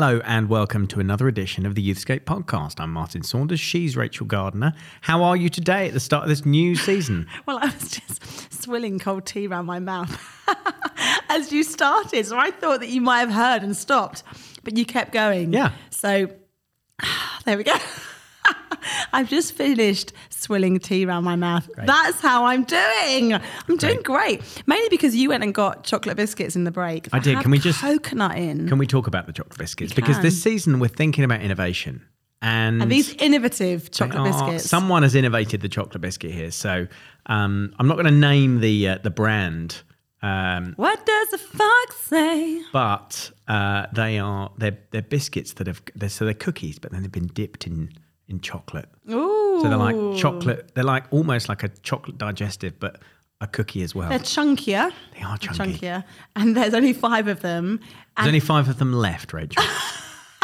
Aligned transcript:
Hello 0.00 0.22
and 0.24 0.48
welcome 0.48 0.86
to 0.86 0.98
another 0.98 1.28
edition 1.28 1.66
of 1.66 1.74
the 1.74 1.86
Youthscape 1.86 2.20
podcast. 2.20 2.80
I'm 2.80 2.90
Martin 2.90 3.22
Saunders. 3.22 3.60
She's 3.60 3.98
Rachel 3.98 4.24
Gardner. 4.24 4.72
How 5.02 5.22
are 5.22 5.36
you 5.36 5.50
today 5.50 5.88
at 5.88 5.92
the 5.92 6.00
start 6.00 6.22
of 6.22 6.30
this 6.30 6.46
new 6.46 6.74
season? 6.74 7.26
Well, 7.44 7.58
I 7.58 7.66
was 7.66 7.90
just 7.90 8.62
swilling 8.62 8.98
cold 8.98 9.26
tea 9.26 9.46
around 9.46 9.66
my 9.66 9.78
mouth 9.78 10.18
as 11.28 11.52
you 11.52 11.62
started. 11.62 12.24
So 12.24 12.38
I 12.38 12.50
thought 12.50 12.80
that 12.80 12.88
you 12.88 13.02
might 13.02 13.18
have 13.18 13.30
heard 13.30 13.62
and 13.62 13.76
stopped, 13.76 14.22
but 14.64 14.74
you 14.78 14.86
kept 14.86 15.12
going. 15.12 15.52
Yeah. 15.52 15.72
So 15.90 16.30
there 17.44 17.58
we 17.58 17.64
go. 17.64 17.76
I've 19.12 19.28
just 19.28 19.52
finished 19.52 20.14
swilling 20.40 20.78
tea 20.78 21.04
around 21.04 21.24
my 21.24 21.36
mouth. 21.36 21.68
That's 21.76 22.20
how 22.20 22.46
I'm 22.46 22.64
doing. 22.64 23.34
I'm 23.34 23.76
doing 23.76 24.00
great. 24.02 24.42
Mainly 24.66 24.88
because 24.88 25.14
you 25.14 25.28
went 25.28 25.42
and 25.44 25.54
got 25.54 25.84
chocolate 25.84 26.16
biscuits 26.16 26.56
in 26.56 26.64
the 26.64 26.70
break. 26.70 27.08
I 27.12 27.18
did. 27.18 27.40
Can 27.40 27.50
we 27.50 27.58
just- 27.58 27.80
coconut 27.80 28.36
in? 28.36 28.68
Can 28.68 28.78
we 28.78 28.86
talk 28.86 29.06
about 29.06 29.26
the 29.26 29.32
chocolate 29.32 29.58
biscuits? 29.58 29.92
Because 29.92 30.20
this 30.20 30.42
season 30.42 30.80
we're 30.80 30.88
thinking 30.88 31.24
about 31.24 31.40
innovation. 31.42 32.02
And, 32.42 32.80
and 32.80 32.90
these 32.90 33.12
innovative 33.14 33.90
chocolate 33.90 34.20
are- 34.20 34.24
biscuits. 34.32 34.64
Someone 34.68 35.02
has 35.02 35.14
innovated 35.14 35.60
the 35.60 35.68
chocolate 35.68 36.00
biscuit 36.00 36.30
here. 36.30 36.50
So 36.50 36.86
um, 37.26 37.74
I'm 37.78 37.86
not 37.86 37.94
going 37.94 38.06
to 38.06 38.10
name 38.10 38.60
the 38.60 38.88
uh, 38.88 38.98
the 39.02 39.10
brand. 39.10 39.82
Um, 40.22 40.74
what 40.76 41.04
does 41.06 41.28
the 41.30 41.38
fox 41.38 41.96
say? 42.02 42.62
but 42.72 43.30
uh, 43.48 43.86
they 43.92 44.18
are 44.18 44.50
they're, 44.58 44.78
they're 44.90 45.00
biscuits 45.02 45.54
that 45.54 45.66
have 45.66 45.82
they're, 45.94 46.08
so 46.10 46.24
they're 46.24 46.34
cookies, 46.34 46.78
but 46.78 46.92
then 46.92 47.02
they've 47.02 47.12
been 47.12 47.28
dipped 47.28 47.66
in 47.66 47.90
in 48.30 48.40
chocolate. 48.40 48.88
Ooh. 49.10 49.58
So 49.60 49.68
they're 49.68 49.76
like 49.76 50.16
chocolate. 50.16 50.72
They're 50.74 50.84
like 50.84 51.04
almost 51.10 51.48
like 51.48 51.62
a 51.62 51.68
chocolate 51.68 52.16
digestive, 52.16 52.78
but 52.78 53.00
a 53.40 53.46
cookie 53.46 53.82
as 53.82 53.94
well. 53.94 54.08
They're 54.08 54.18
chunkier. 54.18 54.92
They 55.16 55.22
are 55.22 55.36
chunky. 55.38 55.78
Chunkier. 55.78 56.04
And 56.36 56.56
there's 56.56 56.74
only 56.74 56.92
five 56.92 57.28
of 57.28 57.40
them. 57.40 57.80
There's 58.16 58.28
only 58.28 58.40
five 58.40 58.68
of 58.68 58.78
them 58.78 58.92
left, 58.92 59.32
Rachel. 59.32 59.62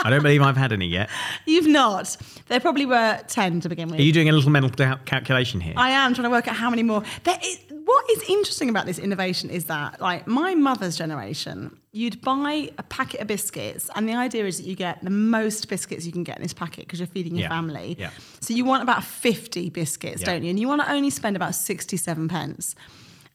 I 0.05 0.11
don't 0.11 0.23
believe 0.23 0.43
I've 0.43 0.57
had 0.59 0.73
any 0.73 0.87
yet. 0.87 1.09
you've 1.47 1.67
not. 1.67 2.17
There 2.49 2.61
probably 2.61 2.87
were 2.87 3.19
10 3.29 3.61
to 3.63 3.69
begin 3.69 3.89
with. 3.89 3.99
Are 3.99 4.03
you 4.03 4.13
doing 4.13 4.29
a 4.29 4.33
little 4.33 4.51
mental 4.51 4.71
cal- 4.71 4.99
calculation 5.05 5.61
here? 5.61 5.73
I 5.77 5.91
am 5.91 6.15
trying 6.15 6.25
to 6.25 6.31
work 6.31 6.47
out 6.49 6.55
how 6.55 6.69
many 6.71 6.83
more. 6.83 7.03
There 7.25 7.39
is, 7.43 7.59
what 7.87 8.11
is 8.11 8.23
interesting 8.29 8.69
about 8.69 8.85
this 8.85 8.99
innovation 8.99 9.49
is 9.49 9.65
that, 9.67 10.01
like, 10.01 10.27
my 10.27 10.55
mother's 10.55 10.97
generation, 10.97 11.79
you'd 11.93 12.21
buy 12.21 12.71
a 12.79 12.83
packet 12.83 13.21
of 13.21 13.29
biscuits, 13.29 13.89
and 13.95 14.09
the 14.09 14.15
idea 14.15 14.45
is 14.45 14.59
that 14.59 14.67
you 14.67 14.75
get 14.75 15.03
the 15.05 15.11
most 15.11 15.69
biscuits 15.69 16.05
you 16.05 16.11
can 16.13 16.25
get 16.25 16.37
in 16.37 16.43
this 16.43 16.53
packet 16.53 16.85
because 16.87 16.99
you're 16.99 17.07
feeding 17.07 17.35
your 17.37 17.45
Yeah, 17.45 17.49
family. 17.49 17.97
yeah. 17.99 18.11
So 18.41 18.55
you 18.55 18.65
want 18.65 18.83
about 18.83 19.05
50 19.05 19.71
biscuits, 19.71 20.21
Yeah. 20.21 20.27
don't 20.33 20.43
you? 20.43 20.51
And 20.51 20.59
you 20.59 20.67
want 20.69 20.83
to 20.83 20.91
only 20.93 21.11
spend 21.11 21.37
about 21.37 21.55
67 21.55 22.29
pence. 22.29 22.75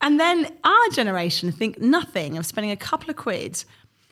And 0.01 0.19
then 0.19 0.47
our 0.63 0.89
generation 0.91 1.51
think 1.53 1.79
nothing 1.79 2.37
of 2.37 2.45
spending 2.45 2.71
a 2.71 2.75
couple 2.77 3.09
of 3.09 3.15
quid 3.15 3.63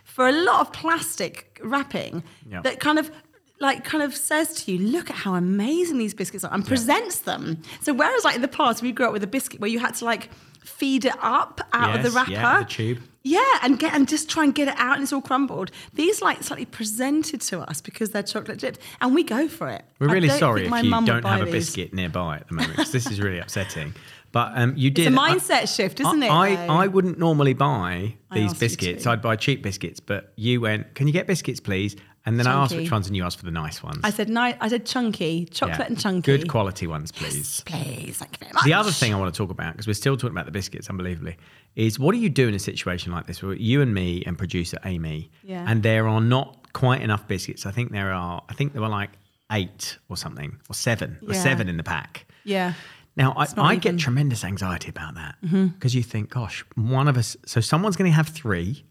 for 0.05 0.27
a 0.27 0.31
lot 0.31 0.61
of 0.61 0.71
plastic 0.71 1.59
wrapping 1.63 2.23
Yeah. 2.49 2.61
that 2.61 2.79
kind 2.79 2.97
of 2.97 3.11
like 3.59 3.83
kind 3.83 4.03
of 4.03 4.15
says 4.15 4.53
to 4.63 4.71
you, 4.71 4.79
look 4.79 5.09
at 5.09 5.15
how 5.17 5.35
amazing 5.35 5.97
these 5.97 6.13
biscuits 6.13 6.43
are 6.43 6.53
and 6.53 6.65
presents 6.65 7.19
them. 7.19 7.61
So 7.81 7.93
whereas 7.93 8.23
like 8.23 8.35
in 8.35 8.41
the 8.41 8.47
past 8.47 8.81
we 8.81 8.91
grew 8.91 9.05
up 9.05 9.13
with 9.13 9.23
a 9.23 9.27
biscuit 9.27 9.59
where 9.59 9.69
you 9.69 9.79
had 9.79 9.95
to 9.95 10.05
like 10.05 10.29
feed 10.63 11.05
it 11.05 11.15
up 11.21 11.61
out 11.73 11.95
of 11.97 12.03
the 12.03 12.11
wrapper. 12.11 12.31
yeah, 12.31 12.59
the 12.59 12.65
tube. 12.65 12.99
Yeah, 13.21 13.43
and 13.61 13.77
get 13.77 13.93
and 13.93 14.07
just 14.07 14.29
try 14.29 14.45
and 14.45 14.55
get 14.55 14.69
it 14.69 14.75
out 14.77 14.93
and 14.95 15.03
it's 15.03 15.11
all 15.11 15.21
crumbled. 15.21 15.71
These 15.93 16.21
like 16.21 16.41
slightly 16.41 16.65
presented 16.65 17.41
to 17.41 17.59
us 17.59 17.81
because 17.81 18.11
they're 18.11 18.23
chocolate 18.23 18.59
dipped 18.59 18.79
and 19.01 19.13
we 19.13 19.23
go 19.23 19.47
for 19.49 19.67
it. 19.69 19.83
We're 19.99 20.09
really 20.09 20.29
sorry 20.29 20.65
if 20.65 20.83
you 20.83 21.05
don't 21.05 21.25
have 21.25 21.41
a 21.41 21.51
biscuit 21.51 21.93
nearby 21.93 22.37
at 22.37 22.47
the 22.47 22.53
moment 22.53 22.77
because 22.77 22.91
this 22.93 23.07
is 23.07 23.19
really 23.19 23.39
upsetting. 23.39 23.93
But 24.31 24.51
um, 24.55 24.73
you 24.77 24.91
did. 24.91 25.07
It's 25.07 25.15
a 25.15 25.19
mindset 25.19 25.75
shift, 25.75 25.99
isn't 25.99 26.21
it? 26.21 26.29
I, 26.29 26.55
though? 26.55 26.73
I 26.73 26.87
wouldn't 26.87 27.17
normally 27.17 27.53
buy 27.53 28.15
these 28.31 28.53
biscuits. 28.53 29.07
I'd 29.07 29.21
buy 29.21 29.35
cheap 29.35 29.63
biscuits, 29.63 29.99
but 29.99 30.33
you 30.35 30.61
went, 30.61 30.93
"Can 30.93 31.07
you 31.07 31.13
get 31.13 31.25
biscuits, 31.25 31.59
please?" 31.59 31.95
And 32.25 32.37
then 32.39 32.47
I 32.47 32.51
asked 32.63 32.75
which 32.75 32.91
ones, 32.91 33.07
and 33.07 33.15
you 33.15 33.23
asked 33.23 33.39
for 33.39 33.45
the 33.45 33.51
nice 33.51 33.81
ones. 33.81 33.99
I 34.03 34.09
said 34.11 34.29
no. 34.29 34.53
I 34.59 34.67
said 34.67 34.85
chunky, 34.85 35.45
chocolate 35.45 35.79
Yeah. 35.79 35.85
and 35.87 35.99
chunky. 35.99 36.37
Good 36.37 36.47
quality 36.49 36.85
ones, 36.85 37.11
please. 37.11 37.61
Please, 37.65 38.17
thank 38.17 38.33
you 38.33 38.37
very 38.39 38.53
much. 38.53 38.63
The 38.65 38.73
other 38.73 38.91
thing 38.91 39.13
I 39.13 39.17
want 39.19 39.33
to 39.33 39.37
talk 39.37 39.49
about, 39.51 39.73
because 39.73 39.87
we're 39.87 39.93
still 39.93 40.17
talking 40.17 40.35
about 40.35 40.45
the 40.45 40.51
biscuits, 40.51 40.89
unbelievably, 40.89 41.37
is 41.75 41.97
what 41.97 42.11
do 42.13 42.19
you 42.19 42.29
do 42.29 42.47
in 42.47 42.53
a 42.53 42.59
situation 42.59 43.11
like 43.11 43.25
this 43.25 43.41
where 43.41 43.53
you 43.53 43.81
and 43.81 43.93
me 43.93 44.21
and 44.25 44.37
producer 44.37 44.77
Amy, 44.85 45.31
Yeah. 45.43 45.65
and 45.67 45.81
there 45.81 46.07
are 46.07 46.21
not 46.21 46.71
quite 46.73 47.01
enough 47.01 47.27
biscuits. 47.27 47.65
I 47.65 47.71
think 47.71 47.91
there 47.91 48.11
are. 48.11 48.43
I 48.49 48.53
think 48.53 48.73
there 48.73 48.81
were 48.81 48.89
like 48.89 49.11
eight 49.51 49.97
or 50.09 50.17
something, 50.17 50.57
or 50.69 50.75
seven, 50.75 51.17
or 51.27 51.33
seven 51.33 51.67
in 51.69 51.77
the 51.77 51.83
pack. 51.83 52.25
Yeah. 52.43 52.73
Now, 53.15 53.31
I, 53.35 53.41
I 53.41 53.43
even- 53.43 53.55
Mm-hmm. 53.57 53.79
get 53.79 53.97
tremendous 53.99 54.43
anxiety 54.43 54.89
about 54.89 55.15
that 55.15 55.35
because 55.41 55.95
you 55.95 56.03
think, 56.03 56.29
gosh, 56.29 56.63
one 56.75 57.07
of 57.07 57.17
us, 57.17 57.35
so 57.45 57.59
someone's 57.59 57.95
going 57.97 58.09
to 58.11 58.15
have 58.15 58.27
three, 58.29 58.85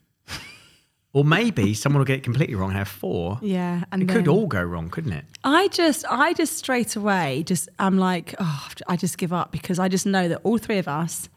or 1.12 1.24
maybe 1.24 1.74
someone 1.74 1.98
will 1.98 2.04
get 2.06 2.18
it 2.18 2.22
completely 2.22 2.54
wrong 2.54 2.70
and 2.70 2.78
have 2.78 2.88
four. 2.88 3.38
Yeah, 3.42 3.84
and 3.92 4.02
it 4.02 4.08
could 4.08 4.28
all 4.28 4.46
go 4.46 4.62
wrong, 4.62 4.90
couldn't 4.90 5.12
it? 5.12 5.24
I 5.44 5.68
just, 5.68 6.04
I 6.10 6.32
just 6.34 6.56
straight 6.56 6.96
away, 6.96 7.42
just, 7.44 7.68
I'm 7.78 7.98
like, 7.98 8.34
oh, 8.38 8.68
I 8.86 8.96
just 8.96 9.18
give 9.18 9.32
up 9.32 9.50
because 9.52 9.78
I 9.78 9.88
just 9.88 10.06
know 10.06 10.28
that 10.28 10.40
all 10.44 10.58
three 10.58 10.78
of 10.78 10.86
us, 10.88 11.28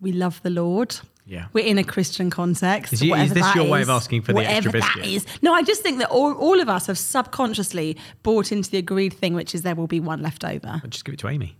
we 0.00 0.12
love 0.12 0.40
the 0.42 0.50
Lord. 0.50 0.96
Yeah. 1.26 1.46
We're 1.54 1.64
in 1.64 1.78
a 1.78 1.84
Christian 1.84 2.28
context. 2.28 2.92
Is 2.92 3.02
you- 3.02 3.14
is 3.14 3.32
this 3.32 3.42
that 3.44 3.54
your 3.56 3.66
way 3.70 3.80
of 3.80 3.88
asking 3.88 4.20
for 4.22 4.34
the 4.34 4.40
extra 4.46 4.72
biscuit? 4.72 5.06
is. 5.06 5.26
No, 5.40 5.54
I 5.54 5.62
just 5.62 5.80
think 5.82 5.96
that 6.00 6.10
all, 6.10 6.34
all 6.34 6.60
of 6.60 6.68
us 6.68 6.86
have 6.88 6.98
subconsciously 6.98 7.96
bought 8.22 8.52
into 8.52 8.70
the 8.70 8.76
agreed 8.76 9.14
thing, 9.14 9.32
which 9.34 9.54
is 9.54 9.62
there 9.62 9.74
will 9.74 9.86
be 9.86 10.00
one 10.00 10.20
left 10.20 10.44
over. 10.44 10.80
I'll 10.84 10.90
just 10.90 11.06
give 11.06 11.14
it 11.14 11.20
to 11.20 11.28
Amy. 11.28 11.56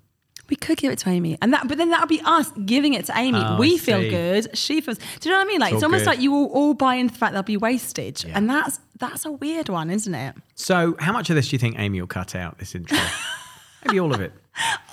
We 0.51 0.57
could 0.57 0.77
give 0.79 0.93
it 0.93 0.99
to 1.01 1.09
Amy, 1.09 1.39
and 1.41 1.53
that, 1.55 1.69
but 1.69 1.79
then 1.79 1.91
that 1.91 2.01
would 2.01 2.09
be 2.09 2.21
us 2.25 2.51
giving 2.67 2.93
it 2.95 3.07
to 3.07 3.13
Amy. 3.17 3.41
Oh, 3.43 3.57
we 3.59 3.79
feel 3.79 4.01
see. 4.01 4.11
good. 4.11 4.57
She 4.57 4.81
feels. 4.81 4.99
Do 4.99 5.05
you 5.29 5.31
know 5.31 5.39
what 5.39 5.47
I 5.47 5.49
mean? 5.49 5.61
Like 5.61 5.73
It's 5.73 5.79
it's, 5.79 5.85
almost 5.85 6.05
good. 6.05 6.11
like 6.11 6.21
you 6.21 6.35
all, 6.35 6.47
all 6.53 6.75
buy 6.75 6.97
into 6.97 7.13
the 7.15 7.19
fact 7.19 7.33
there'll 7.33 7.43
be 7.43 7.57
wastage, 7.57 8.25
Yeah. 8.25 8.33
and 8.37 8.49
that's 8.51 8.79
that's 8.99 9.25
a 9.25 9.33
weird 9.33 9.69
one, 9.69 9.91
isn't 9.91 10.15
it? 10.15 10.35
So, 10.55 10.97
how 11.01 11.13
much 11.13 11.31
of 11.31 11.37
this 11.37 11.49
do 11.49 11.55
you 11.55 11.59
think 11.59 11.79
Amy 11.79 12.01
will 12.01 12.07
cut 12.09 12.35
out 12.35 12.59
this 12.59 12.75
intro? 12.75 12.99
maybe 13.87 13.99
all 14.01 14.13
of 14.15 14.21
it. 14.21 14.33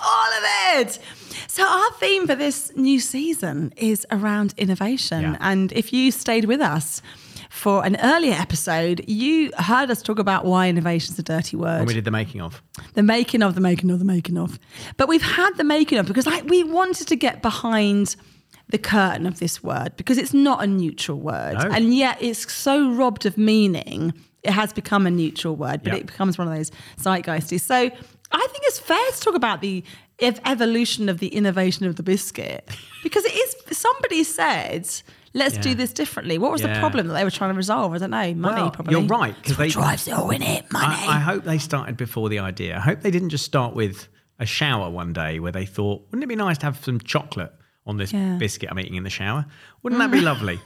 all 0.02 0.28
of 0.38 0.44
it. 0.80 0.98
So 1.48 1.64
our 1.66 1.92
theme 1.94 2.26
for 2.26 2.34
this 2.34 2.72
new 2.76 2.98
season 2.98 3.72
is 3.76 4.06
around 4.10 4.54
innovation. 4.56 5.22
Yeah. 5.22 5.36
And 5.40 5.70
if 5.72 5.92
you 5.92 6.10
stayed 6.10 6.46
with 6.46 6.60
us 6.60 7.02
for 7.62 7.84
an 7.84 7.96
earlier 8.02 8.34
episode, 8.34 9.04
you 9.06 9.52
heard 9.56 9.88
us 9.88 10.02
talk 10.02 10.18
about 10.18 10.44
why 10.44 10.68
innovation 10.68 11.12
is 11.12 11.18
a 11.20 11.22
dirty 11.22 11.56
word. 11.56 11.78
When 11.78 11.86
we 11.86 11.94
did 11.94 12.04
the 12.04 12.10
making 12.10 12.40
of. 12.40 12.60
the 12.94 13.04
making 13.04 13.40
of 13.40 13.54
the 13.54 13.60
making 13.60 13.88
of 13.92 14.00
the 14.00 14.04
making 14.04 14.36
of. 14.36 14.58
But 14.96 15.06
we've 15.08 15.22
had 15.22 15.50
the 15.56 15.62
making 15.62 15.98
of 15.98 16.06
because 16.06 16.26
like 16.26 16.44
we 16.46 16.64
wanted 16.64 17.06
to 17.06 17.14
get 17.14 17.40
behind 17.40 18.16
the 18.70 18.78
curtain 18.78 19.26
of 19.28 19.38
this 19.38 19.62
word 19.62 19.92
because 19.96 20.18
it's 20.18 20.34
not 20.34 20.64
a 20.64 20.66
neutral 20.66 21.20
word. 21.20 21.54
No. 21.54 21.70
And 21.70 21.94
yet 21.94 22.18
it's 22.20 22.52
so 22.52 22.90
robbed 22.92 23.26
of 23.26 23.38
meaning. 23.38 24.12
It 24.42 24.50
has 24.50 24.72
become 24.72 25.06
a 25.06 25.10
neutral 25.12 25.54
word, 25.54 25.84
but 25.84 25.92
Yeah. 25.92 26.00
it 26.00 26.06
becomes 26.06 26.36
one 26.38 26.48
of 26.48 26.54
those 26.56 26.72
zeitgeisty. 26.98 27.60
So 27.60 27.76
I 27.76 28.46
think 28.50 28.62
it's 28.64 28.80
fair 28.80 29.10
to 29.12 29.20
talk 29.20 29.36
about 29.36 29.60
the 29.60 29.84
ev- 30.18 30.40
evolution 30.46 31.08
of 31.08 31.20
the 31.20 31.28
innovation 31.28 31.86
of 31.86 31.94
the 31.94 32.02
biscuit 32.02 32.68
because 33.04 33.24
it 33.24 33.34
is 33.34 33.54
somebody 33.78 34.24
said 34.24 34.88
let's 35.34 35.56
do 35.58 35.74
this 35.74 35.92
differently 35.92 36.38
what 36.38 36.52
was 36.52 36.62
the 36.62 36.74
problem 36.78 37.08
that 37.08 37.14
they 37.14 37.24
were 37.24 37.30
trying 37.30 37.50
to 37.50 37.56
resolve 37.56 37.92
i 37.92 37.98
don't 37.98 38.10
know 38.10 38.34
money 38.34 38.62
Well, 38.62 38.70
probably 38.70 38.92
You're 38.92 39.02
right. 39.06 39.34
Because 39.36 39.56
they, 39.56 39.68
drives 39.68 40.06
it 40.08 40.12
all 40.14 40.30
in 40.30 40.42
it 40.42 40.70
money 40.72 40.86
I, 40.86 41.16
I 41.16 41.18
hope 41.20 41.44
they 41.44 41.58
started 41.58 41.96
before 41.96 42.28
the 42.28 42.38
idea. 42.40 42.76
I 42.76 42.80
hope 42.80 43.00
they 43.00 43.10
didn't 43.10 43.30
just 43.30 43.44
start 43.44 43.74
with 43.74 44.08
a 44.38 44.46
shower 44.46 44.90
one 44.90 45.12
day 45.12 45.38
where 45.38 45.52
they 45.52 45.64
thought, 45.66 46.02
wouldn't 46.10 46.24
it 46.24 46.26
be 46.26 46.36
nice 46.36 46.58
to 46.58 46.66
have 46.66 46.82
some 46.84 46.98
chocolate 47.00 47.52
on 47.86 47.96
this 47.96 48.12
Yeah. 48.12 48.36
biscuit 48.38 48.70
I'm 48.70 48.78
eating 48.78 48.94
in 48.96 49.04
the 49.04 49.10
shower? 49.10 49.46
Wouldn't 49.82 50.00
that 50.00 50.10
be 50.10 50.20
lovely? 50.32 50.60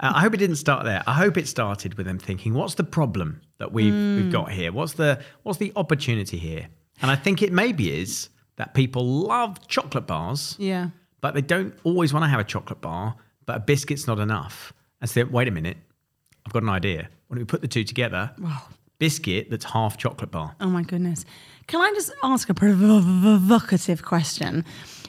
Uh, 0.00 0.12
I 0.14 0.20
hope 0.20 0.34
it 0.34 0.38
didn't 0.38 0.56
start 0.56 0.84
there. 0.84 1.02
I 1.06 1.14
hope 1.14 1.36
it 1.38 1.46
started 1.48 1.94
with 1.94 2.06
them 2.06 2.18
thinking, 2.18 2.54
what's 2.54 2.74
the 2.74 2.84
problem 2.84 3.40
that 3.58 3.72
we've, 3.72 3.94
we've 3.94 4.32
got 4.32 4.50
here? 4.50 4.72
What's 4.72 4.94
the 4.94 5.20
what's 5.42 5.58
the 5.58 5.72
opportunity 5.76 6.38
here? 6.38 6.68
And 7.02 7.10
I 7.10 7.16
think 7.16 7.42
it 7.42 7.52
maybe 7.52 7.98
is 8.00 8.28
that 8.56 8.74
people 8.74 9.06
love 9.06 9.66
chocolate 9.68 10.06
bars, 10.06 10.56
yeah 10.58 10.90
but 11.22 11.34
they 11.34 11.42
don't 11.42 11.74
always 11.84 12.12
want 12.14 12.24
to 12.24 12.28
have 12.28 12.40
a 12.40 12.44
chocolate 12.44 12.80
bar, 12.80 13.14
but 13.46 13.56
a 13.56 13.60
biscuit's 13.60 14.06
not 14.06 14.18
enough. 14.18 14.72
And 15.00 15.08
so, 15.08 15.24
wait 15.24 15.48
a 15.48 15.50
minute, 15.50 15.76
I've 16.46 16.52
got 16.52 16.62
an 16.62 16.68
idea. 16.68 17.08
Why 17.28 17.36
don't 17.36 17.38
we 17.38 17.44
put 17.44 17.62
the 17.62 17.68
two 17.68 17.84
together? 17.84 18.32
Biscuit 18.98 19.50
that's 19.50 19.64
half 19.64 19.96
chocolate 19.96 20.30
bar. 20.30 20.54
Oh 20.60 20.66
my 20.66 20.82
goodness. 20.82 21.24
Can 21.68 21.80
I 21.80 21.92
just 21.94 22.12
ask 22.22 22.50
a 22.50 22.54
provocative 22.54 24.04
question? 24.04 24.64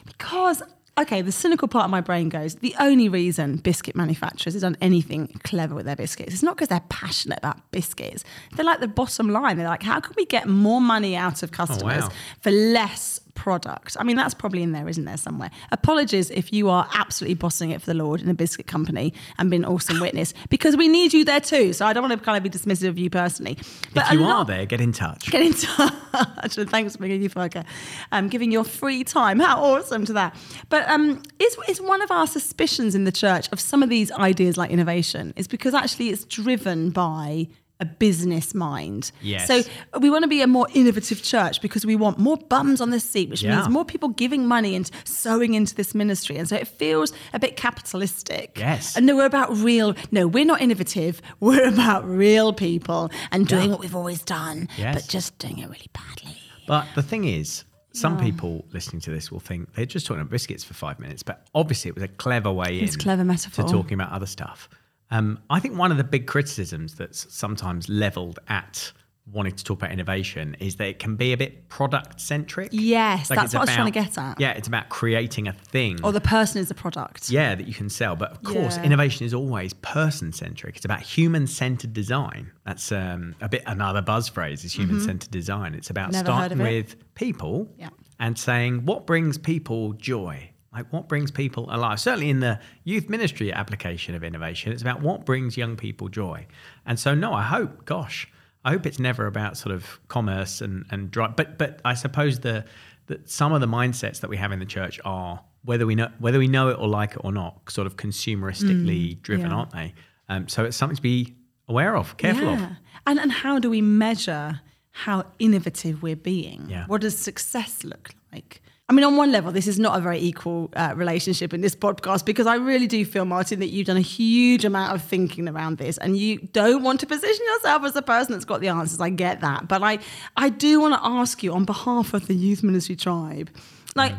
Because, 0.06 0.62
okay, 0.98 1.20
the 1.20 1.32
cynical 1.32 1.68
part 1.68 1.86
of 1.86 1.90
my 1.90 2.00
brain 2.00 2.28
goes 2.28 2.54
the 2.56 2.74
only 2.78 3.08
reason 3.08 3.56
biscuit 3.56 3.96
manufacturers 3.96 4.54
have 4.54 4.62
done 4.62 4.76
anything 4.80 5.26
clever 5.42 5.74
with 5.74 5.86
their 5.86 5.96
biscuits 5.96 6.32
is 6.32 6.42
not 6.42 6.56
because 6.56 6.68
they're 6.68 6.80
passionate 6.88 7.38
about 7.38 7.70
biscuits. 7.72 8.24
They're 8.54 8.64
like 8.64 8.80
the 8.80 8.88
bottom 8.88 9.28
line. 9.28 9.56
They're 9.56 9.66
like, 9.66 9.82
how 9.82 10.00
can 10.00 10.14
we 10.16 10.24
get 10.24 10.48
more 10.48 10.80
money 10.80 11.16
out 11.16 11.42
of 11.42 11.50
oh, 11.52 11.56
customers 11.56 12.04
wow. 12.04 12.10
for 12.40 12.50
less 12.50 13.20
product. 13.34 13.96
I 13.98 14.04
mean, 14.04 14.16
that's 14.16 14.34
probably 14.34 14.62
in 14.62 14.72
there, 14.72 14.88
isn't 14.88 15.04
there, 15.04 15.16
somewhere? 15.16 15.50
Apologies 15.70 16.30
if 16.30 16.52
you 16.52 16.68
are 16.68 16.88
absolutely 16.94 17.34
bossing 17.34 17.70
it 17.70 17.80
for 17.80 17.86
the 17.86 17.94
Lord 17.94 18.20
in 18.20 18.28
a 18.28 18.34
biscuit 18.34 18.66
company 18.66 19.12
and 19.38 19.50
being 19.50 19.64
an 19.64 19.68
awesome 19.68 20.00
witness, 20.00 20.34
because 20.48 20.76
we 20.76 20.88
need 20.88 21.12
you 21.12 21.24
there 21.24 21.40
too. 21.40 21.72
So 21.72 21.86
I 21.86 21.92
don't 21.92 22.02
want 22.02 22.18
to 22.18 22.24
kind 22.24 22.36
of 22.36 22.42
be 22.42 22.50
dismissive 22.50 22.88
of 22.88 22.98
you 22.98 23.10
personally. 23.10 23.58
But 23.94 24.06
if 24.06 24.12
you 24.12 24.24
are 24.24 24.44
there, 24.44 24.66
get 24.66 24.80
in 24.80 24.92
touch. 24.92 25.30
Get 25.30 25.42
in 25.42 25.54
touch. 25.54 25.92
and 26.58 26.70
thanks 26.70 26.96
for 26.96 27.02
being 27.02 27.22
you 27.22 27.30
Foka. 27.30 27.64
Um, 28.10 28.28
giving 28.28 28.52
your 28.52 28.64
free 28.64 29.04
time. 29.04 29.38
How 29.40 29.62
awesome 29.62 30.04
to 30.06 30.12
that. 30.14 30.36
But 30.68 30.88
um, 30.88 31.22
is, 31.38 31.56
is 31.68 31.80
one 31.80 32.02
of 32.02 32.10
our 32.10 32.26
suspicions 32.26 32.94
in 32.94 33.04
the 33.04 33.12
church 33.12 33.48
of 33.52 33.60
some 33.60 33.82
of 33.82 33.88
these 33.88 34.10
ideas 34.12 34.56
like 34.56 34.70
innovation 34.70 35.32
is 35.36 35.48
because 35.48 35.74
actually 35.74 36.10
it's 36.10 36.24
driven 36.24 36.90
by 36.90 37.48
a 37.82 37.84
business 37.84 38.54
mind. 38.54 39.12
Yes. 39.20 39.46
So 39.46 39.62
we 40.00 40.08
want 40.08 40.22
to 40.22 40.28
be 40.28 40.40
a 40.40 40.46
more 40.46 40.68
innovative 40.72 41.22
church 41.22 41.60
because 41.60 41.84
we 41.84 41.96
want 41.96 42.18
more 42.18 42.36
bums 42.38 42.80
on 42.80 42.90
the 42.90 43.00
seat, 43.00 43.28
which 43.28 43.42
Yeah. 43.42 43.56
means 43.56 43.68
more 43.68 43.84
people 43.84 44.08
giving 44.10 44.46
money 44.46 44.74
and 44.74 44.90
sowing 45.04 45.54
into 45.54 45.74
this 45.74 45.94
ministry. 45.94 46.36
And 46.38 46.48
so 46.48 46.56
it 46.56 46.68
feels 46.68 47.12
a 47.34 47.38
bit 47.38 47.56
capitalistic. 47.56 48.56
Yes. 48.58 48.96
And 48.96 49.04
no, 49.06 49.16
we're 49.16 49.26
about 49.26 49.54
real. 49.56 49.94
No, 50.10 50.26
we're 50.26 50.44
not 50.44 50.60
innovative. 50.62 51.20
We're 51.40 51.68
about 51.68 52.08
real 52.08 52.52
people 52.52 53.10
and 53.32 53.46
doing 53.48 53.70
what 53.70 53.80
we've 53.80 53.96
always 53.96 54.22
done, 54.22 54.68
Yes. 54.78 54.94
but 54.94 55.08
just 55.10 55.36
doing 55.38 55.58
it 55.58 55.68
really 55.68 55.90
badly. 55.92 56.36
But 56.68 56.86
the 56.94 57.02
thing 57.02 57.24
is, 57.24 57.64
some 57.92 58.16
people 58.18 58.64
listening 58.72 59.00
to 59.02 59.10
this 59.10 59.30
will 59.32 59.40
think 59.40 59.74
they're 59.74 59.84
just 59.86 60.06
talking 60.06 60.20
about 60.20 60.30
biscuits 60.30 60.62
for 60.64 60.74
five 60.74 60.98
minutes, 61.00 61.22
but 61.22 61.44
obviously 61.54 61.88
it 61.88 61.94
was 61.96 62.04
a 62.04 62.08
clever 62.08 62.52
way 62.52 62.78
in 62.78 62.84
It's 62.84 62.94
a 62.94 62.98
clever 62.98 63.24
metaphor. 63.24 63.64
to 63.64 63.70
talking 63.72 63.94
about 63.94 64.12
other 64.12 64.26
stuff. 64.26 64.68
Um, 65.12 65.38
I 65.50 65.60
think 65.60 65.76
one 65.78 65.90
of 65.92 65.98
the 65.98 66.04
big 66.04 66.26
criticisms 66.26 66.94
that's 66.96 67.32
sometimes 67.32 67.88
leveled 67.88 68.38
at 68.48 68.92
wanting 69.30 69.54
to 69.54 69.62
talk 69.62 69.78
about 69.78 69.92
innovation 69.92 70.56
is 70.58 70.74
that 70.76 70.88
it 70.88 70.98
can 70.98 71.14
be 71.14 71.32
a 71.32 71.36
bit 71.36 71.68
product 71.68 72.20
centric. 72.20 72.70
Yes, 72.72 73.28
that's 73.28 73.44
it's 73.44 73.54
what 73.54 73.60
I 73.60 73.62
was 73.64 73.74
trying 73.74 73.86
to 73.86 73.90
get 73.92 74.18
at. 74.18 74.40
Yeah, 74.40 74.50
it's 74.50 74.66
about 74.66 74.88
creating 74.88 75.46
a 75.46 75.52
thing. 75.52 76.00
Or 76.02 76.10
the 76.10 76.20
person 76.20 76.60
is 76.60 76.68
the 76.68 76.74
product. 76.74 77.30
yeah, 77.30 77.54
that 77.54 77.68
you 77.68 77.72
can 77.74 77.88
sell. 77.88 78.16
But 78.16 78.32
of 78.32 78.42
course, 78.42 78.76
Yeah. 78.78 78.82
innovation 78.84 79.24
is 79.24 79.32
always 79.32 79.74
person 79.74 80.32
centric. 80.32 80.76
It's 80.76 80.84
about 80.84 81.02
human 81.02 81.46
centered 81.46 81.92
design. 81.92 82.50
That's 82.66 82.90
um, 82.90 83.36
a 83.40 83.48
bit 83.48 83.62
another 83.66 84.02
buzz 84.02 84.28
phrase 84.28 84.64
is 84.64 84.72
human 84.72 85.00
centered 85.00 85.30
design. 85.30 85.74
It's 85.74 85.90
about 85.90 86.06
Mm-hmm. 86.10 86.24
Never 86.24 86.26
starting 86.26 86.60
it. 86.60 86.64
with 86.64 87.14
people 87.14 87.68
Yeah. 87.78 87.90
and 88.18 88.36
saying 88.36 88.86
what 88.86 89.06
brings 89.06 89.38
people 89.38 89.92
joy. 89.92 90.50
Like 90.72 90.90
what 90.92 91.08
brings 91.08 91.30
people 91.30 91.66
alive? 91.70 92.00
Certainly 92.00 92.30
in 92.30 92.40
the 92.40 92.58
youth 92.84 93.08
ministry 93.10 93.52
application 93.52 94.14
of 94.14 94.24
innovation, 94.24 94.72
it's 94.72 94.82
about 94.82 95.00
what 95.02 95.26
brings 95.26 95.56
young 95.56 95.76
people 95.76 96.08
joy. 96.08 96.46
And 96.86 96.98
so, 96.98 97.14
no, 97.14 97.34
I 97.34 97.42
hope, 97.42 97.84
gosh, 97.84 98.26
I 98.64 98.70
hope 98.70 98.86
it's 98.86 98.98
never 98.98 99.26
about 99.26 99.56
sort 99.56 99.74
of 99.74 100.00
commerce 100.08 100.60
and 100.60 100.84
and 100.90 101.10
drive. 101.10 101.36
But 101.36 101.58
but 101.58 101.80
I 101.84 101.94
suppose 101.94 102.40
the 102.40 102.64
that 103.08 103.28
some 103.28 103.52
of 103.52 103.60
the 103.60 103.66
mindsets 103.66 104.20
that 104.20 104.30
we 104.30 104.36
have 104.38 104.52
in 104.52 104.60
the 104.60 104.64
church 104.66 104.98
are 105.04 105.42
whether 105.64 105.84
we 105.86 105.94
know 105.94 106.08
whether 106.20 106.38
we 106.38 106.48
know 106.48 106.68
it 106.68 106.78
or 106.78 106.88
like 106.88 107.12
it 107.12 107.20
or 107.22 107.32
not, 107.32 107.70
sort 107.70 107.86
of 107.86 107.96
consumeristically 107.96 109.20
driven, 109.22 109.46
Mm, 109.46 109.50
yeah. 109.50 109.56
aren't 109.56 109.70
they? 109.72 109.94
Um, 110.28 110.48
so 110.48 110.64
it's 110.64 110.76
something 110.76 110.96
to 110.96 111.02
be 111.02 111.34
aware 111.68 111.96
of, 111.96 112.16
careful 112.16 112.48
of. 112.48 112.60
And 113.06 113.18
and 113.18 113.30
how 113.32 113.58
do 113.58 113.68
we 113.68 113.80
measure 113.82 114.60
how 114.92 115.24
innovative 115.38 116.02
we're 116.02 116.16
being? 116.16 116.66
Yeah. 116.68 116.86
What 116.86 117.00
does 117.00 117.18
success 117.18 117.84
look 117.84 118.10
like? 118.32 118.61
I 118.88 118.94
mean, 118.94 119.04
on 119.04 119.16
one 119.16 119.32
level, 119.32 119.52
this 119.52 119.66
is 119.68 119.78
not 119.78 119.96
a 119.96 120.02
very 120.02 120.18
equal 120.18 120.70
uh, 120.76 120.92
relationship 120.94 121.54
in 121.54 121.60
this 121.62 121.74
podcast 121.74 122.26
because 122.26 122.46
I 122.46 122.56
really 122.56 122.86
do 122.86 123.02
feel, 123.06 123.24
Martin, 123.24 123.60
that 123.60 123.68
you've 123.68 123.86
done 123.86 123.96
a 123.96 124.00
huge 124.02 124.64
amount 124.66 124.94
of 124.94 125.02
thinking 125.02 125.48
around 125.48 125.78
this, 125.78 125.96
and 125.98 126.16
you 126.16 126.38
don't 126.52 126.82
want 126.82 127.00
to 127.00 127.06
position 127.06 127.44
yourself 127.54 127.84
as 127.84 127.92
the 127.94 128.02
person 128.02 128.32
that's 128.32 128.44
got 128.44 128.60
the 128.60 128.68
answers. 128.68 129.00
I 129.00 129.08
get 129.08 129.40
that, 129.40 129.66
but 129.68 129.82
I, 129.82 129.98
I 130.36 130.50
do 130.50 130.80
want 130.80 130.94
to 130.94 131.00
ask 131.02 131.42
you 131.42 131.54
on 131.54 131.64
behalf 131.64 132.12
of 132.12 132.26
the 132.26 132.34
youth 132.34 132.62
ministry 132.62 132.96
tribe, 132.96 133.50
like. 133.96 134.14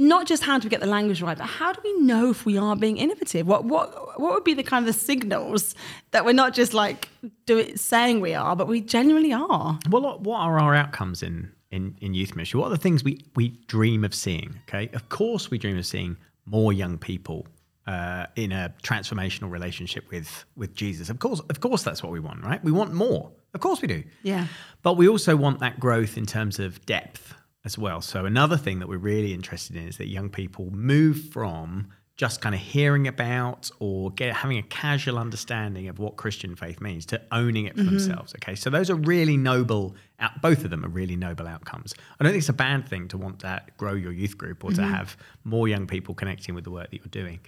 Not 0.00 0.28
just 0.28 0.44
how 0.44 0.60
do 0.60 0.66
we 0.66 0.70
get 0.70 0.78
the 0.78 0.86
language 0.86 1.20
right, 1.22 1.36
but 1.36 1.46
how 1.48 1.72
do 1.72 1.80
we 1.82 1.92
know 2.02 2.30
if 2.30 2.46
we 2.46 2.56
are 2.56 2.76
being 2.76 2.98
innovative? 2.98 3.48
What 3.48 3.64
what 3.64 4.20
what 4.20 4.32
would 4.32 4.44
be 4.44 4.54
the 4.54 4.62
kind 4.62 4.86
of 4.86 4.94
the 4.94 5.00
signals 5.00 5.74
that 6.12 6.24
we're 6.24 6.34
not 6.34 6.54
just 6.54 6.72
like 6.72 7.08
do 7.46 7.58
it 7.58 7.80
saying 7.80 8.20
we 8.20 8.32
are, 8.32 8.54
but 8.54 8.68
we 8.68 8.80
genuinely 8.80 9.32
are? 9.32 9.76
Well, 9.90 10.02
what- 10.02 10.20
what 10.20 10.38
are 10.38 10.60
our 10.60 10.72
outcomes 10.76 11.20
in, 11.20 11.50
in, 11.70 11.96
in 12.00 12.14
youth 12.14 12.34
ministry? 12.34 12.60
What 12.60 12.66
are 12.66 12.70
the 12.70 12.78
things 12.78 13.04
we, 13.04 13.24
we 13.34 13.50
dream 13.66 14.04
of 14.04 14.14
seeing? 14.14 14.60
Okay, 14.68 14.90
of 14.94 15.08
course, 15.08 15.50
we 15.50 15.58
dream 15.58 15.78
of 15.78 15.86
seeing 15.86 16.16
more 16.46 16.72
young 16.72 16.98
people 16.98 17.46
uh, 17.86 18.26
in 18.36 18.52
a 18.52 18.72
transformational 18.82 19.50
relationship 19.50 20.10
with 20.10 20.44
with 20.56 20.74
Jesus. 20.74 21.08
Of 21.10 21.18
course, 21.18 21.40
of 21.40 21.60
course, 21.60 21.82
that's 21.82 22.02
what 22.02 22.12
we 22.12 22.20
want, 22.20 22.44
right? 22.44 22.62
We 22.62 22.72
want 22.72 22.92
more. 22.92 23.30
Of 23.54 23.60
course, 23.60 23.80
we 23.80 23.88
do. 23.88 24.04
Yeah. 24.22 24.46
But 24.82 24.96
we 24.96 25.08
also 25.08 25.36
want 25.36 25.60
that 25.60 25.80
growth 25.80 26.18
in 26.18 26.26
terms 26.26 26.58
of 26.58 26.84
depth 26.84 27.34
as 27.64 27.78
well. 27.78 28.00
So 28.00 28.26
another 28.26 28.56
thing 28.56 28.78
that 28.78 28.88
we're 28.88 28.98
really 28.98 29.32
interested 29.32 29.76
in 29.76 29.88
is 29.88 29.96
that 29.96 30.08
young 30.08 30.28
people 30.28 30.70
move 30.70 31.30
from 31.30 31.88
just 32.18 32.40
kind 32.40 32.52
of 32.52 32.60
hearing 32.60 33.06
about 33.06 33.70
or 33.78 34.10
get 34.10 34.34
having 34.34 34.58
a 34.58 34.62
casual 34.64 35.18
understanding 35.18 35.86
of 35.86 36.00
what 36.00 36.16
Christian 36.16 36.56
faith 36.56 36.80
means 36.80 37.06
to 37.06 37.22
owning 37.30 37.66
it 37.66 37.76
for 37.76 37.84
themselves. 37.84 38.34
Okay, 38.34 38.56
so 38.56 38.68
those 38.70 38.90
are 38.90 38.96
really 38.96 39.36
noble. 39.36 39.94
Out, 40.18 40.42
both 40.42 40.64
of 40.64 40.70
them 40.70 40.84
are 40.84 40.88
really 40.88 41.14
noble 41.14 41.46
outcomes. 41.46 41.94
I 42.18 42.24
don't 42.24 42.32
think 42.32 42.40
it's 42.40 42.48
a 42.48 42.52
bad 42.52 42.88
thing 42.88 43.06
to 43.08 43.16
want 43.16 43.38
to 43.40 43.62
grow 43.76 43.92
your 43.92 44.10
youth 44.10 44.36
group 44.36 44.64
or 44.64 44.72
to 44.72 44.82
have 44.82 45.16
more 45.44 45.68
young 45.68 45.86
people 45.86 46.12
connecting 46.12 46.56
with 46.56 46.64
the 46.64 46.72
work 46.72 46.90
that 46.90 46.96
you're 46.96 47.06
doing. 47.06 47.38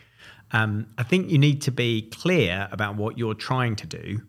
Um, 0.53 0.87
I 0.97 1.03
think 1.03 1.31
you 1.31 1.39
need 1.39 1.63
to 1.63 1.73
be 1.73 2.03
clear 2.03 2.69
about 2.71 2.95
what 2.95 3.19
you're 3.19 3.35
trying 3.35 3.75
to 3.77 3.89
do 3.89 4.23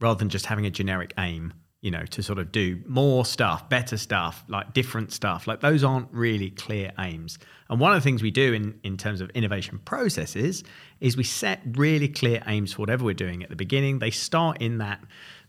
rather 0.00 0.18
than 0.18 0.28
just 0.28 0.46
having 0.46 0.64
a 0.64 0.70
generic 0.70 1.12
aim 1.18 1.54
you 1.80 1.90
know 1.90 2.04
to 2.06 2.22
sort 2.22 2.38
of 2.38 2.50
do 2.50 2.80
more 2.86 3.24
stuff 3.24 3.68
better 3.68 3.96
stuff 3.96 4.44
like 4.48 4.72
different 4.72 5.12
stuff 5.12 5.46
like 5.46 5.60
those 5.60 5.84
aren't 5.84 6.08
really 6.12 6.50
clear 6.50 6.90
aims 6.98 7.38
and 7.70 7.78
one 7.78 7.92
of 7.92 7.96
the 7.96 8.02
things 8.02 8.22
we 8.22 8.30
do 8.30 8.52
in 8.52 8.78
in 8.82 8.96
terms 8.96 9.20
of 9.20 9.30
innovation 9.30 9.78
processes 9.84 10.64
is 11.00 11.16
we 11.16 11.22
set 11.22 11.60
really 11.76 12.08
clear 12.08 12.42
aims 12.46 12.72
for 12.72 12.82
whatever 12.82 13.04
we're 13.04 13.14
doing 13.14 13.42
at 13.42 13.48
the 13.48 13.56
beginning 13.56 13.98
they 14.00 14.10
start 14.10 14.60
in 14.60 14.78
that 14.78 15.00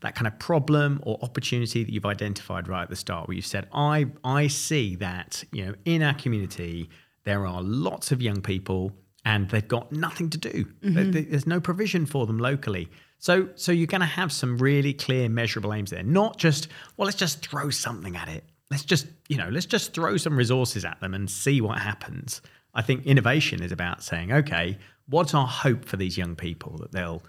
that 0.02 0.16
kind 0.16 0.28
of 0.28 0.38
problem 0.40 1.00
or 1.04 1.18
opportunity 1.22 1.84
that 1.84 1.92
you've 1.92 2.06
identified 2.06 2.68
right 2.68 2.84
at 2.84 2.90
the 2.90 2.96
start 2.96 3.28
where 3.28 3.36
you've 3.36 3.46
said 3.46 3.68
i 3.74 4.06
i 4.24 4.46
see 4.48 4.96
that 4.96 5.44
you 5.52 5.66
know 5.66 5.74
in 5.86 6.04
our 6.04 6.14
community 6.14 6.90
there 7.24 7.46
are 7.46 7.62
lots 7.62 8.12
of 8.12 8.22
young 8.22 8.42
people 8.42 8.92
and 9.26 9.50
they've 9.50 9.68
got 9.68 9.92
nothing 9.92 10.30
to 10.30 10.38
do. 10.38 10.66
There- 10.82 11.06
mm-hmm. 11.06 11.30
There's 11.30 11.46
no 11.46 11.60
provision 11.60 12.06
for 12.06 12.26
them 12.26 12.40
locally. 12.40 12.90
So, 13.20 13.50
so 13.56 13.72
you're 13.72 13.88
going 13.88 14.02
to 14.02 14.08
have 14.08 14.32
some 14.32 14.58
really 14.58 14.94
clear, 14.94 15.30
measurable 15.30 15.74
aims 15.74 15.92
there. 15.92 16.04
Not 16.04 16.38
just, 16.38 16.70
well, 16.98 17.06
let's 17.06 17.18
just 17.18 17.46
throw 17.46 17.70
something 17.70 18.16
at 18.16 18.30
it. 18.30 18.46
Let's 18.72 18.86
just, 18.86 19.08
you 19.28 19.38
know, 19.38 19.50
let's 19.50 19.66
just 19.66 19.94
throw 19.94 20.18
some 20.18 20.38
resources 20.38 20.86
at 20.86 21.00
them 21.02 21.14
and 21.14 21.30
see 21.30 21.60
what 21.60 21.80
happens. 21.80 22.42
I 22.74 22.82
think 22.82 23.06
innovation 23.06 23.62
is 23.62 23.72
about 23.72 24.04
saying, 24.04 24.32
okay, 24.32 24.78
what's 25.08 25.34
our 25.34 25.48
hope 25.48 25.86
for 25.86 25.98
these 25.98 26.18
young 26.18 26.36
people 26.36 26.78
that 26.78 26.92
they'll 26.92 27.22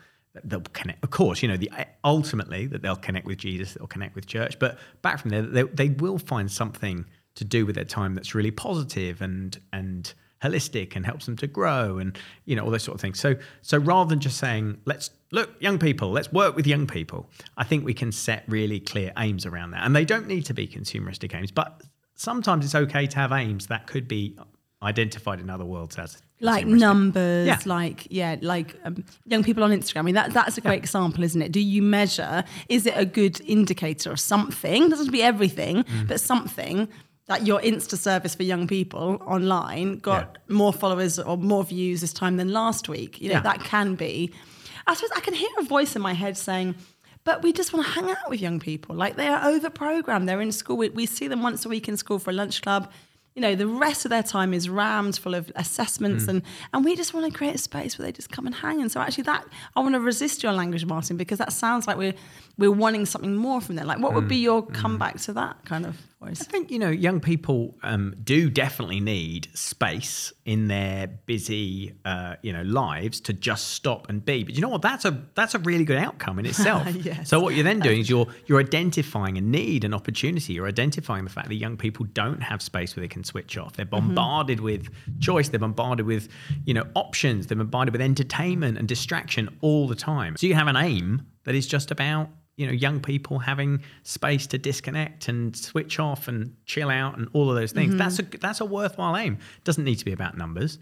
they'll 0.44 0.60
connect. 0.60 1.02
Of 1.02 1.10
course, 1.10 1.42
you 1.42 1.48
know, 1.48 1.56
the 1.56 1.70
ultimately 2.04 2.66
that 2.68 2.82
they'll 2.82 2.94
connect 2.94 3.26
with 3.26 3.38
Jesus, 3.38 3.74
they'll 3.74 3.88
connect 3.88 4.14
with 4.14 4.26
church. 4.26 4.58
But 4.60 4.78
back 5.02 5.18
from 5.18 5.30
there, 5.30 5.42
they, 5.42 5.64
they 5.64 5.88
will 5.88 6.18
find 6.18 6.50
something 6.50 7.04
to 7.34 7.44
do 7.44 7.66
with 7.66 7.74
their 7.74 7.84
time 7.84 8.14
that's 8.14 8.34
really 8.34 8.50
positive 8.52 9.22
and 9.22 9.58
and 9.72 10.12
holistic 10.42 10.96
and 10.96 11.04
helps 11.04 11.26
them 11.26 11.36
to 11.36 11.46
grow 11.46 11.98
and 11.98 12.18
you 12.46 12.56
know 12.56 12.64
all 12.64 12.70
those 12.70 12.82
sort 12.82 12.94
of 12.94 13.00
things 13.00 13.20
so 13.20 13.34
so 13.62 13.76
rather 13.78 14.08
than 14.08 14.20
just 14.20 14.38
saying 14.38 14.78
let's 14.86 15.10
look 15.32 15.50
young 15.60 15.78
people 15.78 16.10
let's 16.10 16.32
work 16.32 16.56
with 16.56 16.66
young 16.66 16.86
people 16.86 17.28
i 17.58 17.64
think 17.64 17.84
we 17.84 17.92
can 17.94 18.10
set 18.10 18.42
really 18.48 18.80
clear 18.80 19.12
aims 19.18 19.44
around 19.44 19.70
that 19.70 19.84
and 19.84 19.94
they 19.94 20.04
don't 20.04 20.26
need 20.26 20.44
to 20.46 20.54
be 20.54 20.66
consumeristic 20.66 21.34
aims 21.34 21.50
but 21.50 21.82
sometimes 22.14 22.64
it's 22.64 22.74
okay 22.74 23.06
to 23.06 23.16
have 23.16 23.32
aims 23.32 23.66
that 23.66 23.86
could 23.86 24.08
be 24.08 24.34
identified 24.82 25.40
in 25.40 25.50
other 25.50 25.64
worlds 25.64 25.98
as 25.98 26.22
like 26.42 26.66
numbers, 26.66 27.46
Yeah. 27.46 27.58
like 27.66 28.06
yeah, 28.10 28.36
like 28.40 28.74
um, 28.84 29.04
young 29.26 29.44
people 29.44 29.62
on 29.62 29.72
Instagram. 29.72 29.98
I 29.98 30.02
mean, 30.02 30.14
that 30.14 30.32
that's 30.32 30.56
a 30.56 30.62
great 30.62 30.78
example, 30.78 31.22
isn't 31.22 31.42
it? 31.42 31.52
Do 31.52 31.60
you 31.60 31.82
measure? 31.82 32.44
Is 32.70 32.86
it 32.86 32.94
a 32.96 33.04
good 33.04 33.42
indicator 33.42 34.10
of 34.10 34.18
something? 34.18 34.88
Doesn't 34.88 35.04
have 35.04 35.06
to 35.06 35.12
be 35.12 35.22
everything, 35.22 35.84
Mm. 35.84 36.08
but 36.08 36.18
something 36.18 36.88
that 37.30 37.46
your 37.46 37.60
Insta 37.60 37.96
service 37.96 38.34
for 38.34 38.42
young 38.42 38.66
people 38.66 39.22
online 39.24 39.98
got 39.98 40.38
more 40.48 40.72
followers 40.72 41.16
or 41.16 41.36
more 41.36 41.62
views 41.62 42.00
this 42.00 42.12
time 42.12 42.36
than 42.38 42.52
last 42.52 42.88
week. 42.88 43.20
You 43.20 43.28
know, 43.28 43.36
Yeah. 43.36 43.42
that 43.42 43.62
can 43.62 43.94
be. 43.94 44.32
I 44.88 44.94
suppose 44.94 45.10
I 45.14 45.20
can 45.20 45.34
hear 45.34 45.48
a 45.58 45.62
voice 45.62 45.94
in 45.94 46.02
my 46.02 46.12
head 46.12 46.36
saying. 46.36 46.74
But 47.22 47.42
we 47.42 47.52
just 47.52 47.72
want 47.72 47.86
to 47.86 47.92
hang 47.92 48.10
out 48.10 48.28
with 48.28 48.40
young 48.40 48.58
people. 48.58 48.96
Like 48.96 49.14
they 49.14 49.28
are 49.28 49.48
over 49.48 49.70
programmed. 49.70 50.28
They're 50.28 50.40
in 50.40 50.50
school. 50.50 50.76
We, 50.76 50.88
we 50.88 51.06
see 51.06 51.28
them 51.28 51.42
once 51.42 51.64
a 51.64 51.68
week 51.68 51.86
in 51.86 51.96
school 51.96 52.18
for 52.18 52.30
a 52.30 52.32
lunch 52.32 52.62
club 52.62 52.90
you 53.36 53.42
know 53.42 53.54
the 53.54 53.66
rest 53.66 54.04
of 54.04 54.10
their 54.10 54.24
time 54.24 54.52
is 54.52 54.68
rammed 54.68 55.16
full 55.16 55.36
of 55.36 55.52
assessments 55.54 56.24
mm. 56.24 56.30
and 56.30 56.42
and 56.72 56.84
we 56.84 56.96
just 56.96 57.14
want 57.14 57.30
to 57.30 57.38
create 57.38 57.54
a 57.54 57.58
space 57.58 57.96
where 57.96 58.04
they 58.04 58.10
just 58.10 58.28
come 58.28 58.44
and 58.44 58.56
hang 58.56 58.80
and 58.80 58.90
so 58.90 59.00
actually 59.00 59.22
that 59.22 59.46
i 59.76 59.80
want 59.80 59.94
to 59.94 60.00
resist 60.00 60.42
your 60.42 60.52
language 60.52 60.84
martin 60.84 61.16
because 61.16 61.38
that 61.38 61.52
sounds 61.52 61.86
like 61.86 61.96
we're 61.96 62.14
we're 62.58 62.72
wanting 62.72 63.06
something 63.06 63.36
more 63.36 63.60
from 63.60 63.76
them 63.76 63.86
like 63.86 64.00
what 64.00 64.14
would 64.14 64.26
be 64.26 64.40
mm. 64.40 64.42
your 64.42 64.62
mm. 64.64 64.74
comeback 64.74 65.16
to 65.20 65.32
that 65.32 65.56
kind 65.64 65.86
of 65.86 65.96
voice. 66.20 66.40
I 66.40 66.44
think 66.44 66.70
you 66.70 66.78
know 66.78 66.90
young 66.90 67.20
people 67.20 67.76
um, 67.82 68.14
do 68.22 68.50
definitely 68.50 69.00
need 69.00 69.48
space 69.54 70.32
in 70.44 70.68
their 70.68 71.06
busy 71.06 71.94
uh, 72.04 72.36
you 72.42 72.52
know 72.52 72.62
lives 72.62 73.20
to 73.22 73.32
just 73.32 73.68
stop 73.68 74.08
and 74.08 74.24
be. 74.24 74.44
But 74.44 74.54
you 74.54 74.60
know 74.60 74.68
what? 74.68 74.82
That's 74.82 75.04
a 75.04 75.22
that's 75.34 75.54
a 75.54 75.58
really 75.58 75.84
good 75.84 75.98
outcome 75.98 76.38
in 76.38 76.46
itself. 76.52 76.88
Yes. 76.94 77.28
So 77.28 77.40
what 77.40 77.54
you're 77.54 77.64
then 77.64 77.80
doing 77.80 78.00
is 78.00 78.10
you're 78.10 78.26
you're 78.46 78.60
identifying 78.60 79.38
a 79.38 79.40
need, 79.40 79.84
an 79.84 79.94
opportunity. 79.94 80.52
You're 80.52 80.68
identifying 80.68 81.24
the 81.24 81.30
fact 81.30 81.48
that 81.48 81.54
young 81.54 81.76
people 81.76 82.06
don't 82.12 82.42
have 82.42 82.62
space 82.62 82.96
where 82.96 83.02
they 83.02 83.08
can 83.08 83.24
switch 83.24 83.56
off. 83.56 83.74
They're 83.74 83.86
bombarded 83.86 84.60
with 84.60 84.88
choice. 85.20 85.48
They're 85.48 85.60
bombarded 85.60 86.06
with 86.06 86.28
you 86.64 86.74
know 86.74 86.86
options. 86.94 87.46
They're 87.46 87.58
bombarded 87.58 87.92
with 87.92 88.02
entertainment 88.02 88.78
and 88.78 88.86
distraction 88.86 89.56
all 89.60 89.88
the 89.88 89.94
time. 89.94 90.36
So 90.36 90.46
you 90.46 90.54
have 90.54 90.68
an 90.68 90.76
aim 90.76 91.26
that 91.44 91.54
is 91.54 91.66
just 91.66 91.90
about 91.90 92.28
you 92.60 92.66
know 92.66 92.72
young 92.86 92.98
people 93.00 93.38
having 93.38 93.82
space 94.02 94.46
to 94.52 94.58
disconnect 94.58 95.28
and 95.28 95.56
switch 95.56 95.98
off 95.98 96.28
and 96.28 96.38
chill 96.72 96.90
out 96.90 97.12
and 97.18 97.28
all 97.32 97.48
of 97.50 97.56
those 97.60 97.72
things 97.72 97.96
that's 97.96 98.18
a 98.18 98.22
that's 98.44 98.60
a 98.60 98.64
worthwhile 98.78 99.16
aim 99.16 99.38
doesn't 99.64 99.84
need 99.84 99.98
to 99.98 100.04
be 100.04 100.12
about 100.12 100.36
numbers 100.36 100.78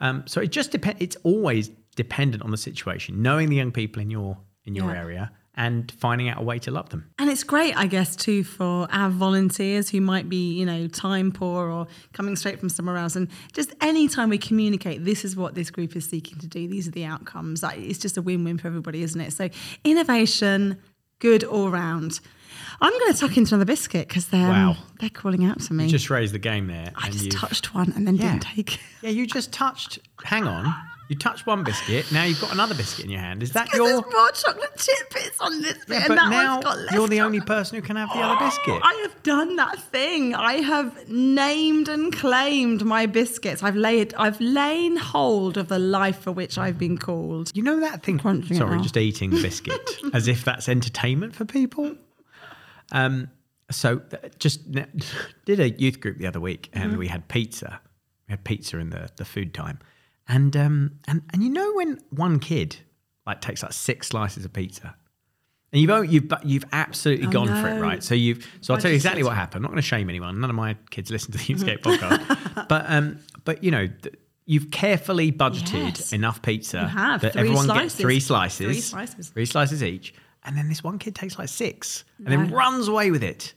um, 0.00 0.22
so 0.26 0.40
it 0.40 0.50
just 0.58 0.70
depends 0.72 1.00
it's 1.06 1.16
always 1.22 1.70
dependent 1.96 2.42
on 2.42 2.50
the 2.50 2.56
situation 2.68 3.22
knowing 3.22 3.48
the 3.48 3.56
young 3.56 3.72
people 3.72 4.02
in 4.02 4.10
your 4.10 4.36
in 4.66 4.74
your 4.74 4.90
Yeah. 4.92 5.00
area 5.04 5.24
and 5.54 5.92
finding 6.04 6.30
out 6.30 6.38
a 6.40 6.44
way 6.50 6.58
to 6.66 6.70
love 6.70 6.88
them 6.88 7.02
And 7.18 7.28
it's 7.28 7.44
great, 7.44 7.76
I 7.76 7.86
guess, 7.86 8.16
too, 8.16 8.42
for 8.42 8.88
our 8.90 9.10
volunteers 9.10 9.90
who 9.90 10.00
might 10.00 10.26
be, 10.26 10.42
you 10.58 10.64
know, 10.64 10.88
time 10.88 11.30
poor 11.30 11.68
or 11.68 11.86
coming 12.14 12.36
straight 12.36 12.58
from 12.58 12.70
somewhere 12.70 12.96
else. 12.96 13.16
And 13.16 13.28
just 13.52 13.70
any 13.82 14.08
time 14.08 14.30
we 14.30 14.38
communicate, 14.38 15.04
this 15.04 15.26
is 15.26 15.36
what 15.36 15.54
this 15.54 15.68
group 15.70 15.94
is 15.94 16.08
seeking 16.08 16.38
to 16.38 16.46
do, 16.46 16.66
these 16.66 16.88
are 16.88 16.92
the 16.92 17.04
outcomes. 17.04 17.62
Like, 17.62 17.78
it's 17.90 17.98
just 17.98 18.16
a 18.16 18.22
win 18.22 18.44
win 18.44 18.56
for 18.56 18.66
everybody, 18.68 19.02
isn't 19.02 19.20
it? 19.20 19.34
So, 19.34 19.50
innovation, 19.84 20.78
good 21.22 21.44
all 21.44 21.70
round. 21.70 22.18
I'm 22.80 22.90
going 22.98 23.12
to 23.12 23.18
tuck 23.18 23.36
into 23.36 23.54
another 23.54 23.64
biscuit 23.64 24.08
because 24.08 24.26
they're, 24.26 24.40
um, 24.50 24.50
Wow. 24.70 24.76
they're 24.98 25.08
calling 25.08 25.44
out 25.44 25.60
to 25.60 25.72
me. 25.72 25.84
You 25.84 25.90
just 25.90 26.10
raised 26.10 26.34
the 26.34 26.40
game 26.40 26.66
there 26.66 26.90
I 26.96 27.10
just 27.10 27.26
you've- 27.26 27.36
touched 27.36 27.72
one 27.74 27.92
and 27.94 28.06
then 28.08 28.16
Yeah. 28.16 28.32
didn't 28.32 28.42
take 28.42 28.74
it. 28.74 28.80
yeah 29.02 29.10
you 29.10 29.24
just 29.26 29.52
touched 29.52 30.00
hang 30.24 30.44
on 30.48 30.74
you 31.08 31.16
touch 31.16 31.44
one 31.46 31.62
biscuit 31.64 32.10
now 32.12 32.24
you've 32.24 32.40
got 32.40 32.52
another 32.52 32.74
biscuit 32.74 33.04
in 33.04 33.10
your 33.10 33.20
hand 33.20 33.42
is 33.42 33.52
that 33.52 33.70
your 33.74 33.86
there's 33.86 34.02
more 34.12 34.30
chocolate 34.30 34.76
chip 34.76 35.12
bits 35.14 35.36
on 35.40 35.60
this 35.60 35.84
bit, 35.84 35.98
and 35.98 36.08
but 36.08 36.14
that 36.16 36.30
now 36.30 36.54
one's 36.54 36.64
got 36.64 36.78
less 36.78 36.94
you're 36.94 37.08
the 37.08 37.20
only 37.20 37.40
person 37.40 37.76
who 37.76 37.82
can 37.82 37.96
have 37.96 38.08
the 38.10 38.18
other 38.20 38.38
biscuit 38.44 38.80
I 38.82 38.94
have 39.02 39.22
done 39.22 39.56
that 39.56 39.78
thing. 39.80 40.34
I 40.34 40.54
have 40.54 41.08
named 41.08 41.88
and 41.88 42.12
claimed 42.14 42.84
my 42.84 43.06
biscuits. 43.06 43.62
I've 43.62 43.76
laid 43.76 44.14
I've 44.14 44.40
lain 44.40 44.96
hold 44.96 45.56
of 45.58 45.68
the 45.68 45.78
life 45.78 46.20
for 46.20 46.32
which 46.32 46.56
I've 46.58 46.78
been 46.78 46.98
called. 46.98 47.50
You 47.54 47.62
know 47.62 47.80
that 47.80 48.02
thing? 48.02 48.18
Crunching 48.18 48.56
Sorry, 48.56 48.80
just 48.80 48.96
eating 48.96 49.30
the 49.30 49.42
biscuit 49.42 49.80
as 50.14 50.28
if 50.28 50.44
that's 50.44 50.68
entertainment 50.68 51.34
for 51.34 51.44
people. 51.44 51.94
Um, 52.90 53.30
so 53.70 54.02
just 54.38 54.70
did 55.44 55.60
a 55.60 55.70
youth 55.70 56.00
group 56.00 56.18
the 56.18 56.26
other 56.26 56.40
week, 56.40 56.68
and 56.72 56.90
Mm-hmm. 56.90 56.98
we 56.98 57.08
had 57.08 57.28
pizza. 57.28 57.80
We 58.28 58.32
had 58.32 58.44
pizza 58.44 58.78
in 58.78 58.90
the 58.90 59.10
the 59.16 59.24
food 59.24 59.54
time, 59.54 59.78
and 60.28 60.56
um, 60.56 60.98
and 61.06 61.22
and 61.32 61.42
you 61.42 61.50
know 61.50 61.72
when 61.74 61.98
one 62.10 62.38
kid 62.38 62.76
like 63.26 63.40
takes 63.40 63.62
like 63.62 63.72
six 63.72 64.08
slices 64.08 64.44
of 64.44 64.52
pizza. 64.52 64.94
And 65.72 65.80
you've 65.80 66.12
you've 66.12 66.32
you've 66.44 66.64
absolutely 66.72 67.28
gone 67.28 67.46
for 67.48 67.68
it, 67.68 67.78
Oh, 67.78 67.80
right? 67.80 68.02
So 68.02 68.14
you've 68.14 68.46
so 68.60 68.74
I'll 68.74 68.80
tell 68.80 68.90
you 68.90 68.94
exactly 68.94 69.22
what 69.22 69.34
happened. 69.34 69.56
I'm 69.56 69.62
not 69.62 69.68
going 69.70 69.80
to 69.80 69.86
shame 69.88 70.10
anyone. 70.10 70.38
None 70.38 70.50
of 70.50 70.56
my 70.56 70.76
kids 70.90 71.10
listen 71.10 71.32
to 71.32 71.38
the 71.38 71.44
Youthscape 71.54 71.80
podcast, 71.80 72.68
but 72.68 72.84
um, 72.88 73.18
but 73.44 73.64
you 73.64 73.70
know, 73.70 73.86
th- 73.86 74.14
you've 74.44 74.70
carefully 74.70 75.32
budgeted 75.32 75.72
Yes. 75.98 76.12
enough 76.12 76.42
pizza 76.42 76.80
You 76.80 76.86
have. 76.88 77.22
that 77.22 77.32
Three 77.32 77.40
everyone 77.40 77.68
gets 77.68 77.94
three 77.94 78.20
slices, 78.20 78.66
Three 78.66 78.80
slices. 78.82 79.28
three 79.30 79.46
slices 79.46 79.82
each, 79.82 80.12
and 80.44 80.58
then 80.58 80.68
this 80.68 80.84
one 80.84 80.98
kid 80.98 81.14
takes 81.14 81.38
like 81.38 81.48
six 81.48 82.04
and 82.18 82.26
then 82.26 82.50
runs 82.50 82.86
away 82.88 83.10
with 83.10 83.22
it. 83.22 83.54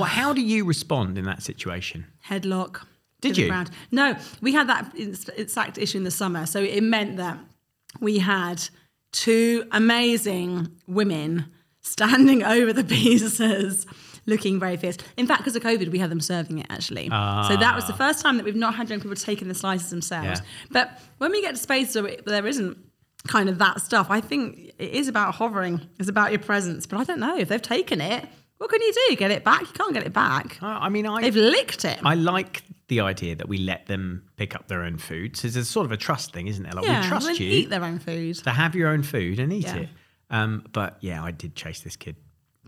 Well, 0.00 0.08
how 0.08 0.32
do 0.32 0.40
you 0.40 0.64
respond 0.64 1.16
in 1.16 1.26
that 1.26 1.44
situation? 1.44 2.06
Headlock. 2.28 2.86
Did 3.22 3.38
you? 3.38 3.48
ground. 3.48 3.70
No, 3.90 4.16
we 4.42 4.52
had 4.52 4.68
that 4.68 4.92
exact 4.94 5.78
issue 5.78 5.96
in 5.98 6.04
the 6.04 6.10
summer. 6.10 6.44
So 6.44 6.60
it 6.60 6.82
meant 6.82 7.16
that 7.16 7.38
we 8.00 8.18
had 8.18 8.62
two 9.12 9.64
amazing 9.72 10.68
women 10.86 11.46
standing 11.80 12.42
over 12.56 12.72
the 12.72 12.84
pizzas. 12.84 13.86
Looking 14.24 14.60
very 14.60 14.76
fierce. 14.76 14.98
In 15.16 15.26
fact, 15.26 15.40
because 15.40 15.56
of 15.56 15.62
COVID, 15.64 15.90
we 15.90 15.98
had 15.98 16.08
them 16.08 16.20
serving 16.20 16.58
it 16.58 16.66
actually. 16.70 17.06
So 17.08 17.56
that 17.56 17.72
was 17.74 17.88
the 17.88 17.92
first 17.92 18.20
time 18.22 18.36
that 18.36 18.44
we've 18.44 18.54
not 18.54 18.76
had 18.76 18.88
young 18.88 19.00
people 19.00 19.16
taking 19.16 19.48
the 19.48 19.54
slices 19.54 19.90
themselves. 19.90 20.38
Yeah. 20.40 20.46
But 20.70 21.00
when 21.18 21.32
we 21.32 21.40
get 21.40 21.56
to 21.56 21.60
spaces 21.60 22.00
where 22.00 22.16
there 22.24 22.46
isn't 22.46 22.78
kind 23.26 23.48
of 23.48 23.58
that 23.58 23.80
stuff, 23.80 24.08
I 24.10 24.20
think 24.20 24.74
it 24.78 24.90
is 24.92 25.08
about 25.08 25.34
hovering. 25.34 25.80
It's 25.98 26.08
about 26.08 26.30
your 26.30 26.38
presence. 26.38 26.86
But 26.86 27.00
I 27.00 27.04
don't 27.04 27.18
know 27.18 27.36
if 27.36 27.48
they've 27.48 27.60
taken 27.60 28.00
it. 28.00 28.28
What 28.58 28.70
can 28.70 28.80
you 28.80 28.94
do? 29.08 29.16
Get 29.16 29.32
it 29.32 29.42
back? 29.42 29.62
You 29.62 29.66
can't 29.74 29.92
get 29.92 30.06
it 30.06 30.12
back. 30.12 30.62
Uh, 30.62 30.66
I 30.66 30.88
mean, 30.88 31.04
I 31.04 31.20
They've 31.22 31.34
licked 31.34 31.84
it. 31.84 31.98
I 32.04 32.14
like 32.14 32.62
the 32.92 33.00
idea 33.00 33.34
that 33.36 33.48
we 33.48 33.56
let 33.58 33.86
them 33.86 34.22
pick 34.36 34.54
up 34.54 34.68
their 34.68 34.82
own 34.82 34.98
food. 34.98 35.36
So 35.36 35.48
there's 35.48 35.68
sort 35.68 35.86
of 35.86 35.92
a 35.92 35.96
trust 35.96 36.32
thing, 36.34 36.46
isn't 36.48 36.62
there? 36.62 36.72
Like 36.72 36.84
yeah, 36.84 37.00
we 37.02 37.08
trust 37.08 37.26
well, 37.26 37.36
you 37.36 37.48
eat 37.50 37.70
their 37.70 37.84
own 37.84 37.98
food. 37.98 38.34
to 38.36 38.50
have 38.50 38.74
your 38.74 38.88
own 38.90 39.02
food 39.02 39.38
and 39.38 39.52
eat 39.52 39.64
Yeah. 39.64 39.76
it. 39.76 39.88
Um, 40.30 40.64
but 40.72 40.98
yeah, 41.00 41.22
I 41.24 41.30
did 41.30 41.54
chase 41.54 41.80
this 41.80 41.96
kid. 41.96 42.16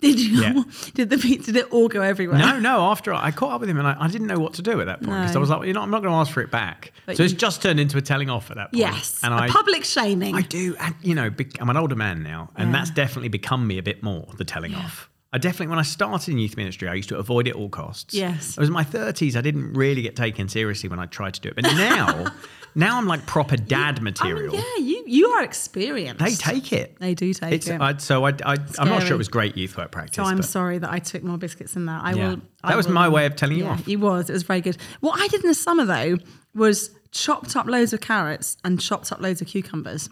Did 0.00 0.18
you? 0.20 0.40
Yeah. 0.42 0.62
Did 0.94 1.08
the 1.08 1.16
pizza? 1.18 1.52
Did 1.52 1.60
it 1.64 1.72
all 1.72 1.88
go 1.88 2.02
everywhere? 2.02 2.36
No, 2.38 2.58
no. 2.58 2.80
After 2.90 3.14
I, 3.14 3.26
I 3.26 3.30
caught 3.30 3.52
up 3.52 3.60
with 3.60 3.70
him, 3.70 3.78
and 3.78 3.86
I, 3.86 3.96
I 3.98 4.08
didn't 4.08 4.26
know 4.26 4.38
what 4.38 4.54
to 4.54 4.62
do 4.62 4.80
at 4.80 4.86
that 4.86 4.98
point 5.02 5.20
because 5.22 5.36
I 5.36 5.38
was 5.38 5.48
like, 5.50 5.66
you 5.66 5.72
know, 5.72 5.80
I'm 5.80 5.90
not 5.90 6.02
going 6.02 6.12
to 6.12 6.18
ask 6.18 6.32
for 6.32 6.42
it 6.42 6.50
back. 6.50 6.92
But 7.06 7.16
so 7.16 7.22
it's 7.22 7.32
just 7.32 7.62
turned 7.62 7.78
into 7.80 7.96
a 7.96 8.02
telling 8.02 8.28
off 8.28 8.50
at 8.50 8.56
that 8.56 8.72
point. 8.72 8.80
Yes. 8.80 9.20
and 9.22 9.32
a 9.32 9.36
I 9.36 9.48
public 9.48 9.84
shaming. 9.84 10.34
I 10.34 10.40
do, 10.42 10.74
and, 10.80 10.94
you 11.00 11.14
know, 11.14 11.30
bec- 11.30 11.58
I'm 11.60 11.70
an 11.70 11.76
older 11.76 11.94
man 11.96 12.22
now, 12.22 12.50
and 12.56 12.70
Yeah. 12.70 12.78
that's 12.78 12.90
definitely 12.90 13.28
become 13.28 13.66
me 13.66 13.78
a 13.78 13.82
bit 13.82 14.02
more 14.02 14.26
the 14.36 14.44
telling 14.44 14.74
off. 14.74 15.08
I 15.34 15.38
definitely, 15.38 15.66
when 15.66 15.78
I 15.80 15.82
started 15.82 16.30
in 16.32 16.38
youth 16.38 16.56
ministry, 16.56 16.86
I 16.88 16.94
used 16.94 17.08
to 17.08 17.18
avoid 17.18 17.48
it 17.48 17.50
at 17.50 17.56
all 17.56 17.68
costs. 17.68 18.14
Yes. 18.14 18.52
It 18.56 18.60
was 18.60 18.68
in 18.68 18.72
my 18.72 18.84
30s. 18.84 19.34
I 19.36 19.40
didn't 19.40 19.72
really 19.74 20.00
get 20.00 20.14
taken 20.14 20.48
seriously 20.48 20.88
when 20.88 21.00
I 21.00 21.06
tried 21.06 21.34
to 21.34 21.40
do 21.40 21.48
it, 21.48 21.56
but 21.56 21.64
now, 21.64 22.32
now 22.76 22.96
I'm 22.98 23.06
like 23.08 23.26
proper 23.26 23.56
dad 23.56 23.96
I 23.96 23.98
mean, 23.98 24.04
material. 24.04 24.54
yeah, 24.54 24.76
you 24.78 25.02
you 25.06 25.26
are 25.30 25.42
experienced. 25.42 26.22
They 26.24 26.34
take 26.36 26.72
it. 26.72 26.96
They 27.00 27.14
do 27.14 27.34
take 27.34 27.52
It's 27.52 27.66
it. 27.68 27.80
I, 27.80 27.96
so 27.96 28.24
I, 28.24 28.30
I 28.46 28.56
I'm 28.78 28.88
not 28.88 29.02
sure 29.02 29.14
it 29.14 29.18
was 29.18 29.28
great 29.28 29.56
youth 29.56 29.76
work 29.76 29.90
practice. 29.90 30.16
so 30.16 30.22
I'm 30.22 30.36
but 30.36 30.44
sorry 30.46 30.78
that 30.78 30.90
I 30.90 31.00
took 31.00 31.22
more 31.24 31.36
biscuits 31.36 31.74
than 31.74 31.86
that. 31.86 32.02
I 32.04 32.12
Yeah. 32.12 32.28
will. 32.28 32.36
That 32.36 32.42
I 32.62 32.76
was 32.76 32.86
will- 32.86 32.94
my 32.94 33.08
way 33.08 33.26
of 33.26 33.34
telling 33.34 33.58
you 33.58 33.64
yeah, 33.64 33.70
off. 33.72 33.88
It 33.88 33.96
was. 33.96 34.30
It 34.30 34.34
was 34.34 34.44
very 34.44 34.60
good. 34.60 34.76
What 35.00 35.20
I 35.20 35.26
did 35.28 35.42
in 35.42 35.48
the 35.48 35.54
summer 35.54 35.84
though 35.84 36.16
was 36.54 36.90
chopped 37.10 37.56
up 37.56 37.66
loads 37.66 37.92
of 37.92 38.00
carrots 38.00 38.56
and 38.64 38.80
chopped 38.80 39.10
up 39.10 39.20
loads 39.20 39.40
of 39.40 39.48
cucumbers, 39.48 40.08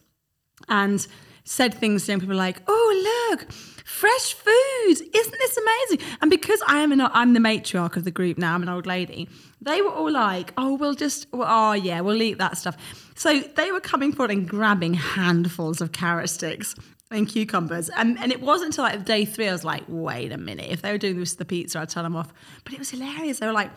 and 0.69 1.07
said 1.45 1.75
things 1.75 2.07
to 2.07 2.13
young 2.13 2.21
people 2.21 2.37
like, 2.37 2.61
"Oh 2.67 3.29
look, 3.31 3.47
fresh 3.93 4.35
food! 4.35 5.09
Isn't 5.15 5.39
this 5.39 5.59
amazing?" 5.59 6.07
And 6.21 6.31
because 6.31 6.61
I 6.67 6.81
am 6.81 6.93
an 6.93 7.01
I'm 7.01 7.33
the 7.35 7.41
matriarch 7.41 7.97
of 7.97 8.05
the 8.05 8.11
group 8.11 8.39
now, 8.39 8.55
I'm 8.55 8.63
an 8.63 8.69
old 8.69 8.87
lady. 8.87 9.29
They 9.61 9.83
were 9.83 9.91
all 9.91 10.11
like, 10.11 10.53
"Oh, 10.57 10.75
we'll 10.75 10.95
just, 10.95 11.27
oh 11.33 11.73
yeah, 11.73 12.01
we'll 12.01 12.23
eat 12.23 12.39
that 12.39 12.59
stuff." 12.59 12.77
So 13.15 13.41
they 13.41 13.71
were 13.71 13.81
coming 13.81 14.13
forward 14.13 14.31
and 14.31 14.49
grabbing 14.49 14.95
handfuls 14.95 15.81
of 15.81 15.93
carrot 15.93 16.31
sticks 16.31 16.75
and 17.13 17.29
cucumbers. 17.29 17.91
And, 17.91 18.19
and 18.19 18.33
it 18.33 18.41
wasn't 18.41 18.71
until 18.71 18.85
like 18.85 19.05
day 19.05 19.25
three 19.25 19.49
I 19.49 19.53
was 19.53 19.65
like, 19.65 19.85
wait 19.87 20.33
a 20.33 20.39
minute. 20.39 20.71
If 20.71 20.83
they 20.83 20.91
were 20.91 20.99
doing 20.99 21.19
this 21.19 21.33
to 21.33 21.39
the 21.39 21.45
pizza, 21.45 21.79
I'd 21.81 21.91
tell 21.91 22.03
them 22.03 22.17
off. 22.17 22.33
But 22.65 22.73
it 22.73 22.79
was 22.79 22.91
hilarious. 22.91 23.39
They 23.39 23.47
were 23.47 23.53
like 23.53 23.71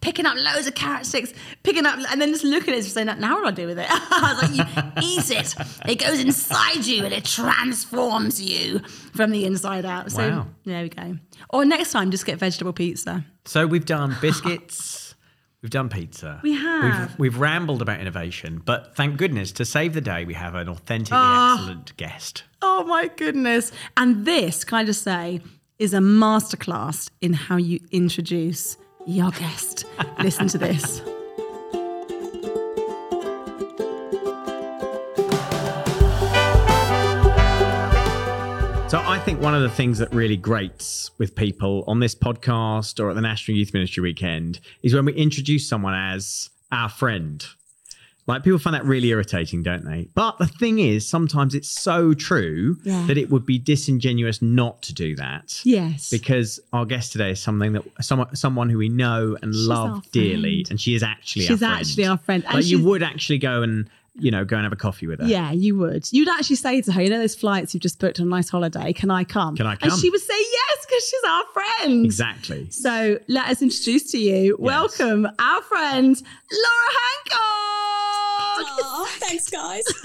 picking 0.00 0.26
up 0.26 0.36
loads 0.36 0.66
of 0.66 0.74
carrot 0.74 1.04
sticks, 1.06 1.32
picking 1.62 1.84
up, 1.86 1.98
and 2.10 2.20
then 2.20 2.30
just 2.30 2.44
looking 2.44 2.70
at 2.74 2.78
it 2.78 2.84
and 2.84 2.92
saying, 2.92 3.06
now 3.20 3.34
what 3.34 3.42
do 3.42 3.46
I 3.48 3.50
do 3.50 3.66
with 3.66 3.78
it? 3.78 3.86
I 3.90 4.38
was 4.40 4.56
like, 4.56 4.56
you 4.56 5.02
eat 5.02 5.30
it. 5.30 5.54
It 5.88 5.96
goes 5.96 6.20
inside 6.20 6.86
you 6.86 7.04
and 7.04 7.12
it 7.12 7.24
transforms 7.24 8.40
you 8.40 8.80
from 9.14 9.30
the 9.30 9.44
inside 9.44 9.84
out. 9.84 10.10
So 10.12 10.28
Wow. 10.28 10.46
there 10.64 10.82
we 10.82 10.88
go. 10.88 11.18
Or 11.50 11.64
next 11.64 11.92
time, 11.92 12.10
just 12.10 12.26
get 12.26 12.38
vegetable 12.38 12.72
pizza. 12.72 13.24
So 13.44 13.66
we've 13.66 13.84
done 13.86 14.16
biscuits, 14.20 15.14
we've 15.62 15.70
done 15.70 15.88
pizza. 15.88 16.40
We 16.42 16.54
have. 16.54 17.10
We've, 17.10 17.18
we've 17.18 17.38
rambled 17.38 17.82
about 17.82 18.00
innovation, 18.00 18.62
but 18.64 18.94
thank 18.96 19.16
goodness 19.16 19.52
to 19.52 19.64
save 19.64 19.94
the 19.94 20.00
day, 20.00 20.24
we 20.24 20.34
have 20.34 20.54
an 20.54 20.68
authentically 20.68 21.18
Ah. 21.20 21.54
excellent 21.58 21.96
guest. 21.96 22.44
Oh 22.62 22.84
my 22.84 23.08
goodness. 23.08 23.72
And 23.96 24.24
this, 24.24 24.64
can 24.64 24.78
I 24.78 24.84
just 24.84 25.02
say, 25.02 25.40
is 25.78 25.94
a 25.94 25.98
masterclass 25.98 27.10
in 27.20 27.32
how 27.32 27.56
you 27.56 27.80
introduce 27.90 28.76
your 29.10 29.30
guest. 29.32 29.84
Listen 30.20 30.48
to 30.48 30.58
this. 30.58 31.02
So 38.90 38.98
I 38.98 39.20
think 39.20 39.40
one 39.40 39.54
of 39.54 39.62
the 39.62 39.68
things 39.70 39.98
that 39.98 40.12
really 40.12 40.36
grates 40.36 41.12
with 41.16 41.36
people 41.36 41.84
on 41.86 42.00
this 42.00 42.12
podcast 42.12 42.98
or 42.98 43.10
at 43.10 43.14
the 43.14 43.20
National 43.20 43.56
Youth 43.56 43.72
Ministry 43.72 44.02
Weekend 44.02 44.58
is 44.82 44.92
when 44.92 45.04
we 45.04 45.12
introduce 45.12 45.68
someone 45.68 45.94
as 45.94 46.50
our 46.72 46.88
friend. 46.88 47.46
Like 48.30 48.44
people 48.44 48.58
find 48.58 48.74
that 48.74 48.84
really 48.84 49.08
irritating, 49.08 49.62
don't 49.62 49.84
they? 49.84 50.08
But 50.14 50.38
the 50.38 50.46
thing 50.46 50.78
is, 50.78 51.06
sometimes 51.06 51.54
it's 51.54 51.68
so 51.68 52.14
true 52.14 52.76
Yeah. 52.84 53.04
that 53.06 53.18
it 53.18 53.30
would 53.30 53.44
be 53.44 53.58
disingenuous 53.58 54.40
not 54.40 54.80
to 54.82 54.94
do 54.94 55.14
that. 55.16 55.60
Yes. 55.64 56.08
Because 56.10 56.58
our 56.72 56.84
guest 56.86 57.12
today 57.12 57.30
is 57.32 57.40
something 57.40 57.72
that 57.72 57.82
someone 58.00 58.34
someone 58.36 58.70
who 58.70 58.78
we 58.78 58.88
know 58.88 59.36
and 59.42 59.52
our 59.54 59.60
love 59.60 60.10
dearly, 60.12 60.64
and 60.70 60.80
she 60.80 60.94
is 60.94 61.02
actually 61.02 61.42
She's 61.46 61.62
our 61.62 61.68
friend. 61.70 61.80
actually 61.80 62.06
our 62.06 62.18
friend. 62.18 62.44
And 62.46 62.54
Like 62.54 62.66
you 62.66 62.82
would 62.84 63.02
actually 63.02 63.38
go 63.38 63.62
and 63.62 63.88
you 64.18 64.30
know, 64.30 64.44
go 64.44 64.56
and 64.56 64.64
have 64.64 64.72
a 64.72 64.76
coffee 64.76 65.06
with 65.06 65.20
her. 65.20 65.26
Yeah, 65.26 65.52
you 65.52 65.76
would. 65.78 66.06
You'd 66.12 66.28
actually 66.28 66.56
say 66.56 66.82
to 66.82 66.92
her, 66.92 67.00
you 67.00 67.08
know, 67.08 67.20
those 67.20 67.36
flights 67.36 67.72
you've 67.72 67.82
just 67.82 68.00
booked 68.00 68.18
on 68.20 68.26
a 68.26 68.28
nice 68.28 68.50
holiday, 68.50 68.92
can 68.92 69.10
I 69.10 69.22
come? 69.24 69.56
Can 69.56 69.66
I 69.66 69.76
come? 69.76 69.90
And 69.92 69.98
she 70.00 70.10
would 70.10 70.20
say 70.20 70.34
yes 70.36 70.86
because 70.86 71.08
she's 71.08 71.24
our 71.30 71.44
friend. 71.54 72.04
Exactly. 72.04 72.68
So 72.70 73.18
let 73.28 73.48
us 73.48 73.62
introduce 73.62 74.10
to 74.10 74.18
you, 74.18 74.56
welcome 74.58 75.26
our 75.38 75.62
friend, 75.62 76.20
Laura 76.52 76.90
Hancock. 77.00 78.09
Aw, 78.66 79.06
thanks, 79.20 79.48
guys. 79.48 79.84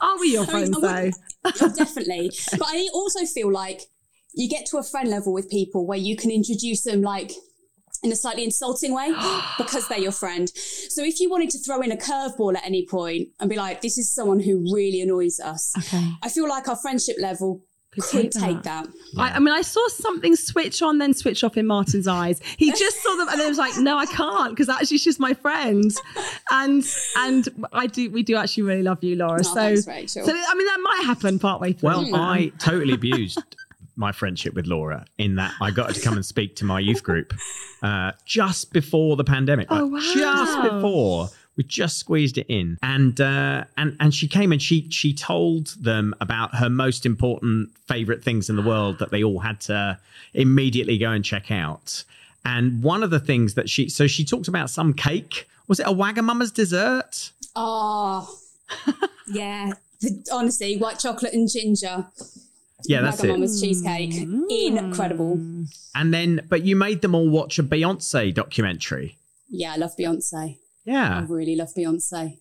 Are 0.00 0.18
we 0.20 0.32
your 0.32 0.42
I 0.50 0.64
mean, 0.64 0.72
friends 0.72 0.80
though? 0.80 1.68
Definitely. 1.68 2.30
But 2.52 2.68
I 2.68 2.88
also 2.92 3.24
feel 3.26 3.50
like 3.52 3.82
you 4.34 4.48
get 4.48 4.66
to 4.66 4.78
a 4.78 4.82
friend 4.82 5.08
level 5.08 5.32
with 5.32 5.48
people 5.50 5.86
where 5.86 5.98
you 5.98 6.16
can 6.16 6.30
introduce 6.30 6.82
them 6.84 7.02
like 7.02 7.32
in 8.02 8.12
a 8.12 8.16
slightly 8.16 8.44
insulting 8.44 8.94
way 8.94 9.12
because 9.58 9.88
they're 9.88 9.98
your 9.98 10.12
friend. 10.12 10.48
So 10.50 11.02
if 11.02 11.18
you 11.20 11.28
wanted 11.30 11.50
to 11.50 11.58
throw 11.58 11.80
in 11.80 11.90
a 11.90 11.96
curveball 11.96 12.56
at 12.56 12.64
any 12.64 12.86
point 12.86 13.28
and 13.40 13.50
be 13.50 13.56
like, 13.56 13.80
this 13.80 13.98
is 13.98 14.14
someone 14.14 14.40
who 14.40 14.72
really 14.72 15.00
annoys 15.00 15.40
us, 15.40 15.72
Okay. 15.78 16.06
I 16.22 16.28
feel 16.28 16.48
like 16.48 16.68
our 16.68 16.76
friendship 16.76 17.16
level 17.18 17.62
Could 17.90 18.04
could 18.04 18.10
take 18.10 18.30
take 18.32 18.62
that. 18.64 18.86
that. 18.86 18.90
I, 19.16 19.30
I 19.36 19.38
mean, 19.38 19.54
I 19.54 19.62
saw 19.62 19.86
something 19.88 20.36
switch 20.36 20.82
on, 20.82 20.98
then 20.98 21.14
switch 21.14 21.42
off 21.42 21.56
in 21.56 21.66
Martin's 21.66 22.06
eyes. 22.06 22.40
He 22.58 22.70
just 22.78 23.02
saw 23.02 23.16
them, 23.16 23.28
and 23.28 23.40
then 23.40 23.48
was 23.48 23.58
like, 23.58 23.78
"No, 23.78 23.96
I 23.96 24.06
can't," 24.06 24.50
because 24.50 24.68
actually 24.68 24.98
she's 24.98 25.18
my 25.18 25.34
friend, 25.34 25.90
and 26.50 26.84
and 27.18 27.48
I 27.72 27.86
do. 27.86 28.10
We 28.10 28.22
do 28.22 28.36
actually 28.36 28.64
really 28.64 28.82
love 28.82 29.02
you, 29.02 29.16
Laura. 29.16 29.40
Oh, 29.40 29.42
so, 29.42 29.54
thanks, 29.54 29.86
Rachel. 29.86 30.26
so 30.26 30.32
I 30.32 30.54
mean, 30.54 30.66
that 30.66 30.80
might 30.82 31.02
happen 31.06 31.38
partway 31.38 31.72
through. 31.72 31.88
Well, 31.88 32.14
I 32.14 32.52
totally 32.58 32.94
abused 32.94 33.42
my 33.98 34.12
friendship 34.12 34.54
with 34.54 34.66
Laura 34.66 35.04
in 35.18 35.34
that 35.34 35.52
I 35.60 35.72
got 35.72 35.88
her 35.88 35.92
to 35.92 36.00
come 36.00 36.14
and 36.14 36.24
speak 36.24 36.54
to 36.56 36.64
my 36.64 36.78
youth 36.78 37.02
group 37.02 37.34
uh, 37.82 38.12
just 38.24 38.72
before 38.72 39.16
the 39.16 39.24
pandemic. 39.24 39.66
Oh, 39.70 39.84
like, 39.84 39.92
wow. 39.92 40.12
Just 40.14 40.62
before. 40.62 41.28
We 41.58 41.64
just 41.64 41.98
squeezed 41.98 42.38
it 42.38 42.46
in, 42.48 42.78
and 42.82 43.20
uh, 43.20 43.64
and 43.76 43.96
and 43.98 44.14
she 44.14 44.28
came 44.28 44.52
and 44.52 44.62
she 44.62 44.88
she 44.90 45.12
told 45.12 45.74
them 45.82 46.14
about 46.20 46.54
her 46.54 46.70
most 46.70 47.04
important 47.04 47.76
favorite 47.86 48.22
things 48.22 48.48
in 48.48 48.54
the 48.56 48.62
world 48.62 49.00
that 49.00 49.10
they 49.10 49.24
all 49.24 49.40
had 49.40 49.60
to 49.62 49.98
immediately 50.34 50.96
go 50.98 51.10
and 51.10 51.24
check 51.24 51.50
out. 51.50 52.04
And 52.44 52.80
one 52.82 53.02
of 53.02 53.10
the 53.10 53.18
things 53.18 53.54
that 53.54 53.68
she 53.68 53.88
so 53.88 54.06
she 54.06 54.24
talked 54.24 54.48
about 54.48 54.70
some 54.70 54.94
cake. 54.94 55.48
Was 55.66 55.80
it 55.80 55.86
a 55.86 55.92
Wagamama's 55.92 56.50
dessert? 56.50 57.30
Oh, 57.54 58.38
yeah. 59.26 59.72
The- 60.00 60.24
honestly, 60.32 60.76
white 60.78 60.98
chocolate 60.98 61.34
and 61.34 61.50
ginger. 61.50 62.06
Yeah, 62.84 63.02
that's 63.02 63.22
it. 63.22 63.30
Wagamama's 63.30 63.60
cheesecake. 63.60 64.14
Incredible. 64.14 65.34
And 65.94 66.14
then, 66.14 66.46
but 66.48 66.62
you 66.62 66.76
made 66.76 67.02
them 67.02 67.14
all 67.14 67.28
watch 67.28 67.58
a 67.58 67.62
Beyonce 67.64 68.32
documentary. 68.32 69.18
Yeah, 69.50 69.72
I 69.72 69.76
love 69.76 69.96
Beyonce. 69.98 70.58
I 70.88 71.20
really 71.28 71.56
love 71.56 71.70
Beyonce. 71.76 72.38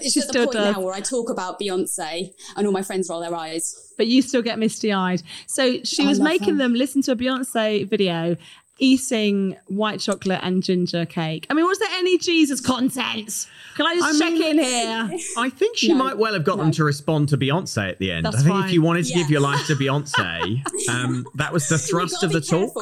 It's 0.00 0.12
She 0.14 0.20
at 0.20 0.28
the 0.28 0.38
point 0.40 0.52
does. 0.52 0.74
now 0.74 0.82
where 0.82 0.92
I 0.94 1.00
talk 1.00 1.30
about 1.30 1.60
Beyonce 1.60 2.30
and 2.56 2.66
all 2.66 2.72
my 2.72 2.82
friends 2.82 3.08
roll 3.08 3.20
their 3.20 3.34
eyes. 3.34 3.92
but 3.96 4.08
you 4.08 4.22
still 4.22 4.42
get 4.42 4.58
misty 4.58 4.92
eyed. 4.92 5.22
So 5.46 5.82
she 5.84 6.04
I 6.04 6.08
was 6.08 6.18
making 6.20 6.54
her. 6.54 6.58
them 6.58 6.74
listen 6.74 7.00
to 7.02 7.12
a 7.12 7.16
Beyonce 7.16 7.88
video, 7.88 8.36
eating 8.78 9.56
white 9.68 10.00
chocolate 10.00 10.40
and 10.42 10.62
ginger 10.62 11.06
cake. 11.06 11.46
I 11.48 11.54
mean, 11.54 11.64
was 11.66 11.78
there 11.78 11.88
any 11.92 12.18
Jesus 12.18 12.60
content? 12.60 13.46
Can 13.76 13.86
I 13.86 13.94
just 13.94 14.16
I 14.16 14.24
check 14.24 14.32
mean- 14.34 14.58
in 14.58 14.64
here? 14.64 15.10
I 15.38 15.48
think 15.48 15.76
she 15.76 15.88
No, 15.88 15.94
might 15.94 16.18
well 16.18 16.32
have 16.34 16.44
got 16.44 16.58
them 16.58 16.66
no. 16.68 16.72
to 16.72 16.84
respond 16.84 17.28
to 17.28 17.36
Beyonce 17.38 17.88
at 17.90 17.98
the 17.98 18.10
end. 18.10 18.26
That's 18.26 18.36
I 18.36 18.40
think 18.40 18.50
fine. 18.54 18.64
if 18.64 18.72
you 18.72 18.82
wanted 18.82 19.04
to 19.06 19.10
Yeah. 19.10 19.16
give 19.18 19.30
your 19.30 19.40
life 19.40 19.66
to 19.68 19.76
Beyonce, 19.76 20.62
um, 20.88 21.24
that 21.36 21.52
was 21.52 21.68
the 21.68 21.78
thrust 21.78 22.22
of 22.24 22.32
the 22.32 22.40
be 22.40 22.46
talk. 22.46 22.72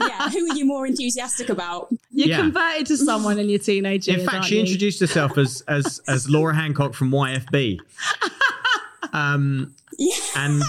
yeah, 0.00 0.30
who 0.30 0.50
are 0.50 0.54
you 0.56 0.64
more 0.64 0.86
enthusiastic 0.86 1.48
about? 1.48 1.88
You 2.12 2.26
Yeah. 2.26 2.36
converted 2.38 2.86
to 2.86 2.96
someone 2.96 3.38
in 3.40 3.48
your 3.48 3.58
teenage 3.58 4.06
years. 4.06 4.20
In 4.20 4.24
fact, 4.24 4.34
aren't 4.36 4.46
she 4.46 4.54
you? 4.56 4.60
introduced 4.60 5.00
herself 5.00 5.36
as 5.36 5.62
as 5.66 6.00
as 6.08 6.28
Laura 6.28 6.54
Hancock 6.54 6.94
from 6.94 7.10
YFC. 7.10 7.78
Um, 9.14 9.74
Yeah. 9.98 10.14
and 10.36 10.62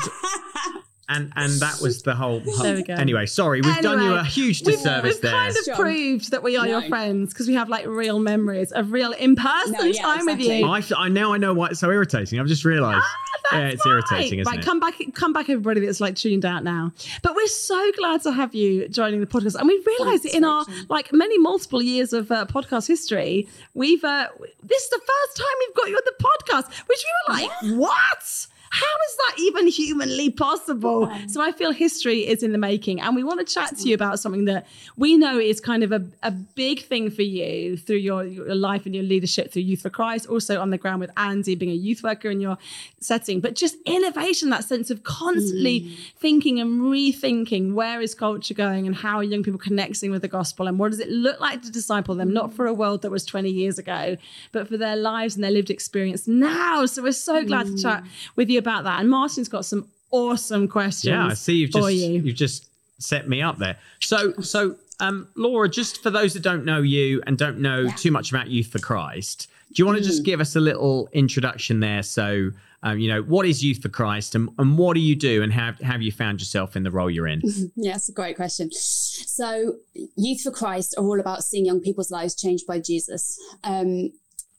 and 1.15 1.31
and 1.35 1.59
that 1.61 1.79
was 1.81 2.01
the 2.03 2.15
whole. 2.15 2.39
There 2.39 2.75
we 2.75 2.83
go. 2.83 2.93
Anyway, 2.93 3.25
sorry, 3.25 3.61
we've 3.61 3.77
done 3.81 4.01
you 4.01 4.13
a 4.13 4.23
huge 4.23 4.61
We've, 4.65 4.75
disservice 4.75 5.15
we've 5.15 5.21
there. 5.21 5.31
kind 5.31 5.49
of 5.57 5.63
Sure. 5.65 5.75
proved 5.75 6.31
that 6.31 6.43
we 6.43 6.57
are 6.57 6.67
your 6.67 6.81
friends 6.83 7.33
because 7.33 7.47
we 7.47 7.53
have 7.53 7.69
like 7.69 7.85
real 7.85 8.19
memories 8.19 8.71
of 8.71 8.91
real 8.91 9.11
in 9.13 9.35
person 9.35 9.73
No, 9.73 9.83
yeah, 9.83 10.01
time 10.01 10.25
with 10.25 10.39
you. 10.39 10.65
I, 10.65 10.81
I 10.97 11.09
now 11.09 11.33
I 11.33 11.37
know 11.37 11.53
why 11.53 11.67
it's 11.69 11.79
so 11.79 11.89
irritating. 11.89 12.39
I've 12.39 12.47
just 12.47 12.65
realised. 12.65 13.05
yeah, 13.51 13.67
it's 13.67 13.85
irritating, 13.85 14.39
isn't 14.39 14.51
right, 14.51 14.59
it? 14.59 14.65
come 14.65 14.79
back, 14.79 14.95
come 15.13 15.33
back, 15.33 15.49
everybody 15.49 15.81
that's 15.85 15.99
like 16.01 16.15
tuned 16.15 16.45
out 16.45 16.63
now. 16.63 16.91
But 17.21 17.35
we're 17.35 17.47
so 17.47 17.91
glad 17.97 18.21
to 18.23 18.31
have 18.31 18.55
you 18.55 18.87
joining 18.89 19.19
the 19.19 19.27
podcast, 19.27 19.55
and 19.55 19.67
we 19.67 19.81
realise 19.85 20.21
Thanks, 20.21 20.35
in 20.35 20.43
our 20.43 20.65
Rachel. 20.67 20.85
like 20.89 21.11
many 21.13 21.37
multiple 21.37 21.81
years 21.81 22.13
of 22.13 22.31
uh, 22.31 22.45
podcast 22.45 22.87
history, 22.87 23.47
we've 23.73 24.03
uh, 24.03 24.27
this 24.63 24.83
is 24.83 24.89
the 24.89 24.99
first 24.99 25.37
time 25.37 25.55
we've 25.59 25.75
got 25.75 25.89
you 25.89 25.95
on 25.95 26.01
the 26.05 26.23
podcast, 26.23 26.87
which 26.87 26.99
we 27.05 27.33
were 27.33 27.39
like, 27.41 27.77
what? 27.79 28.47
How 28.73 28.95
is 29.07 29.15
that 29.17 29.33
even 29.37 29.67
humanly 29.67 30.31
possible? 30.31 31.11
So 31.27 31.43
I 31.43 31.51
feel 31.51 31.71
history 31.71 32.27
is 32.27 32.41
in 32.41 32.53
the 32.53 32.57
making, 32.57 33.01
and 33.01 33.15
we 33.15 33.23
want 33.23 33.39
to 33.45 33.53
chat 33.53 33.77
to 33.77 33.87
you 33.87 33.93
about 33.93 34.19
something 34.19 34.45
that 34.45 34.65
we 34.97 35.15
know 35.15 35.37
is 35.37 35.61
kind 35.61 35.83
of 35.83 35.91
a, 35.91 36.03
a 36.23 36.31
big 36.31 36.81
thing 36.81 37.11
for 37.11 37.21
you 37.21 37.77
through 37.77 37.97
your, 37.97 38.23
your 38.23 38.55
life 38.55 38.87
and 38.87 38.95
your 38.95 39.03
leadership 39.03 39.51
through 39.51 39.61
Youth 39.61 39.81
for 39.81 39.91
Christ, 39.91 40.25
also 40.25 40.59
on 40.59 40.71
the 40.71 40.79
ground 40.79 41.01
with 41.01 41.11
Andy 41.17 41.53
being 41.53 41.71
a 41.71 41.75
youth 41.75 42.01
worker 42.01 42.31
in 42.31 42.41
your 42.41 42.57
setting, 42.99 43.39
but 43.41 43.53
just 43.53 43.75
innovation, 43.85 44.49
that 44.49 44.63
sense 44.63 44.89
of 44.89 45.03
constantly 45.03 45.81
mm. 45.81 46.11
thinking 46.17 46.59
and 46.59 46.81
rethinking 46.81 47.73
where 47.73 48.01
is 48.01 48.15
culture 48.15 48.55
going 48.55 48.87
and 48.87 48.95
how 48.95 49.17
are 49.17 49.23
young 49.23 49.43
people 49.43 49.59
connecting 49.59 50.09
with 50.09 50.23
the 50.23 50.27
gospel 50.27 50.67
and 50.67 50.79
what 50.79 50.89
does 50.89 50.99
it 50.99 51.09
look 51.09 51.39
like 51.39 51.61
to 51.61 51.71
disciple 51.71 52.15
them, 52.15 52.33
not 52.33 52.49
mm. 52.49 52.53
for 52.53 52.65
a 52.65 52.73
world 52.73 53.03
that 53.03 53.11
was 53.11 53.23
20 53.23 53.51
years 53.51 53.77
ago, 53.77 54.17
but 54.51 54.67
for 54.67 54.77
their 54.77 54.95
lives 54.95 55.35
and 55.35 55.43
their 55.43 55.51
lived 55.51 55.69
experience 55.69 56.27
now. 56.27 56.87
So 56.87 57.03
we're 57.03 57.11
so 57.11 57.43
glad 57.45 57.67
to 57.67 57.77
chat 57.77 58.03
mm. 58.03 58.07
with 58.35 58.49
you 58.49 58.62
about 58.65 58.83
that. 58.85 58.99
And 58.99 59.09
Martin's 59.09 59.49
got 59.49 59.65
some 59.65 59.87
awesome 60.11 60.67
questions. 60.67 61.11
Yeah, 61.11 61.27
I 61.27 61.33
see 61.33 61.55
you've 61.55 61.71
just 61.71 61.93
you. 61.93 62.21
you've 62.21 62.35
just 62.35 62.67
set 62.99 63.27
me 63.27 63.41
up 63.41 63.57
there. 63.57 63.77
So 63.99 64.33
so 64.41 64.75
um 64.99 65.27
Laura, 65.35 65.67
just 65.69 66.01
for 66.03 66.09
those 66.11 66.33
that 66.33 66.43
don't 66.43 66.65
know 66.65 66.81
you 66.81 67.21
and 67.27 67.37
don't 67.37 67.59
know 67.59 67.89
too 67.97 68.11
much 68.11 68.31
about 68.31 68.47
Youth 68.49 68.67
for 68.67 68.79
Christ, 68.79 69.47
do 69.73 69.81
you 69.81 69.85
want 69.87 69.97
to 69.97 70.03
Mm. 70.03 70.07
just 70.07 70.23
give 70.23 70.39
us 70.39 70.55
a 70.55 70.59
little 70.59 71.09
introduction 71.13 71.79
there? 71.79 72.03
So 72.03 72.51
um, 72.85 72.99
you 72.99 73.07
know, 73.07 73.21
what 73.21 73.45
is 73.45 73.63
Youth 73.63 73.81
for 73.81 73.87
Christ 73.87 74.35
and, 74.35 74.49
and 74.59 74.77
what 74.77 74.95
do 74.95 74.99
you 74.99 75.15
do 75.15 75.41
and 75.41 75.53
have 75.53 75.79
have 75.79 76.01
you 76.01 76.11
found 76.11 76.41
yourself 76.41 76.75
in 76.75 76.83
the 76.83 76.91
role 76.91 77.09
you're 77.09 77.27
in? 77.29 77.41
Yeah, 77.77 77.93
that's 77.93 78.09
a 78.09 78.13
great 78.21 78.35
question. 78.35 78.69
So, 78.73 79.75
Youth 80.17 80.41
for 80.41 80.51
Christ 80.51 80.93
are 80.97 81.03
all 81.05 81.19
about 81.19 81.43
seeing 81.45 81.65
young 81.65 81.79
people's 81.79 82.11
lives 82.11 82.35
changed 82.35 82.67
by 82.67 82.79
Jesus. 82.79 83.39
Um, 83.63 84.11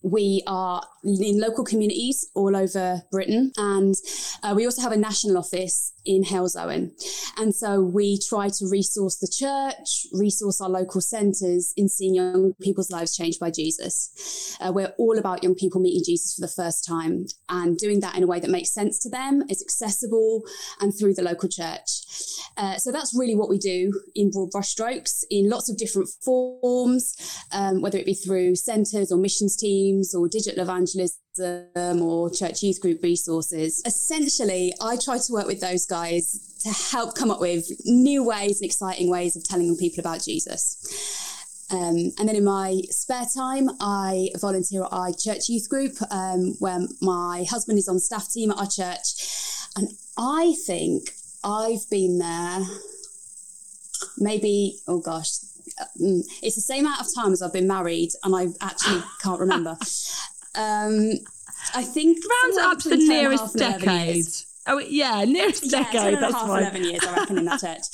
we 0.05 0.43
are 0.47 0.83
in 1.03 1.41
local 1.41 1.65
communities 1.65 2.29
all 2.35 2.55
over 2.55 3.03
Britain, 3.11 3.53
and 3.57 3.95
uh, 4.43 4.53
we 4.55 4.67
also 4.67 4.83
have 4.83 4.93
a 4.93 4.97
national 4.97 5.39
office 5.39 5.93
in 6.05 6.23
Halesowen. 6.23 6.91
And 7.39 7.55
so 7.55 7.81
we 7.81 8.19
try 8.29 8.49
to 8.49 8.69
resource 8.71 9.17
the 9.17 9.33
church, 9.33 10.07
resource 10.13 10.61
our 10.61 10.69
local 10.69 11.01
centres 11.01 11.73
in 11.79 11.89
seeing 11.89 12.15
young 12.15 12.53
people's 12.61 12.91
lives 12.91 13.17
changed 13.17 13.41
by 13.41 13.51
Jesus. 13.51 14.59
Uh, 14.61 14.73
we're 14.73 14.93
all 14.99 15.19
about 15.19 15.43
young 15.43 15.55
people 15.55 15.81
meeting 15.81 16.03
Jesus 16.05 16.35
for 16.35 16.43
the 16.43 16.53
first 16.53 16.85
time 16.87 17.25
and 17.49 17.79
doing 17.79 18.01
that 18.01 18.15
in 18.15 18.23
a 18.23 18.27
way 18.27 18.41
that 18.41 18.51
makes 18.51 18.75
sense 18.75 18.99
to 19.01 19.09
them, 19.09 19.43
is 19.49 19.63
accessible, 19.63 20.43
and 20.81 20.93
through 20.93 21.15
the 21.15 21.23
local 21.23 21.49
church. 21.49 22.03
Uh, 22.59 22.77
so 22.77 22.93
that's 22.93 23.17
really 23.19 23.35
what 23.35 23.49
we 23.49 23.57
do 23.57 23.91
in 24.15 24.31
broad 24.31 24.51
brushstrokes 24.51 25.25
in 25.31 25.49
lots 25.49 25.71
of 25.71 25.79
different 25.79 26.11
forms, 26.23 27.17
um, 27.53 27.81
whether 27.81 27.97
it 27.97 28.07
be 28.07 28.15
through 28.15 28.55
centres 28.55 29.11
or 29.11 29.17
missions 29.17 29.57
teams 29.57 29.94
or 30.15 30.29
digital 30.29 30.63
evangelism 30.63 32.03
or 32.03 32.31
church 32.31 32.63
youth 32.63 32.81
group 32.81 33.03
resources. 33.03 33.83
Essentially, 33.85 34.73
I 34.81 34.97
try 34.97 35.19
to 35.19 35.33
work 35.33 35.47
with 35.47 35.61
those 35.61 35.87
guys 35.87 36.57
to 36.65 36.71
help 36.71 37.15
come 37.15 37.31
up 37.31 37.41
with 37.41 37.67
new 37.85 38.25
ways 38.25 38.61
and 38.61 38.67
exciting 38.67 39.11
ways 39.11 39.37
of 39.37 39.47
telling 39.47 39.77
people 39.77 40.01
about 40.01 40.23
Jesus. 40.23 40.81
Um, 41.71 42.13
and 42.19 42.29
then 42.29 42.37
in 42.37 42.45
my 42.45 42.83
spare 42.91 43.27
time, 43.35 43.71
I 43.81 44.29
volunteer 44.41 44.85
at 44.85 44.93
our 44.93 45.13
church 45.13 45.49
youth 45.49 45.69
group, 45.69 45.95
um, 46.11 46.55
where 46.59 46.81
my 47.01 47.45
husband 47.49 47.79
is 47.79 47.89
on 47.89 47.99
staff 47.99 48.31
team 48.31 48.51
at 48.51 48.59
our 48.59 48.69
church. 48.69 49.07
And 49.77 49.89
I 50.17 50.55
think 50.67 51.11
I've 51.43 51.89
been 51.91 52.19
there 52.19 52.65
maybe, 54.19 54.79
oh 54.87 55.01
gosh, 55.01 55.31
it's 55.97 56.55
the 56.57 56.61
same 56.61 56.87
amount 56.87 57.01
of 57.01 57.07
time 57.15 57.33
as 57.33 57.43
I've 57.43 57.53
been 57.53 57.67
married, 57.67 58.11
and 58.23 58.35
I 58.35 58.47
actually 58.65 59.03
can't 59.23 59.41
remember. 59.41 59.77
Um, 60.55 61.13
I 61.75 61.83
think 61.83 62.19
Round 62.45 62.59
up 62.73 62.79
to 62.81 62.89
the 62.91 62.97
between 62.97 63.11
10 63.11 63.17
and 63.17 63.27
a 63.27 63.29
nearest 63.29 63.43
half 63.43 63.53
and 63.55 63.61
11 63.63 63.81
decade. 63.81 64.15
years. 64.17 64.47
Oh, 64.67 64.79
yeah, 64.79 65.25
nearest 65.25 65.71
Yeah, 65.71 65.83
decade. 65.83 66.19
That's 66.19 66.35
half, 66.35 66.47
fine. 66.47 66.63
11 66.63 66.85
years, 66.85 67.05
I 67.05 67.15
reckon, 67.17 67.39
in 67.39 67.45
that 67.47 67.61
church. 67.61 67.85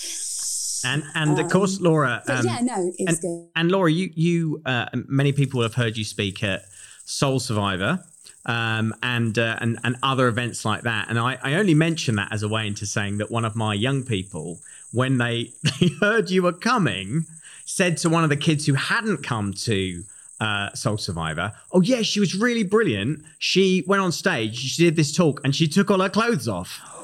And 0.82 1.02
and 1.14 1.38
of 1.38 1.50
course, 1.50 1.78
Laura. 1.78 2.22
But 2.26 2.38
um, 2.38 2.46
yeah, 2.46 2.60
no, 2.62 2.90
it's 2.96 3.12
and, 3.12 3.20
good. 3.20 3.48
and 3.54 3.70
Laura, 3.70 3.92
you 3.92 4.10
you 4.14 4.62
uh, 4.64 4.86
many 4.94 5.32
people 5.32 5.60
have 5.60 5.74
heard 5.74 5.98
you 5.98 6.04
speak 6.04 6.42
at 6.42 6.62
Soul 7.04 7.38
Survivor. 7.38 8.02
Um, 8.46 8.94
and, 9.02 9.38
uh, 9.38 9.58
and 9.60 9.78
and 9.84 9.96
other 10.02 10.26
events 10.26 10.64
like 10.64 10.82
that, 10.84 11.10
and 11.10 11.18
I, 11.18 11.36
I 11.42 11.54
only 11.56 11.74
mention 11.74 12.16
that 12.16 12.32
as 12.32 12.42
a 12.42 12.48
way 12.48 12.66
into 12.66 12.86
saying 12.86 13.18
that 13.18 13.30
one 13.30 13.44
of 13.44 13.54
my 13.54 13.74
young 13.74 14.02
people, 14.02 14.60
when 14.92 15.18
they, 15.18 15.50
they 15.80 15.88
heard 16.00 16.30
you 16.30 16.42
were 16.44 16.54
coming, 16.54 17.26
said 17.74 17.96
to 17.98 18.08
one 18.08 18.24
of 18.24 18.30
the 18.30 18.36
kids 18.36 18.66
who 18.66 18.74
hadn't 18.74 19.18
come 19.22 19.52
to 19.54 20.02
uh, 20.40 20.72
Soul 20.74 20.98
Survivor. 20.98 21.52
Oh 21.72 21.80
yeah, 21.82 22.02
she 22.02 22.18
was 22.20 22.34
really 22.34 22.64
brilliant. 22.64 23.22
She 23.38 23.84
went 23.86 24.02
on 24.02 24.10
stage, 24.12 24.56
she 24.56 24.84
did 24.84 24.96
this 24.96 25.14
talk, 25.14 25.40
and 25.44 25.54
she 25.54 25.68
took 25.68 25.90
all 25.90 26.00
her 26.00 26.08
clothes 26.10 26.48
off. 26.48 26.80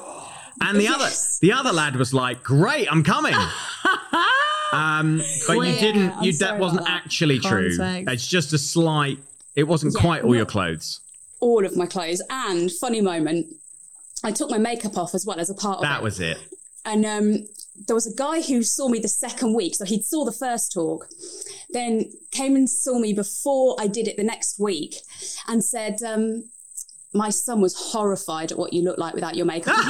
And 0.59 0.75
the 0.79 0.85
Yes. 0.85 0.95
other 0.95 1.47
the 1.47 1.53
other 1.59 1.71
lad 1.71 1.95
was 1.97 2.15
like, 2.15 2.41
"Great, 2.43 2.91
I'm 2.91 3.03
coming." 3.03 3.35
um, 4.73 5.21
but 5.47 5.53
you 5.53 5.75
didn't. 5.79 6.23
You 6.23 6.33
that 6.39 6.57
wasn't 6.59 6.81
that. 6.85 6.89
actually 7.05 7.37
true. 7.39 7.69
It's 7.79 8.27
just 8.27 8.53
a 8.53 8.57
slight. 8.57 9.19
It 9.55 9.63
wasn't 9.63 9.93
Yeah, 9.95 10.01
quite 10.01 10.23
all 10.23 10.35
your 10.35 10.45
clothes. 10.47 10.99
All 11.39 11.63
of 11.63 11.77
my 11.77 11.85
clothes. 11.85 12.21
And 12.31 12.71
funny 12.71 13.01
moment, 13.01 13.45
I 14.23 14.31
took 14.31 14.49
my 14.49 14.57
makeup 14.57 14.97
off 14.97 15.13
as 15.13 15.25
well 15.27 15.39
as 15.39 15.49
a 15.51 15.53
part 15.53 15.77
of 15.77 15.83
That 15.83 16.01
was 16.01 16.19
it. 16.19 16.39
And 16.85 17.05
um, 17.05 17.47
there 17.85 17.95
was 17.95 18.07
a 18.07 18.15
guy 18.15 18.41
who 18.41 18.63
saw 18.63 18.87
me 18.87 18.99
the 18.99 19.07
second 19.07 19.53
week. 19.53 19.75
So 19.75 19.85
he 19.85 20.01
saw 20.01 20.25
the 20.25 20.31
first 20.31 20.73
talk, 20.73 21.07
then 21.69 22.11
came 22.31 22.55
and 22.55 22.69
saw 22.69 22.97
me 22.99 23.13
before 23.13 23.75
I 23.79 23.87
did 23.87 24.07
it 24.07 24.17
the 24.17 24.23
next 24.23 24.59
week 24.59 24.95
and 25.47 25.63
said, 25.63 26.01
um, 26.03 26.45
my 27.13 27.29
son 27.29 27.61
was 27.61 27.75
horrified 27.75 28.51
at 28.51 28.57
what 28.57 28.73
you 28.73 28.81
look 28.81 28.97
like 28.97 29.13
without 29.13 29.35
your 29.35 29.45
makeup. 29.45 29.75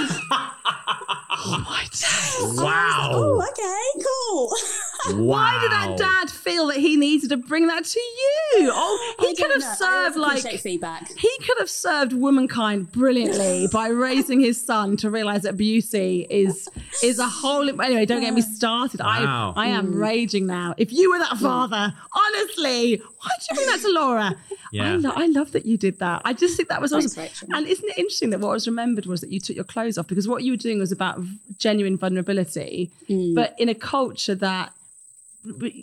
Oh 1.39 1.63
my 1.69 1.84
days. 1.91 2.60
Wow. 2.60 3.12
oh, 3.13 3.47
okay, 3.52 4.04
cool. 4.04 4.52
wow. 5.10 5.17
Why 5.23 5.60
did 5.62 5.71
that 5.71 5.97
dad 5.97 6.29
feel 6.29 6.67
that 6.67 6.77
he 6.77 6.95
needed 6.97 7.29
to 7.29 7.38
bring 7.38 7.67
that 7.67 7.86
to 7.86 7.99
you? 7.99 8.71
Oh, 8.73 9.15
he 9.19 9.36
could 9.36 9.51
have 9.51 9.62
know. 9.62 9.73
Served 9.77 10.17
like 10.17 10.43
feedback. 10.60 11.07
he 11.17 11.29
could 11.39 11.57
have 11.60 11.69
served 11.69 12.13
womankind 12.13 12.91
brilliantly 12.91 13.67
by 13.71 13.88
raising 13.89 14.39
his 14.39 14.63
son 14.63 14.97
to 14.97 15.10
realize 15.10 15.43
that 15.43 15.57
beauty 15.57 16.25
is 16.29 16.67
is 17.03 17.19
a 17.19 17.27
whole. 17.27 17.69
Anyway, 17.81 18.05
don't 18.05 18.21
get 18.21 18.33
me 18.33 18.41
started. 18.41 18.99
Wow. 18.99 19.53
I 19.55 19.65
I 19.65 19.69
am 19.69 19.93
raging 19.95 20.45
now. 20.47 20.73
If 20.77 20.91
you 20.93 21.12
were 21.12 21.19
that 21.19 21.38
father, 21.38 21.93
honestly, 22.15 22.97
why 22.97 23.29
did 23.39 23.47
you 23.49 23.55
bring 23.55 23.67
that 23.67 23.81
to 23.81 23.91
Laura? 23.93 24.36
Yeah. 24.71 24.93
I, 24.93 24.95
lo- 24.95 25.13
I 25.15 25.27
love 25.27 25.51
that 25.53 25.65
you 25.65 25.77
did 25.77 25.99
that. 25.99 26.21
I 26.25 26.33
just 26.33 26.57
think 26.57 26.67
that 26.69 26.81
was 26.81 26.91
Thanks, 26.91 27.07
awesome. 27.13 27.23
Rachel. 27.23 27.47
And 27.53 27.67
isn't 27.67 27.88
it 27.89 27.97
interesting 27.97 28.31
that 28.31 28.39
what 28.41 28.51
was 28.51 28.67
remembered 28.67 29.05
was 29.05 29.21
that 29.21 29.31
you 29.31 29.39
took 29.39 29.55
your 29.55 29.63
clothes 29.65 29.97
off 29.97 30.07
because 30.07 30.27
what 30.27 30.43
you 30.43 30.51
were 30.51 30.57
doing 30.57 30.79
was 30.79 30.91
about 30.91 31.19
genuine 31.57 31.97
vulnerability, 31.97 32.91
Mm. 33.10 33.36
but 33.36 33.55
in 33.57 33.69
a 33.69 33.75
culture 33.75 34.36
that 34.36 34.73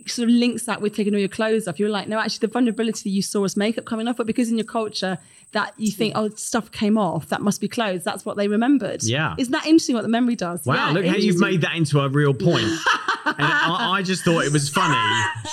sort 0.07 0.29
of 0.29 0.35
links 0.35 0.65
that 0.65 0.81
with 0.81 0.95
taking 0.95 1.15
all 1.15 1.21
your 1.21 1.29
clothes 1.29 1.67
off. 1.69 1.79
You're 1.79 1.89
like, 1.89 2.09
no, 2.09 2.19
actually, 2.19 2.47
the 2.47 2.53
vulnerability 2.53 3.11
you 3.11 3.23
saw 3.23 3.41
was 3.41 3.57
makeup 3.57 3.85
coming 3.85 4.09
off, 4.09 4.17
but 4.17 4.27
because 4.27 4.51
in 4.51 4.59
your 4.59 4.67
culture 4.67 5.19
that 5.53 5.73
you 5.79 5.91
think, 5.93 6.15
oh, 6.17 6.29
stuff 6.31 6.71
came 6.73 6.99
off, 6.99 7.29
that 7.29 7.41
must 7.41 7.61
be 7.61 7.69
clothes. 7.69 8.03
That's 8.05 8.25
what 8.25 8.37
they 8.37 8.49
remembered. 8.49 9.03
Yeah. 9.03 9.35
isn't 9.39 9.53
that 9.53 9.67
interesting? 9.67 9.95
What 9.95 10.03
the 10.03 10.09
memory 10.09 10.37
does? 10.37 10.65
Wow, 10.67 10.75
Yeah, 10.75 10.91
look 10.91 11.07
how 11.07 11.17
you've 11.17 11.41
made 11.41 11.61
that 11.63 11.77
into 11.77 12.01
a 12.01 12.09
real 12.09 12.35
point. 12.35 12.67
and 13.27 13.35
I, 13.39 13.93
I 13.99 14.03
just 14.03 14.25
thought 14.25 14.45
it 14.45 14.53
was 14.53 14.69
funny 14.69 14.95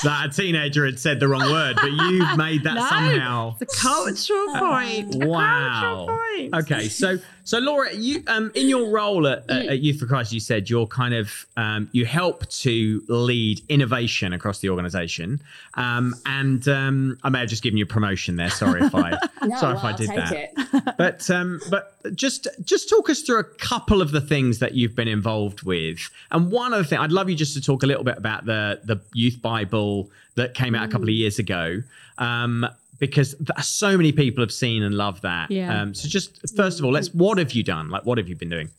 that 0.03 0.27
a 0.27 0.29
teenager 0.29 0.85
had 0.85 0.99
said 0.99 1.19
the 1.19 1.27
wrong 1.27 1.49
word, 1.51 1.75
but 1.81 1.91
you've 1.91 2.37
made 2.37 2.63
that 2.63 2.75
No, 2.75 2.85
somehow. 2.87 3.55
The 3.59 3.65
cultural 3.65 4.47
point. 4.55 5.15
A 5.15 5.27
Wow. 5.27 5.79
cultural 5.81 6.07
point. 6.07 6.55
Okay, 6.55 6.87
so 6.89 7.17
so 7.43 7.59
Laura, 7.59 7.93
you 7.93 8.23
um 8.27 8.51
in 8.55 8.67
your 8.69 8.89
role 8.89 9.27
at, 9.27 9.49
at, 9.49 9.65
at 9.67 9.79
Youth 9.79 9.99
for 9.99 10.05
Christ, 10.05 10.31
you 10.31 10.39
said 10.39 10.69
you're 10.69 10.87
kind 10.87 11.13
of 11.13 11.45
um 11.57 11.89
you 11.91 12.05
help 12.05 12.47
to 12.49 13.01
lead 13.07 13.61
innovation 13.69 14.33
across 14.33 14.59
the 14.59 14.69
organisation, 14.69 15.41
um 15.75 16.15
and 16.25 16.67
um 16.67 17.17
I 17.23 17.29
may 17.29 17.39
have 17.39 17.49
just 17.49 17.63
given 17.63 17.77
you 17.77 17.83
a 17.83 17.87
promotion 17.87 18.35
there. 18.37 18.49
Sorry 18.49 18.81
if 18.81 18.93
I 18.95 19.11
No, 19.43 19.57
sorry 19.57 19.75
well, 19.75 19.87
if 19.87 19.93
I 19.93 19.97
did 19.97 20.09
that. 20.09 20.33
it. 20.33 20.95
but 20.97 21.29
um, 21.29 21.59
but 21.69 21.95
just 22.15 22.47
just 22.63 22.89
talk 22.89 23.09
us 23.09 23.21
through 23.21 23.39
a 23.39 23.43
couple 23.43 24.01
of 24.01 24.11
the 24.11 24.21
things 24.21 24.59
that 24.59 24.73
you've 24.75 24.95
been 24.95 25.07
involved 25.07 25.63
with, 25.63 26.09
and 26.31 26.51
one 26.51 26.73
other 26.73 26.83
thing 26.83 26.99
I'd 26.99 27.11
love 27.11 27.29
you 27.29 27.35
just 27.35 27.53
to 27.55 27.60
talk 27.61 27.83
a 27.83 27.85
little 27.85 28.03
bit 28.03 28.17
about 28.17 28.45
the 28.45 28.79
the 28.83 29.01
Youth 29.13 29.41
Bible 29.41 30.09
that 30.35 30.53
came 30.53 30.75
out 30.75 30.87
a 30.87 30.91
couple 30.91 31.07
of 31.07 31.13
years 31.13 31.39
ago, 31.39 31.81
um, 32.17 32.65
because 32.99 33.35
so 33.61 33.97
many 33.97 34.11
people 34.11 34.41
have 34.43 34.51
seen 34.51 34.83
and 34.83 34.95
loved 34.95 35.23
that. 35.23 35.51
Yeah. 35.51 35.81
Um, 35.81 35.93
so 35.93 36.07
just 36.07 36.55
first 36.55 36.79
of 36.79 36.85
all, 36.85 36.91
let's 36.91 37.13
what 37.13 37.37
have 37.37 37.53
you 37.53 37.63
done? 37.63 37.89
Like, 37.89 38.05
what 38.05 38.17
have 38.17 38.27
you 38.27 38.35
been 38.35 38.49
doing? 38.49 38.69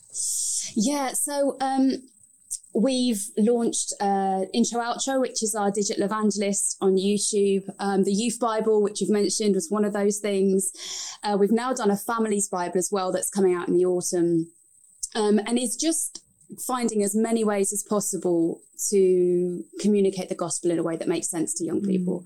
Yeah, 0.74 1.12
so 1.12 1.56
um, 1.60 2.02
we've 2.74 3.30
launched 3.36 3.92
uh, 4.00 4.42
Intro 4.54 4.80
Outro, 4.80 5.20
which 5.20 5.42
is 5.42 5.54
our 5.54 5.70
digital 5.70 6.04
evangelist 6.04 6.76
on 6.80 6.96
YouTube. 6.96 7.68
Um, 7.78 8.04
the 8.04 8.12
Youth 8.12 8.38
Bible, 8.40 8.82
which 8.82 9.00
you've 9.00 9.10
mentioned, 9.10 9.54
was 9.54 9.70
one 9.70 9.84
of 9.84 9.92
those 9.92 10.18
things. 10.18 10.72
Uh, 11.22 11.36
we've 11.38 11.52
now 11.52 11.72
done 11.72 11.90
a 11.90 11.96
Families 11.96 12.48
Bible 12.48 12.78
as 12.78 12.90
well 12.90 13.12
that's 13.12 13.30
coming 13.30 13.54
out 13.54 13.68
in 13.68 13.76
the 13.76 13.84
autumn. 13.84 14.48
Um, 15.14 15.38
and 15.46 15.58
it's 15.58 15.76
just 15.76 16.21
finding 16.60 17.02
as 17.02 17.14
many 17.14 17.44
ways 17.44 17.72
as 17.72 17.82
possible 17.82 18.60
to 18.90 19.64
communicate 19.80 20.28
the 20.28 20.34
gospel 20.34 20.70
in 20.70 20.78
a 20.78 20.82
way 20.82 20.96
that 20.96 21.08
makes 21.08 21.28
sense 21.28 21.54
to 21.54 21.64
young 21.64 21.82
people. 21.82 22.24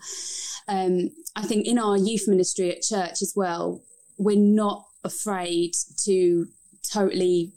Um, 0.69 1.11
I 1.35 1.43
think 1.43 1.67
in 1.67 1.79
our 1.79 1.97
youth 1.97 2.25
ministry 2.27 2.71
at 2.71 2.83
church 2.83 3.23
as 3.23 3.33
well, 3.37 3.83
we're 4.19 4.39
not 4.39 4.85
afraid 5.05 5.73
to 6.05 6.47
totally 6.93 7.53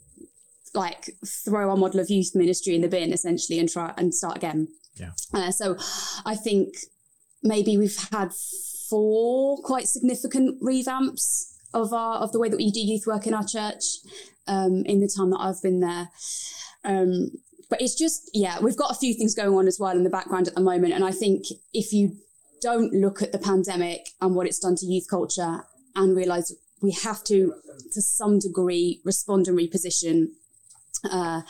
like 0.74 1.10
throw 1.26 1.70
our 1.70 1.76
model 1.76 2.00
of 2.00 2.10
youth 2.10 2.32
ministry 2.34 2.74
in 2.74 2.80
the 2.80 2.88
bin 2.88 3.12
essentially 3.12 3.58
and 3.58 3.68
try 3.68 3.92
and 3.96 4.14
start 4.14 4.36
again. 4.36 4.68
Yeah. 4.94 5.10
Uh, 5.34 5.50
so 5.50 5.76
I 6.24 6.36
think 6.36 6.74
maybe 7.42 7.76
we've 7.76 8.08
had 8.12 8.32
four 8.88 9.58
quite 9.62 9.88
significant 9.88 10.62
revamps 10.62 11.50
of 11.74 11.92
our 11.92 12.16
of 12.16 12.32
the 12.32 12.40
way 12.40 12.48
that 12.48 12.56
we 12.56 12.70
do 12.70 12.80
youth 12.80 13.06
work 13.06 13.26
in 13.26 13.34
our 13.34 13.46
church 13.46 13.84
um, 14.46 14.84
in 14.86 15.00
the 15.00 15.12
time 15.14 15.30
that 15.30 15.40
I've 15.40 15.62
been 15.62 15.80
there. 15.80 16.08
Um, 16.84 17.32
but 17.68 17.80
it's 17.80 17.94
just 17.94 18.30
yeah, 18.34 18.58
we've 18.60 18.76
got 18.76 18.90
a 18.90 18.98
few 18.98 19.14
things 19.14 19.34
going 19.34 19.56
on 19.56 19.66
as 19.68 19.78
well 19.78 19.96
in 19.96 20.04
the 20.04 20.10
background 20.10 20.48
at 20.48 20.54
the 20.54 20.60
moment, 20.60 20.92
and 20.92 21.04
I 21.04 21.12
think 21.12 21.44
if 21.72 21.92
you 21.92 22.16
don't 22.60 22.92
look 22.92 23.22
at 23.22 23.32
the 23.32 23.38
pandemic 23.38 24.10
and 24.20 24.34
what 24.34 24.46
it's 24.46 24.58
done 24.58 24.76
to 24.76 24.86
youth 24.86 25.06
culture 25.08 25.60
and 25.96 26.16
realize 26.16 26.52
we 26.82 26.92
have 26.92 27.24
to 27.24 27.54
to 27.92 28.02
some 28.02 28.38
degree 28.38 29.00
respond 29.04 29.48
and 29.48 29.58
reposition 29.58 30.28
uh, 31.04 31.42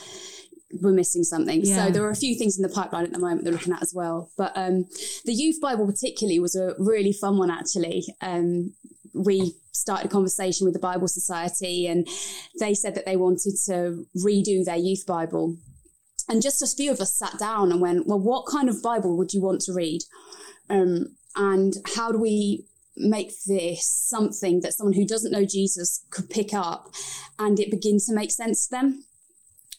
we're 0.80 0.92
missing 0.92 1.24
something. 1.24 1.62
Yeah. 1.64 1.86
So 1.86 1.92
there 1.92 2.04
are 2.04 2.10
a 2.10 2.16
few 2.16 2.36
things 2.36 2.56
in 2.56 2.62
the 2.62 2.68
pipeline 2.68 3.04
at 3.04 3.12
the 3.12 3.18
moment 3.18 3.44
they're 3.44 3.52
looking 3.52 3.72
at 3.72 3.82
as 3.82 3.92
well. 3.94 4.30
But 4.36 4.52
um, 4.54 4.86
the 5.24 5.32
Youth 5.32 5.60
Bible 5.60 5.86
particularly 5.86 6.38
was 6.38 6.54
a 6.54 6.74
really 6.78 7.12
fun 7.12 7.38
one 7.38 7.50
actually. 7.50 8.04
Um, 8.20 8.74
we 9.14 9.54
started 9.72 10.06
a 10.06 10.10
conversation 10.10 10.64
with 10.64 10.74
the 10.74 10.80
Bible 10.80 11.08
Society 11.08 11.86
and 11.86 12.06
they 12.58 12.74
said 12.74 12.94
that 12.94 13.06
they 13.06 13.16
wanted 13.16 13.54
to 13.66 14.06
redo 14.16 14.64
their 14.64 14.76
Youth 14.76 15.04
Bible. 15.06 15.56
And 16.28 16.42
just 16.42 16.62
a 16.62 16.66
few 16.66 16.92
of 16.92 17.00
us 17.00 17.14
sat 17.14 17.38
down 17.38 17.72
and 17.72 17.80
went, 17.80 18.06
well, 18.06 18.20
what 18.20 18.46
kind 18.46 18.68
of 18.68 18.82
Bible 18.82 19.16
would 19.16 19.32
you 19.32 19.40
want 19.40 19.62
to 19.62 19.72
read? 19.72 20.02
Um, 20.68 21.16
and 21.34 21.74
how 21.96 22.12
do 22.12 22.18
we 22.18 22.66
make 22.96 23.32
this 23.46 23.86
something 23.86 24.60
that 24.60 24.74
someone 24.74 24.92
who 24.92 25.06
doesn't 25.06 25.32
know 25.32 25.44
Jesus 25.44 26.04
could 26.10 26.30
pick 26.30 26.52
up 26.52 26.92
and 27.38 27.58
it 27.58 27.70
begin 27.70 27.98
to 28.06 28.14
make 28.14 28.30
sense 28.30 28.66
to 28.66 28.70
them? 28.70 29.04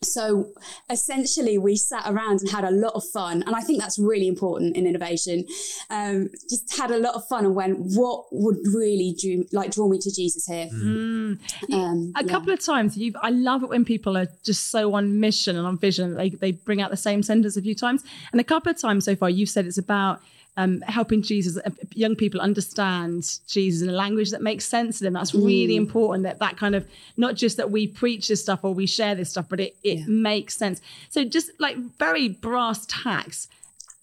So 0.03 0.51
essentially, 0.89 1.59
we 1.59 1.75
sat 1.75 2.03
around 2.07 2.41
and 2.41 2.49
had 2.49 2.63
a 2.63 2.71
lot 2.71 2.93
of 2.95 3.03
fun. 3.13 3.43
And 3.43 3.55
I 3.55 3.61
think 3.61 3.79
that's 3.79 3.99
really 3.99 4.27
important 4.27 4.75
in 4.75 4.87
innovation. 4.87 5.45
Um, 5.91 6.29
just 6.49 6.75
had 6.75 6.89
a 6.89 6.97
lot 6.97 7.13
of 7.13 7.27
fun 7.27 7.45
and 7.45 7.53
went, 7.53 7.77
what 7.79 8.25
would 8.31 8.57
really 8.73 9.15
drew, 9.19 9.45
like 9.51 9.69
draw 9.71 9.87
me 9.87 9.99
to 9.99 10.11
Jesus 10.11 10.47
here? 10.47 10.67
Um, 10.71 11.39
Mm. 11.69 12.11
a 12.15 12.23
yeah. 12.25 12.31
couple 12.31 12.51
of 12.51 12.59
times 12.59 12.97
you've 12.97 13.15
i 13.21 13.29
love 13.29 13.63
it 13.63 13.69
when 13.69 13.85
people 13.85 14.17
are 14.17 14.27
just 14.43 14.67
so 14.67 14.93
on 14.93 15.19
mission 15.19 15.55
and 15.55 15.65
on 15.65 15.77
vision 15.77 16.15
they, 16.15 16.29
they 16.29 16.51
bring 16.51 16.81
out 16.81 16.89
the 16.91 16.97
same 16.97 17.23
sentence 17.23 17.55
a 17.55 17.61
few 17.61 17.73
times 17.75 18.03
and 18.31 18.41
a 18.41 18.43
couple 18.43 18.69
of 18.71 18.77
times 18.79 19.05
so 19.05 19.15
far 19.15 19.29
you've 19.29 19.49
said 19.49 19.65
it's 19.65 19.77
about 19.77 20.19
um, 20.57 20.81
helping 20.81 21.21
jesus 21.21 21.57
uh, 21.65 21.69
young 21.93 22.15
people 22.15 22.41
understand 22.41 23.39
jesus 23.47 23.81
in 23.81 23.89
a 23.89 23.93
language 23.93 24.31
that 24.31 24.41
makes 24.41 24.65
sense 24.65 24.97
to 24.97 25.03
them 25.05 25.13
that's 25.13 25.33
really 25.33 25.75
important 25.77 26.23
that 26.23 26.39
that 26.39 26.57
kind 26.57 26.75
of 26.75 26.85
not 27.17 27.35
just 27.35 27.57
that 27.57 27.71
we 27.71 27.87
preach 27.87 28.27
this 28.27 28.41
stuff 28.41 28.59
or 28.63 28.73
we 28.73 28.85
share 28.85 29.15
this 29.15 29.29
stuff 29.29 29.45
but 29.49 29.59
it, 29.59 29.75
it 29.83 29.99
Yeah. 29.99 30.05
makes 30.07 30.55
sense 30.57 30.81
so 31.09 31.23
just 31.23 31.51
like 31.59 31.77
very 31.97 32.27
brass 32.29 32.85
tacks 32.87 33.47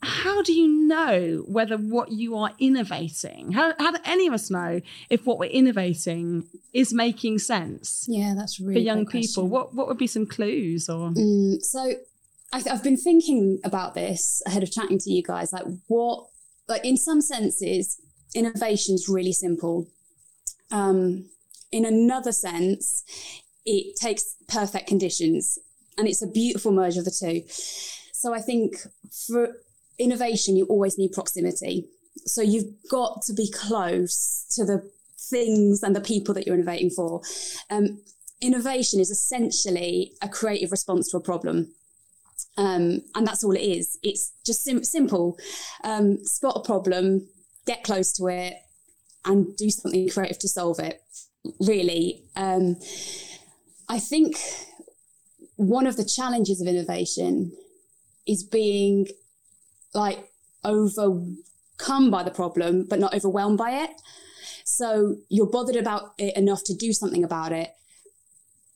how 0.00 0.42
do 0.42 0.52
you 0.52 0.68
know 0.68 1.44
whether 1.48 1.76
what 1.76 2.12
you 2.12 2.36
are 2.36 2.52
innovating 2.58 3.52
how, 3.52 3.74
how 3.78 3.90
do 3.90 3.98
any 4.04 4.26
of 4.28 4.32
us 4.32 4.48
know 4.50 4.80
if 5.10 5.26
what 5.26 5.38
we're 5.38 5.50
innovating 5.50 6.44
is 6.72 6.94
making 6.94 7.38
sense 7.40 8.06
Yeah, 8.08 8.34
that's 8.36 8.58
really 8.60 8.74
for 8.74 8.78
young 8.78 9.04
people 9.06 9.42
question. 9.44 9.50
what 9.50 9.74
what 9.74 9.86
would 9.88 9.98
be 9.98 10.06
some 10.06 10.24
clues 10.26 10.88
or 10.88 11.10
Mm, 11.10 11.60
so 11.62 11.92
I've 12.52 12.82
been 12.82 12.96
thinking 12.96 13.60
about 13.64 13.92
this 13.94 14.40
ahead 14.46 14.62
of 14.62 14.70
chatting 14.70 14.98
to 15.00 15.10
you 15.10 15.22
guys. 15.22 15.52
Like, 15.52 15.64
what, 15.88 16.28
like, 16.68 16.84
in 16.84 16.96
some 16.96 17.20
senses, 17.20 18.00
innovation's 18.34 19.08
really 19.08 19.32
simple. 19.32 19.86
Um, 20.70 21.30
in 21.72 21.84
another 21.84 22.32
sense, 22.32 23.04
it 23.64 23.96
takes 23.96 24.34
perfect 24.48 24.86
conditions 24.86 25.58
and 25.96 26.08
it's 26.08 26.22
a 26.22 26.26
beautiful 26.26 26.72
merge 26.72 26.96
of 26.96 27.04
the 27.04 27.10
two. 27.10 27.42
So 28.12 28.34
I 28.34 28.40
think 28.40 28.76
for 29.26 29.48
innovation, 29.98 30.56
you 30.56 30.64
always 30.66 30.98
need 30.98 31.12
proximity. 31.12 31.88
So 32.26 32.42
you've 32.42 32.72
got 32.90 33.22
to 33.22 33.32
be 33.32 33.50
close 33.50 34.46
to 34.56 34.64
the 34.64 34.90
things 35.18 35.82
and 35.82 35.94
the 35.94 36.00
people 36.00 36.34
that 36.34 36.46
you're 36.46 36.54
innovating 36.54 36.90
for. 36.90 37.20
Um, 37.70 38.00
innovation 38.40 39.00
is 39.00 39.10
essentially 39.10 40.12
a 40.22 40.28
creative 40.28 40.70
response 40.70 41.10
to 41.10 41.16
a 41.16 41.20
problem. 41.20 41.72
Um, 42.56 43.02
and 43.14 43.26
that's 43.26 43.44
all 43.44 43.52
it 43.52 43.62
is. 43.62 43.98
It's 44.02 44.32
just 44.44 44.64
sim- 44.64 44.84
simple. 44.84 45.38
Um, 45.84 46.18
spot 46.24 46.56
a 46.56 46.60
problem, 46.60 47.28
get 47.66 47.84
close 47.84 48.12
to 48.14 48.26
it, 48.26 48.54
and 49.24 49.56
do 49.56 49.70
something 49.70 50.08
creative 50.08 50.38
to 50.40 50.48
solve 50.48 50.78
it. 50.78 51.02
Really, 51.60 52.24
um, 52.36 52.76
I 53.88 53.98
think 53.98 54.36
one 55.56 55.86
of 55.86 55.96
the 55.96 56.04
challenges 56.04 56.60
of 56.60 56.66
innovation 56.66 57.52
is 58.26 58.44
being 58.44 59.08
like 59.94 60.30
overcome 60.64 62.10
by 62.10 62.22
the 62.22 62.30
problem, 62.30 62.86
but 62.88 62.98
not 62.98 63.14
overwhelmed 63.14 63.58
by 63.58 63.70
it. 63.70 63.90
So 64.64 65.16
you're 65.28 65.46
bothered 65.46 65.76
about 65.76 66.12
it 66.18 66.36
enough 66.36 66.62
to 66.64 66.74
do 66.74 66.92
something 66.92 67.24
about 67.24 67.52
it, 67.52 67.70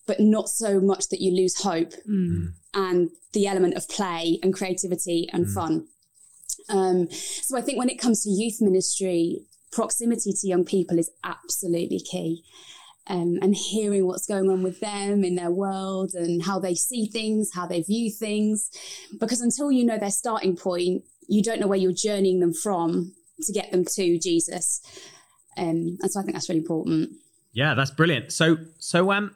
but 0.07 0.21
not 0.21 0.49
so 0.49 0.81
much 0.81 1.09
that 1.09 1.21
you 1.21 1.33
lose 1.35 1.62
hope 1.62 1.93
Mm. 2.09 2.53
and 2.75 3.11
the 3.33 3.47
element 3.47 3.75
of 3.75 3.88
play 3.88 4.38
and 4.43 4.53
creativity 4.53 5.29
and 5.33 5.49
fun. 5.49 5.87
Um, 6.69 7.09
so 7.11 7.57
I 7.57 7.61
think 7.62 7.79
when 7.79 7.88
it 7.88 7.99
comes 7.99 8.23
to 8.23 8.31
youth 8.31 8.61
ministry, 8.61 9.43
proximity 9.71 10.33
to 10.33 10.47
young 10.47 10.65
people 10.65 10.99
is 10.99 11.11
absolutely 11.25 12.01
key. 12.01 12.43
Um, 13.09 13.38
and 13.43 13.57
hearing 13.57 14.07
what's 14.07 14.27
going 14.27 14.49
on 14.49 14.62
with 14.62 14.79
them 14.79 15.25
in 15.25 15.35
their 15.35 15.51
world 15.51 16.12
and 16.15 16.43
how 16.45 16.61
they 16.61 16.75
see 16.75 17.07
things, 17.07 17.51
how 17.53 17.67
they 17.67 17.83
view 17.83 18.12
things. 18.12 18.71
Because 19.19 19.41
until 19.41 19.73
you 19.73 19.85
know 19.85 19.99
their 19.99 20.11
starting 20.11 20.57
point, 20.57 21.03
you 21.27 21.43
don't 21.43 21.59
know 21.59 21.67
where 21.67 21.79
you're 21.79 21.93
journeying 21.93 22.38
them 22.38 22.55
from 22.55 23.12
to 23.43 23.53
get 23.53 23.73
them 23.73 23.85
to 23.97 24.19
Jesus. 24.21 24.81
Um, 25.57 25.99
and 26.01 26.11
so 26.12 26.21
I 26.21 26.23
think 26.23 26.35
that's 26.35 26.49
really 26.49 26.61
important. 26.61 27.11
Yeah, 27.53 27.75
that's 27.75 27.91
brilliant. 27.91 28.33
So, 28.33 28.59
so, 28.79 29.11
um, 29.11 29.35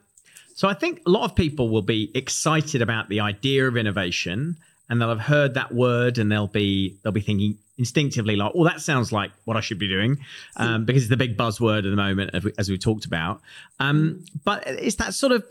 so 0.56 0.68
I 0.68 0.74
think 0.74 1.02
a 1.06 1.10
lot 1.10 1.24
of 1.24 1.36
people 1.36 1.68
will 1.68 1.82
be 1.82 2.10
excited 2.14 2.80
about 2.80 3.10
the 3.10 3.20
idea 3.20 3.68
of 3.68 3.76
innovation, 3.76 4.56
and 4.88 5.00
they'll 5.00 5.10
have 5.10 5.20
heard 5.20 5.52
that 5.54 5.72
word, 5.72 6.16
and 6.16 6.32
they'll 6.32 6.46
be 6.46 6.96
they'll 7.02 7.12
be 7.12 7.20
thinking 7.20 7.58
instinctively 7.76 8.36
like, 8.36 8.52
"Oh, 8.54 8.64
that 8.64 8.80
sounds 8.80 9.12
like 9.12 9.32
what 9.44 9.58
I 9.58 9.60
should 9.60 9.78
be 9.78 9.86
doing," 9.86 10.18
um, 10.56 10.86
because 10.86 11.02
it's 11.02 11.10
the 11.10 11.16
big 11.18 11.36
buzzword 11.36 11.80
at 11.80 11.90
the 11.90 11.96
moment, 11.96 12.30
as 12.32 12.42
we, 12.42 12.52
as 12.56 12.70
we 12.70 12.78
talked 12.78 13.04
about. 13.04 13.42
Um, 13.80 14.24
but 14.44 14.66
is 14.66 14.96
that 14.96 15.12
sort 15.12 15.32
of 15.32 15.44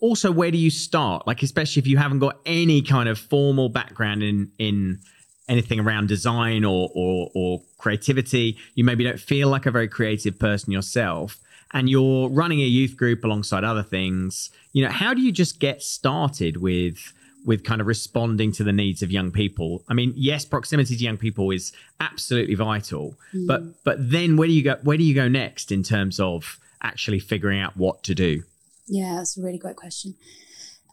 also 0.00 0.30
where 0.30 0.50
do 0.50 0.58
you 0.58 0.70
start? 0.70 1.26
Like, 1.26 1.42
especially 1.42 1.80
if 1.80 1.86
you 1.86 1.96
haven't 1.96 2.18
got 2.18 2.38
any 2.44 2.82
kind 2.82 3.08
of 3.08 3.18
formal 3.18 3.70
background 3.70 4.22
in 4.22 4.52
in 4.58 5.00
anything 5.48 5.80
around 5.80 6.08
design 6.08 6.62
or, 6.62 6.90
or 6.94 7.30
or 7.34 7.62
creativity, 7.78 8.58
you 8.74 8.84
maybe 8.84 9.02
don't 9.02 9.18
feel 9.20 9.48
like 9.48 9.64
a 9.64 9.70
very 9.70 9.88
creative 9.88 10.38
person 10.38 10.72
yourself, 10.72 11.38
and 11.76 11.90
you're 11.90 12.30
running 12.30 12.60
a 12.60 12.64
youth 12.64 12.96
group 12.96 13.22
alongside 13.22 13.62
other 13.62 13.82
things. 13.82 14.48
You 14.72 14.82
know, 14.86 14.90
how 14.90 15.12
do 15.12 15.20
you 15.20 15.30
just 15.30 15.60
get 15.60 15.82
started 15.82 16.56
with 16.56 17.12
with 17.44 17.64
kind 17.64 17.82
of 17.82 17.86
responding 17.86 18.50
to 18.52 18.64
the 18.64 18.72
needs 18.72 19.02
of 19.02 19.12
young 19.12 19.30
people? 19.30 19.84
I 19.86 19.92
mean, 19.92 20.14
yes, 20.16 20.46
proximity 20.46 20.96
to 20.96 21.04
young 21.04 21.18
people 21.18 21.50
is 21.50 21.72
absolutely 22.00 22.54
vital, 22.54 23.18
but 23.46 23.62
but 23.84 23.98
then 24.00 24.38
where 24.38 24.48
do 24.48 24.54
you 24.54 24.62
go? 24.62 24.76
Where 24.84 24.96
do 24.96 25.04
you 25.04 25.14
go 25.14 25.28
next 25.28 25.70
in 25.70 25.82
terms 25.82 26.18
of 26.18 26.58
actually 26.82 27.18
figuring 27.18 27.60
out 27.60 27.76
what 27.76 28.02
to 28.04 28.14
do? 28.14 28.42
Yeah, 28.86 29.16
that's 29.16 29.36
a 29.36 29.42
really 29.42 29.58
great 29.58 29.76
question. 29.76 30.14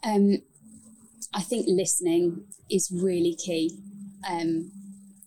Um, 0.04 0.40
I 1.34 1.42
think 1.42 1.66
listening 1.70 2.44
is 2.70 2.92
really 2.94 3.36
key. 3.36 3.72
Um, 4.30 4.70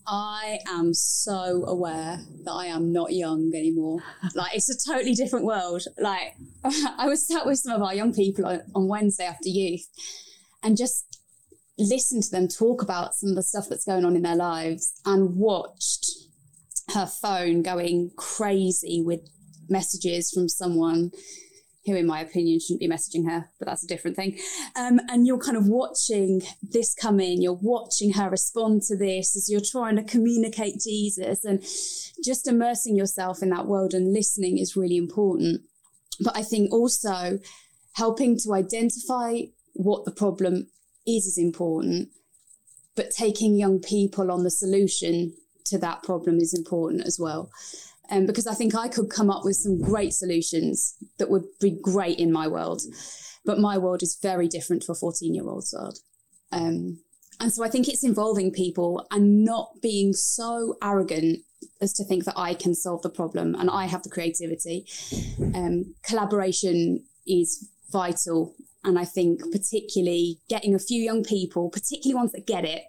I 0.06 0.58
am 0.68 0.94
so 0.94 1.64
aware 1.66 2.20
that 2.44 2.52
I 2.52 2.66
am 2.66 2.92
not 2.92 3.12
young 3.12 3.52
anymore. 3.54 3.98
Like 4.34 4.54
it's 4.54 4.68
a 4.68 4.88
totally 4.88 5.14
different 5.14 5.44
world. 5.44 5.82
Like 5.98 6.36
I 6.98 7.08
was 7.08 7.26
sat 7.26 7.46
with 7.46 7.58
some 7.58 7.72
of 7.72 7.82
our 7.82 7.94
young 7.94 8.12
people 8.12 8.44
on, 8.46 8.88
Wednesday 8.88 9.24
after 9.24 9.48
youth, 9.48 9.86
and 10.62 10.76
just 10.76 11.20
listened 11.78 12.22
to 12.24 12.30
them 12.30 12.48
talk 12.48 12.82
about 12.82 13.14
some 13.14 13.30
of 13.30 13.36
the 13.36 13.42
stuff 13.42 13.66
that's 13.68 13.84
going 13.84 14.04
on 14.04 14.16
in 14.16 14.22
their 14.22 14.36
lives, 14.36 14.92
and 15.04 15.36
watched 15.36 16.06
her 16.94 17.06
phone 17.06 17.62
going 17.62 18.12
crazy 18.16 19.02
with 19.04 19.20
messages 19.68 20.30
from 20.30 20.48
someone 20.48 21.10
who, 21.86 21.94
in 21.94 22.06
my 22.06 22.20
opinion, 22.20 22.58
shouldn't 22.58 22.80
be 22.80 22.88
messaging 22.88 23.30
her, 23.30 23.48
but 23.58 23.66
that's 23.66 23.84
a 23.84 23.86
different 23.86 24.16
thing. 24.16 24.38
Um, 24.74 25.00
and 25.08 25.26
you're 25.26 25.38
kind 25.38 25.56
of 25.56 25.68
watching 25.68 26.42
this 26.62 26.94
come 26.94 27.20
in, 27.20 27.40
you're 27.40 27.58
watching 27.62 28.12
her 28.14 28.28
respond 28.28 28.82
to 28.82 28.96
this 28.96 29.36
as 29.36 29.48
you're 29.48 29.60
trying 29.60 29.96
to 29.96 30.02
communicate 30.02 30.80
Jesus 30.80 31.44
and 31.44 31.62
just 32.24 32.48
immersing 32.48 32.96
yourself 32.96 33.42
in 33.42 33.50
that 33.50 33.66
world 33.66 33.94
and 33.94 34.12
listening 34.12 34.58
is 34.58 34.76
really 34.76 34.96
important. 34.96 35.62
But 36.20 36.36
I 36.36 36.42
think 36.42 36.72
also 36.72 37.38
helping 37.94 38.38
to 38.40 38.54
identify 38.54 39.42
what 39.74 40.04
the 40.04 40.10
problem 40.10 40.68
is 41.06 41.26
is 41.26 41.38
important, 41.38 42.08
but 42.96 43.10
taking 43.10 43.56
young 43.56 43.80
people 43.80 44.30
on 44.32 44.42
the 44.42 44.50
solution 44.50 45.34
to 45.66 45.78
that 45.78 46.02
problem 46.02 46.38
is 46.38 46.54
important 46.54 47.06
as 47.06 47.18
well 47.20 47.50
um, 48.10 48.26
because 48.26 48.46
I 48.46 48.54
think 48.54 48.74
I 48.74 48.88
could 48.88 49.10
come 49.10 49.30
up 49.30 49.44
with 49.44 49.56
some 49.56 49.80
great 49.80 50.12
solutions 50.12 50.94
that 51.18 51.30
would 51.30 51.44
be 51.60 51.70
great 51.70 52.18
in 52.18 52.32
my 52.32 52.48
world. 52.48 52.82
But 53.44 53.60
my 53.60 53.78
world 53.78 54.02
is 54.02 54.18
very 54.20 54.48
different 54.48 54.82
to 54.82 54.92
a 54.92 54.94
14 54.94 55.34
year 55.34 55.48
old's 55.48 55.74
world. 55.76 55.98
Um, 56.52 57.00
and 57.38 57.52
so 57.52 57.64
I 57.64 57.68
think 57.68 57.88
it's 57.88 58.04
involving 58.04 58.50
people 58.50 59.06
and 59.10 59.44
not 59.44 59.80
being 59.82 60.12
so 60.12 60.76
arrogant 60.82 61.40
as 61.80 61.92
to 61.94 62.04
think 62.04 62.24
that 62.24 62.38
I 62.38 62.54
can 62.54 62.74
solve 62.74 63.02
the 63.02 63.10
problem 63.10 63.54
and 63.54 63.70
I 63.70 63.86
have 63.86 64.02
the 64.02 64.10
creativity. 64.10 64.86
Um, 65.54 65.94
collaboration 66.02 67.04
is 67.26 67.68
vital. 67.90 68.54
And 68.84 68.98
I 68.98 69.04
think, 69.04 69.40
particularly 69.50 70.38
getting 70.48 70.74
a 70.74 70.78
few 70.78 71.02
young 71.02 71.24
people, 71.24 71.70
particularly 71.70 72.14
ones 72.14 72.30
that 72.32 72.46
get 72.46 72.64
it, 72.64 72.82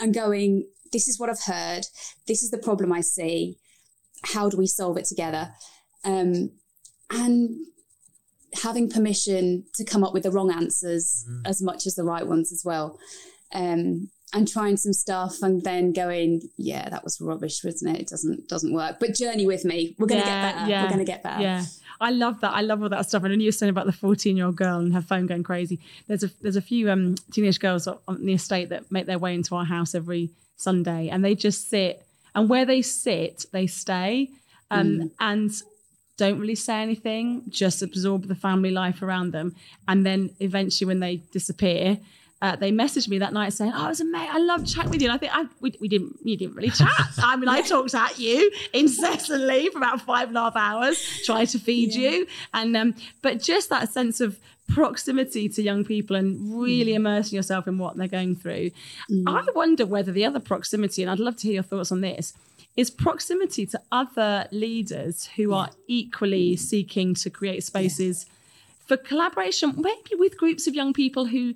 and 0.00 0.14
going, 0.14 0.66
This 0.92 1.08
is 1.08 1.20
what 1.20 1.28
I've 1.28 1.44
heard. 1.44 1.84
This 2.26 2.42
is 2.42 2.50
the 2.50 2.58
problem 2.58 2.90
I 2.90 3.02
see 3.02 3.58
how 4.24 4.48
do 4.48 4.56
we 4.56 4.66
solve 4.66 4.96
it 4.96 5.04
together? 5.06 5.52
Um, 6.04 6.50
and 7.10 7.66
having 8.62 8.88
permission 8.90 9.64
to 9.74 9.84
come 9.84 10.04
up 10.04 10.12
with 10.12 10.22
the 10.24 10.30
wrong 10.30 10.50
answers 10.52 11.24
as 11.44 11.62
much 11.62 11.86
as 11.86 11.94
the 11.94 12.04
right 12.04 12.26
ones 12.26 12.52
as 12.52 12.62
well. 12.64 12.98
Um, 13.54 14.10
and 14.34 14.48
trying 14.48 14.78
some 14.78 14.94
stuff 14.94 15.42
and 15.42 15.62
then 15.62 15.92
going 15.92 16.40
yeah 16.56 16.88
that 16.88 17.04
was 17.04 17.20
rubbish 17.20 17.62
wasn't 17.62 17.94
it? 17.96 18.00
It 18.00 18.08
doesn't 18.08 18.48
doesn't 18.48 18.72
work. 18.72 18.96
But 18.98 19.14
journey 19.14 19.44
with 19.44 19.62
me. 19.66 19.94
We're 19.98 20.06
going 20.06 20.22
to 20.22 20.26
Yeah, 20.26 20.42
get 20.48 20.54
better. 20.56 20.70
yeah, 20.70 20.82
we're 20.82 20.88
going 20.88 20.98
to 21.00 21.04
get 21.12 21.22
better. 21.22 21.42
Yeah, 21.42 21.64
I 22.00 22.10
love 22.12 22.40
that. 22.40 22.54
I 22.54 22.62
love 22.62 22.82
all 22.82 22.88
that 22.88 23.06
stuff. 23.06 23.24
And 23.24 23.32
then 23.32 23.40
you 23.40 23.48
were 23.48 23.52
saying 23.52 23.68
about 23.68 23.84
the 23.84 23.92
fourteen-year-old 23.92 24.56
girl 24.56 24.78
and 24.78 24.94
her 24.94 25.02
phone 25.02 25.26
going 25.26 25.42
crazy. 25.42 25.80
There's 26.08 26.22
a 26.24 26.30
there's 26.40 26.56
a 26.56 26.62
few 26.62 26.90
um, 26.90 27.16
teenage 27.30 27.60
girls 27.60 27.86
on 27.86 28.24
the 28.24 28.32
estate 28.32 28.70
that 28.70 28.90
make 28.90 29.04
their 29.04 29.18
way 29.18 29.34
into 29.34 29.54
our 29.54 29.66
house 29.66 29.94
every 29.94 30.30
Sunday, 30.56 31.10
and 31.10 31.22
they 31.22 31.34
just 31.34 31.68
sit. 31.68 32.02
And 32.34 32.48
where 32.48 32.64
they 32.64 32.82
sit, 32.82 33.46
they 33.52 33.66
stay, 33.66 34.30
um, 34.70 35.10
and 35.20 35.50
don't 36.16 36.38
really 36.38 36.54
say 36.54 36.82
anything. 36.82 37.42
Just 37.48 37.82
absorb 37.82 38.26
the 38.28 38.34
family 38.34 38.70
life 38.70 39.02
around 39.02 39.32
them, 39.32 39.54
and 39.86 40.04
then 40.06 40.30
eventually, 40.40 40.86
when 40.86 41.00
they 41.00 41.16
disappear. 41.32 41.98
Uh, 42.42 42.56
they 42.56 42.72
messaged 42.72 43.06
me 43.06 43.18
that 43.20 43.32
night 43.32 43.52
saying, 43.52 43.72
"Oh, 43.72 43.86
it 43.86 43.90
was 43.90 44.00
amazing. 44.00 44.30
I 44.32 44.38
love 44.38 44.66
chatting 44.66 44.90
with 44.90 45.00
you." 45.00 45.08
And 45.08 45.14
I 45.14 45.18
think 45.18 45.32
I, 45.32 45.44
we, 45.60 45.72
we 45.80 45.86
didn't, 45.86 46.18
you 46.24 46.36
didn't 46.36 46.56
really 46.56 46.70
chat. 46.70 46.88
I 47.18 47.36
mean, 47.36 47.48
I 47.48 47.62
talked 47.62 47.94
at 47.94 48.18
you 48.18 48.50
incessantly 48.72 49.68
for 49.68 49.78
about 49.78 50.00
five 50.00 50.26
and 50.26 50.36
a 50.36 50.40
half 50.40 50.56
hours, 50.56 51.00
trying 51.24 51.46
to 51.46 51.60
feed 51.60 51.94
you, 51.94 52.26
and 52.52 52.76
um, 52.76 52.94
but 53.22 53.40
just 53.40 53.70
that 53.70 53.92
sense 53.92 54.20
of 54.20 54.40
proximity 54.68 55.48
to 55.50 55.62
young 55.62 55.84
people 55.84 56.16
and 56.16 56.60
really 56.60 56.94
immersing 56.94 57.36
yourself 57.36 57.68
in 57.68 57.78
what 57.78 57.96
they're 57.96 58.08
going 58.08 58.34
through. 58.34 58.70
I 59.26 59.46
wonder 59.54 59.86
whether 59.86 60.10
the 60.10 60.24
other 60.24 60.40
proximity, 60.40 61.02
and 61.02 61.10
I'd 61.10 61.20
love 61.20 61.36
to 61.36 61.42
hear 61.44 61.54
your 61.54 61.62
thoughts 61.62 61.92
on 61.92 62.00
this, 62.00 62.34
is 62.76 62.90
proximity 62.90 63.66
to 63.66 63.80
other 63.92 64.48
leaders 64.50 65.26
who 65.36 65.52
are 65.52 65.70
equally 65.86 66.56
seeking 66.56 67.14
to 67.14 67.30
create 67.30 67.62
spaces 67.62 68.26
for 68.86 68.96
collaboration, 68.96 69.74
maybe 69.76 70.16
with 70.18 70.36
groups 70.36 70.66
of 70.66 70.74
young 70.74 70.92
people 70.92 71.26
who 71.26 71.54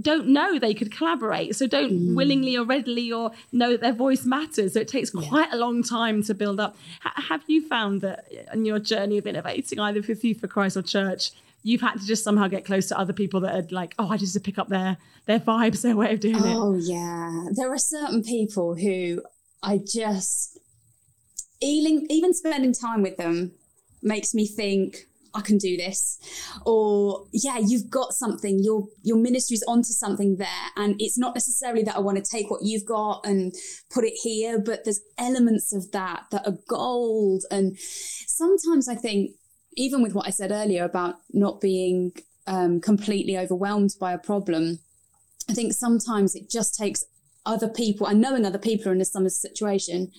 don't 0.00 0.28
know 0.28 0.58
they 0.58 0.74
could 0.74 0.90
collaborate, 0.90 1.56
so 1.56 1.66
don't 1.66 1.90
hmm. 1.90 2.14
willingly 2.14 2.56
or 2.56 2.64
readily 2.64 3.12
or 3.12 3.32
know 3.52 3.72
that 3.72 3.80
their 3.80 3.92
voice 3.92 4.24
matters. 4.24 4.74
So 4.74 4.80
it 4.80 4.88
takes 4.88 5.10
quite 5.10 5.52
a 5.52 5.56
long 5.56 5.82
time 5.82 6.22
to 6.24 6.34
build 6.34 6.58
up. 6.58 6.76
H- 7.06 7.24
have 7.28 7.42
you 7.46 7.66
found 7.68 8.00
that 8.00 8.24
in 8.52 8.64
your 8.64 8.78
journey 8.78 9.18
of 9.18 9.26
innovating, 9.26 9.80
either 9.80 10.00
with 10.00 10.24
Youth 10.24 10.40
for 10.40 10.48
Christ 10.48 10.76
or 10.76 10.82
church, 10.82 11.32
you've 11.62 11.80
had 11.80 12.00
to 12.00 12.06
just 12.06 12.24
somehow 12.24 12.48
get 12.48 12.64
close 12.64 12.88
to 12.88 12.98
other 12.98 13.12
people 13.12 13.40
that 13.40 13.54
are 13.54 13.66
like, 13.70 13.94
oh, 13.98 14.08
I 14.08 14.16
just 14.16 14.40
pick 14.42 14.58
up 14.58 14.68
their 14.68 14.96
their 15.26 15.40
vibes, 15.40 15.82
their 15.82 15.96
way 15.96 16.12
of 16.12 16.20
doing 16.20 16.36
it. 16.36 16.42
Oh 16.44 16.74
yeah, 16.74 17.46
there 17.52 17.72
are 17.72 17.78
certain 17.78 18.22
people 18.22 18.76
who 18.76 19.22
I 19.62 19.78
just 19.78 20.58
even 21.60 22.06
even 22.10 22.32
spending 22.32 22.72
time 22.72 23.02
with 23.02 23.16
them 23.16 23.52
makes 24.02 24.34
me 24.34 24.46
think 24.46 25.06
I 25.34 25.40
can 25.40 25.58
do 25.58 25.76
this, 25.76 26.18
or 26.64 27.26
yeah, 27.32 27.58
you've 27.58 27.90
got 27.90 28.12
something. 28.12 28.60
Your 28.62 28.86
your 29.02 29.16
ministry's 29.16 29.64
onto 29.66 29.92
something 29.92 30.36
there, 30.36 30.66
and 30.76 30.96
it's 30.98 31.18
not 31.18 31.34
necessarily 31.34 31.82
that 31.84 31.96
I 31.96 32.00
want 32.00 32.22
to 32.22 32.30
take 32.30 32.50
what 32.50 32.62
you've 32.62 32.86
got 32.86 33.26
and 33.26 33.52
put 33.90 34.04
it 34.04 34.14
here, 34.22 34.58
but 34.58 34.84
there's 34.84 35.00
elements 35.18 35.72
of 35.72 35.90
that 35.92 36.24
that 36.30 36.46
are 36.46 36.58
gold. 36.68 37.44
And 37.50 37.76
sometimes 37.78 38.88
I 38.88 38.94
think, 38.94 39.32
even 39.76 40.02
with 40.02 40.14
what 40.14 40.26
I 40.26 40.30
said 40.30 40.52
earlier 40.52 40.84
about 40.84 41.16
not 41.32 41.60
being 41.60 42.12
um, 42.46 42.80
completely 42.80 43.36
overwhelmed 43.36 43.94
by 44.00 44.12
a 44.12 44.18
problem, 44.18 44.78
I 45.48 45.54
think 45.54 45.72
sometimes 45.72 46.34
it 46.34 46.50
just 46.50 46.76
takes 46.76 47.04
other 47.46 47.68
people 47.68 48.06
and 48.06 48.20
knowing 48.20 48.44
other 48.44 48.58
people 48.58 48.88
are 48.88 48.94
in 48.94 49.00
a 49.00 49.04
similar 49.04 49.30
situation 49.30 50.10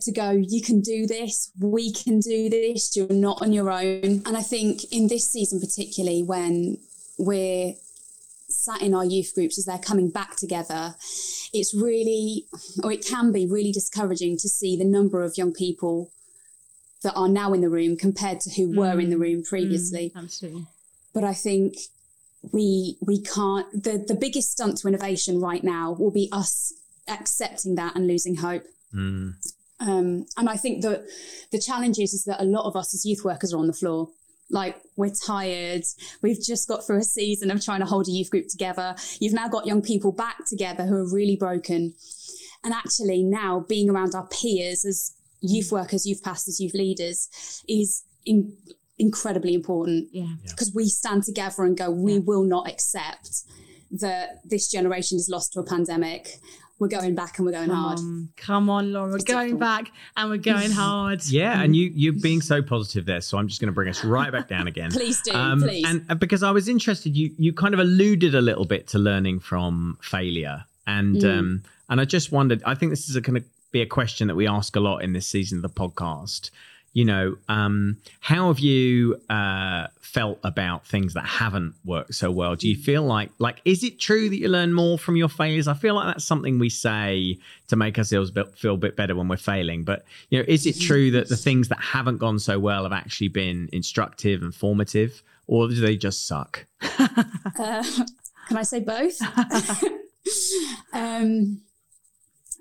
to 0.00 0.12
go, 0.12 0.30
you 0.30 0.60
can 0.60 0.80
do 0.80 1.06
this, 1.06 1.50
we 1.60 1.92
can 1.92 2.20
do 2.20 2.50
this, 2.50 2.96
you're 2.96 3.08
not 3.08 3.42
on 3.42 3.52
your 3.52 3.70
own. 3.70 4.22
And 4.26 4.36
I 4.36 4.42
think 4.42 4.92
in 4.92 5.08
this 5.08 5.30
season, 5.30 5.60
particularly 5.60 6.22
when 6.22 6.78
we're 7.18 7.74
sat 8.48 8.82
in 8.82 8.94
our 8.94 9.04
youth 9.04 9.32
groups 9.34 9.58
as 9.58 9.64
they're 9.64 9.78
coming 9.78 10.10
back 10.10 10.36
together, 10.36 10.94
it's 11.52 11.74
really, 11.74 12.46
or 12.82 12.92
it 12.92 13.06
can 13.06 13.32
be 13.32 13.46
really 13.46 13.72
discouraging 13.72 14.36
to 14.38 14.48
see 14.48 14.76
the 14.76 14.84
number 14.84 15.22
of 15.22 15.38
young 15.38 15.52
people 15.52 16.10
that 17.02 17.14
are 17.14 17.28
now 17.28 17.52
in 17.52 17.60
the 17.60 17.68
room 17.68 17.96
compared 17.96 18.40
to 18.40 18.50
who 18.50 18.76
were 18.76 18.98
in 18.98 19.10
the 19.10 19.18
room 19.18 19.44
previously. 19.44 20.10
Mm, 20.14 20.24
absolutely. 20.24 20.66
But 21.12 21.22
I 21.24 21.34
think 21.34 21.76
we 22.52 22.96
we 23.00 23.22
can't 23.22 23.70
the 23.72 24.04
the 24.06 24.14
biggest 24.14 24.52
stunt 24.52 24.78
to 24.78 24.88
innovation 24.88 25.40
right 25.40 25.64
now 25.64 25.92
will 25.92 26.10
be 26.10 26.28
us 26.32 26.72
accepting 27.08 27.74
that 27.76 27.94
and 27.94 28.06
losing 28.06 28.36
hope. 28.36 28.64
Mm. 28.92 29.34
Um, 29.80 30.26
and 30.36 30.48
I 30.48 30.56
think 30.56 30.82
that 30.82 31.04
the 31.50 31.58
challenge 31.58 31.98
is, 31.98 32.14
is 32.14 32.24
that 32.24 32.40
a 32.40 32.44
lot 32.44 32.66
of 32.66 32.76
us 32.76 32.94
as 32.94 33.04
youth 33.04 33.24
workers 33.24 33.52
are 33.52 33.58
on 33.58 33.66
the 33.66 33.72
floor. 33.72 34.08
Like 34.50 34.76
we're 34.96 35.10
tired. 35.10 35.84
We've 36.22 36.40
just 36.40 36.68
got 36.68 36.86
through 36.86 36.98
a 36.98 37.04
season 37.04 37.50
of 37.50 37.64
trying 37.64 37.80
to 37.80 37.86
hold 37.86 38.08
a 38.08 38.10
youth 38.10 38.30
group 38.30 38.46
together. 38.48 38.94
You've 39.20 39.32
now 39.32 39.48
got 39.48 39.66
young 39.66 39.82
people 39.82 40.12
back 40.12 40.44
together 40.46 40.84
who 40.84 40.96
are 40.96 41.12
really 41.12 41.36
broken. 41.36 41.94
And 42.62 42.72
actually 42.72 43.22
now 43.22 43.64
being 43.68 43.90
around 43.90 44.14
our 44.14 44.26
peers 44.28 44.84
as 44.84 45.14
youth 45.40 45.72
workers, 45.72 46.06
youth 46.06 46.22
pastors, 46.22 46.60
youth 46.60 46.74
leaders 46.74 47.28
is 47.68 48.04
in, 48.24 48.56
incredibly 48.98 49.54
important. 49.54 50.08
Yeah. 50.12 50.34
Because 50.48 50.72
we 50.74 50.88
stand 50.88 51.24
together 51.24 51.64
and 51.64 51.76
go, 51.76 51.90
we 51.90 52.18
will 52.18 52.44
not 52.44 52.68
accept 52.68 53.44
that 53.90 54.40
this 54.44 54.70
generation 54.70 55.16
is 55.16 55.28
lost 55.28 55.52
to 55.52 55.60
a 55.60 55.64
pandemic. 55.64 56.38
We're 56.80 56.88
going 56.88 57.14
back 57.14 57.38
and 57.38 57.46
we're 57.46 57.52
going 57.52 57.70
hard. 57.70 57.98
Um, 58.00 58.30
come 58.36 58.68
on, 58.68 58.92
Laura. 58.92 59.12
We're 59.12 59.18
going 59.18 59.56
difficult. 59.56 59.60
back 59.60 59.92
and 60.16 60.28
we're 60.28 60.36
going 60.38 60.70
hard. 60.84 61.24
Yeah, 61.26 61.62
and 61.62 61.74
you 61.76 61.90
you're 61.94 62.12
being 62.12 62.40
so 62.40 62.62
positive 62.62 63.06
there, 63.06 63.20
so 63.20 63.38
I'm 63.38 63.46
just 63.48 63.60
going 63.60 63.68
to 63.68 63.72
bring 63.74 63.88
us 63.88 64.04
right 64.04 64.32
back 64.32 64.48
down 64.48 64.66
again. 64.66 64.90
Please 64.92 65.20
do, 65.22 65.32
Um, 65.32 65.60
please. 65.60 65.84
And 65.86 66.04
uh, 66.10 66.14
because 66.16 66.42
I 66.42 66.50
was 66.50 66.68
interested, 66.68 67.16
you 67.16 67.30
you 67.38 67.52
kind 67.52 67.74
of 67.74 67.80
alluded 67.80 68.34
a 68.34 68.40
little 68.40 68.64
bit 68.64 68.88
to 68.88 68.98
learning 68.98 69.40
from 69.40 69.98
failure, 70.02 70.64
and 70.86 71.16
Mm. 71.16 71.38
um, 71.38 71.62
and 71.88 72.00
I 72.00 72.04
just 72.04 72.32
wondered. 72.32 72.62
I 72.66 72.74
think 72.74 72.90
this 72.90 73.08
is 73.08 73.16
going 73.18 73.40
to 73.40 73.46
be 73.70 73.80
a 73.82 73.86
question 73.86 74.26
that 74.28 74.34
we 74.34 74.46
ask 74.48 74.74
a 74.76 74.80
lot 74.80 74.98
in 74.98 75.12
this 75.12 75.26
season 75.26 75.58
of 75.58 75.62
the 75.62 75.68
podcast. 75.68 76.50
You 76.94 77.04
know, 77.04 77.36
um, 77.48 77.98
how 78.20 78.48
have 78.48 78.60
you 78.60 79.20
uh, 79.28 79.88
felt 80.00 80.38
about 80.44 80.86
things 80.86 81.14
that 81.14 81.26
haven't 81.26 81.74
worked 81.84 82.14
so 82.14 82.30
well? 82.30 82.54
Do 82.54 82.68
you 82.68 82.76
feel 82.76 83.02
like 83.02 83.30
like 83.38 83.60
is 83.64 83.82
it 83.82 83.98
true 83.98 84.30
that 84.30 84.38
you 84.38 84.48
learn 84.48 84.72
more 84.72 84.96
from 84.96 85.16
your 85.16 85.28
failures? 85.28 85.66
I 85.66 85.74
feel 85.74 85.96
like 85.96 86.06
that's 86.06 86.24
something 86.24 86.58
we 86.58 86.70
say 86.70 87.36
to 87.66 87.76
make 87.76 87.98
ourselves 87.98 88.30
feel 88.56 88.74
a 88.74 88.78
bit 88.78 88.96
better 88.96 89.16
when 89.16 89.26
we're 89.26 89.36
failing. 89.36 89.82
But 89.82 90.04
you 90.30 90.38
know, 90.38 90.44
is 90.46 90.66
it 90.66 90.80
true 90.80 91.10
that 91.10 91.28
the 91.28 91.36
things 91.36 91.68
that 91.68 91.80
haven't 91.80 92.18
gone 92.18 92.38
so 92.38 92.58
well 92.60 92.84
have 92.84 92.92
actually 92.92 93.28
been 93.28 93.68
instructive 93.72 94.42
and 94.42 94.54
formative, 94.54 95.22
or 95.48 95.68
do 95.68 95.74
they 95.74 95.96
just 95.96 96.26
suck? 96.26 96.64
Uh, 97.56 97.84
can 98.48 98.56
I 98.56 98.62
say 98.62 98.80
both? 98.80 99.16
um, 100.92 101.60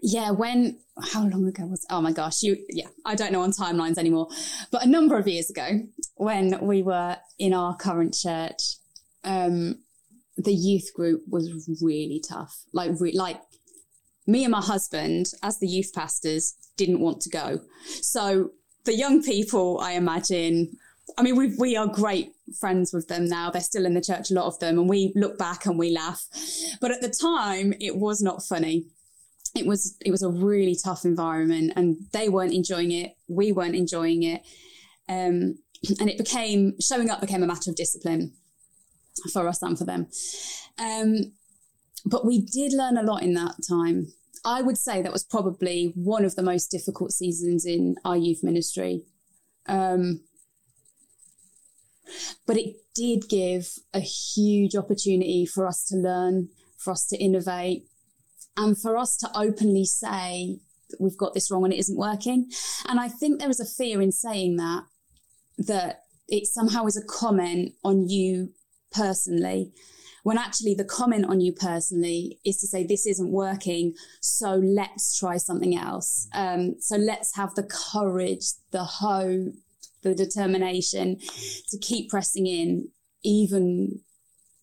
yeah, 0.04 0.32
when 0.32 0.78
how 1.12 1.26
long 1.26 1.48
ago 1.48 1.66
was? 1.66 1.86
Oh 1.90 2.02
my 2.02 2.12
gosh, 2.12 2.44
you 2.44 2.58
yeah, 2.70 2.88
I 3.06 3.16
don't 3.16 3.32
know 3.32 3.42
on 3.42 3.52
timelines 3.52 3.98
anymore. 3.98 4.28
But 4.70 4.84
a 4.84 4.90
number 4.90 5.18
of 5.18 5.28
years 5.28 5.50
ago, 5.50 5.80
when 6.16 6.60
we 6.62 6.84
were 6.84 7.18
in 7.40 7.54
our 7.54 7.76
current 7.78 8.14
church, 8.14 8.76
um, 9.24 9.80
the 10.38 10.54
youth 10.54 10.92
group 10.94 11.24
was 11.30 11.50
really 11.82 12.22
tough. 12.28 12.64
Like 12.74 12.92
re- 13.00 13.18
like 13.18 13.40
me 14.28 14.44
and 14.44 14.52
my 14.52 14.62
husband, 14.62 15.28
as 15.42 15.60
the 15.60 15.68
youth 15.68 15.92
pastors, 15.96 16.56
didn't 16.76 17.00
want 17.00 17.22
to 17.22 17.30
go. 17.30 17.62
So 18.02 18.52
the 18.84 18.96
young 18.96 19.24
people, 19.24 19.80
I 19.80 19.94
imagine, 19.94 20.78
I 21.18 21.24
mean, 21.24 21.38
we 21.38 21.56
we 21.58 21.78
are 21.78 21.88
great 21.88 22.34
friends 22.60 22.92
with 22.92 23.08
them 23.08 23.24
now. 23.30 23.52
They're 23.52 23.62
still 23.62 23.86
in 23.86 23.94
the 23.94 24.02
church, 24.02 24.32
a 24.32 24.34
lot 24.34 24.48
of 24.48 24.60
them, 24.60 24.78
and 24.78 24.90
we 24.90 25.14
look 25.16 25.38
back 25.38 25.66
and 25.66 25.80
we 25.80 25.92
laugh. 25.92 26.28
But 26.82 26.92
at 26.92 27.00
the 27.00 27.10
time, 27.10 27.74
it 27.80 27.96
was 27.96 28.22
not 28.22 28.44
funny. 28.44 28.88
It 29.56 29.66
was 29.68 29.96
it 30.04 30.12
was 30.12 30.24
a 30.24 30.30
really 30.30 30.76
tough 30.84 31.06
environment, 31.06 31.74
and 31.76 31.98
they 32.12 32.30
weren't 32.30 32.54
enjoying 32.54 32.92
it. 32.92 33.16
We 33.28 33.52
weren't 33.52 33.76
enjoying 33.76 34.24
it, 34.24 34.42
um, 35.08 35.60
and 36.00 36.10
it 36.10 36.18
became 36.18 36.74
showing 36.80 37.10
up 37.10 37.22
became 37.22 37.44
a 37.44 37.48
matter 37.48 37.70
of 37.70 37.76
discipline 37.76 38.34
for 39.32 39.48
us 39.48 39.62
and 39.62 39.78
for 39.78 39.86
them. 39.86 40.08
Um, 40.80 41.34
but 42.06 42.26
we 42.26 42.42
did 42.42 42.74
learn 42.74 42.98
a 42.98 43.04
lot 43.04 43.24
in 43.24 43.34
that 43.36 43.56
time. 43.68 44.08
I 44.46 44.62
would 44.62 44.78
say 44.78 45.02
that 45.02 45.14
was 45.14 45.24
probably 45.24 45.94
one 45.96 46.26
of 46.26 46.36
the 46.36 46.44
most 46.44 46.70
difficult 46.70 47.12
seasons 47.12 47.66
in 47.66 47.96
our 48.04 48.18
youth 48.18 48.44
ministry. 48.44 49.04
Um, 49.68 50.22
but 52.46 52.58
it 52.58 52.76
did 52.94 53.30
give 53.30 53.70
a 53.94 54.02
huge 54.02 54.76
opportunity 54.76 55.46
for 55.46 55.66
us 55.66 55.86
to 55.86 55.96
learn, 55.96 56.50
for 56.78 56.92
us 56.92 57.06
to 57.08 57.18
innovate, 57.18 57.86
and 58.58 58.80
for 58.80 58.98
us 58.98 59.18
to 59.18 59.30
openly 59.36 59.86
say 59.86 60.60
that 60.90 61.02
we've 61.02 61.18
got 61.18 61.34
this 61.34 61.50
wrong 61.50 61.64
and 61.64 61.74
it 61.74 61.80
isn't 61.80 61.98
working. 61.98 62.50
And 62.88 63.00
I 63.00 63.10
think 63.10 63.40
there 63.40 63.50
is 63.50 63.60
a 63.60 63.66
fear 63.66 64.02
in 64.02 64.12
saying 64.12 64.58
that, 64.58 64.84
that 65.58 66.04
it 66.28 66.48
somehow 66.48 66.86
is 66.86 66.98
a 66.98 67.06
comment 67.06 67.74
on 67.84 68.10
you 68.10 68.52
personally, 68.92 69.72
when 70.24 70.38
actually 70.38 70.74
the 70.74 70.86
comment 70.86 71.26
on 71.26 71.42
you 71.42 71.52
personally 71.52 72.40
is 72.46 72.58
to 72.58 72.68
say 72.68 72.86
this 72.86 73.06
isn't 73.06 73.32
working, 73.32 73.94
so 74.22 74.54
let's 74.54 75.18
try 75.18 75.38
something 75.38 75.76
else. 75.76 76.28
Um, 76.34 76.76
so 76.80 76.96
let's 76.96 77.36
have 77.36 77.56
the 77.56 77.64
courage, 77.64 78.46
the 78.72 78.84
hope, 78.84 79.54
the 80.02 80.16
determination 80.16 81.20
to 81.70 81.78
keep 81.80 82.10
pressing 82.10 82.48
in, 82.48 82.90
even 83.24 84.02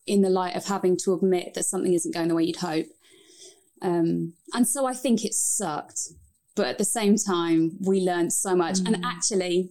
in 0.06 0.22
the 0.22 0.30
light 0.30 0.56
of 0.56 0.66
having 0.66 0.96
to 0.98 1.14
admit 1.14 1.54
that 1.54 1.64
something 1.64 1.92
isn't 1.92 2.14
going 2.14 2.28
the 2.28 2.34
way 2.34 2.44
you'd 2.44 2.56
hope. 2.56 2.86
Um, 3.82 4.34
and 4.54 4.66
so 4.66 4.86
I 4.86 4.94
think 4.94 5.24
it 5.24 5.34
sucked, 5.34 6.00
but 6.54 6.66
at 6.66 6.78
the 6.78 6.84
same 6.84 7.16
time, 7.16 7.72
we 7.80 8.00
learned 8.00 8.32
so 8.32 8.54
much. 8.54 8.78
And 8.80 9.04
actually, 9.04 9.70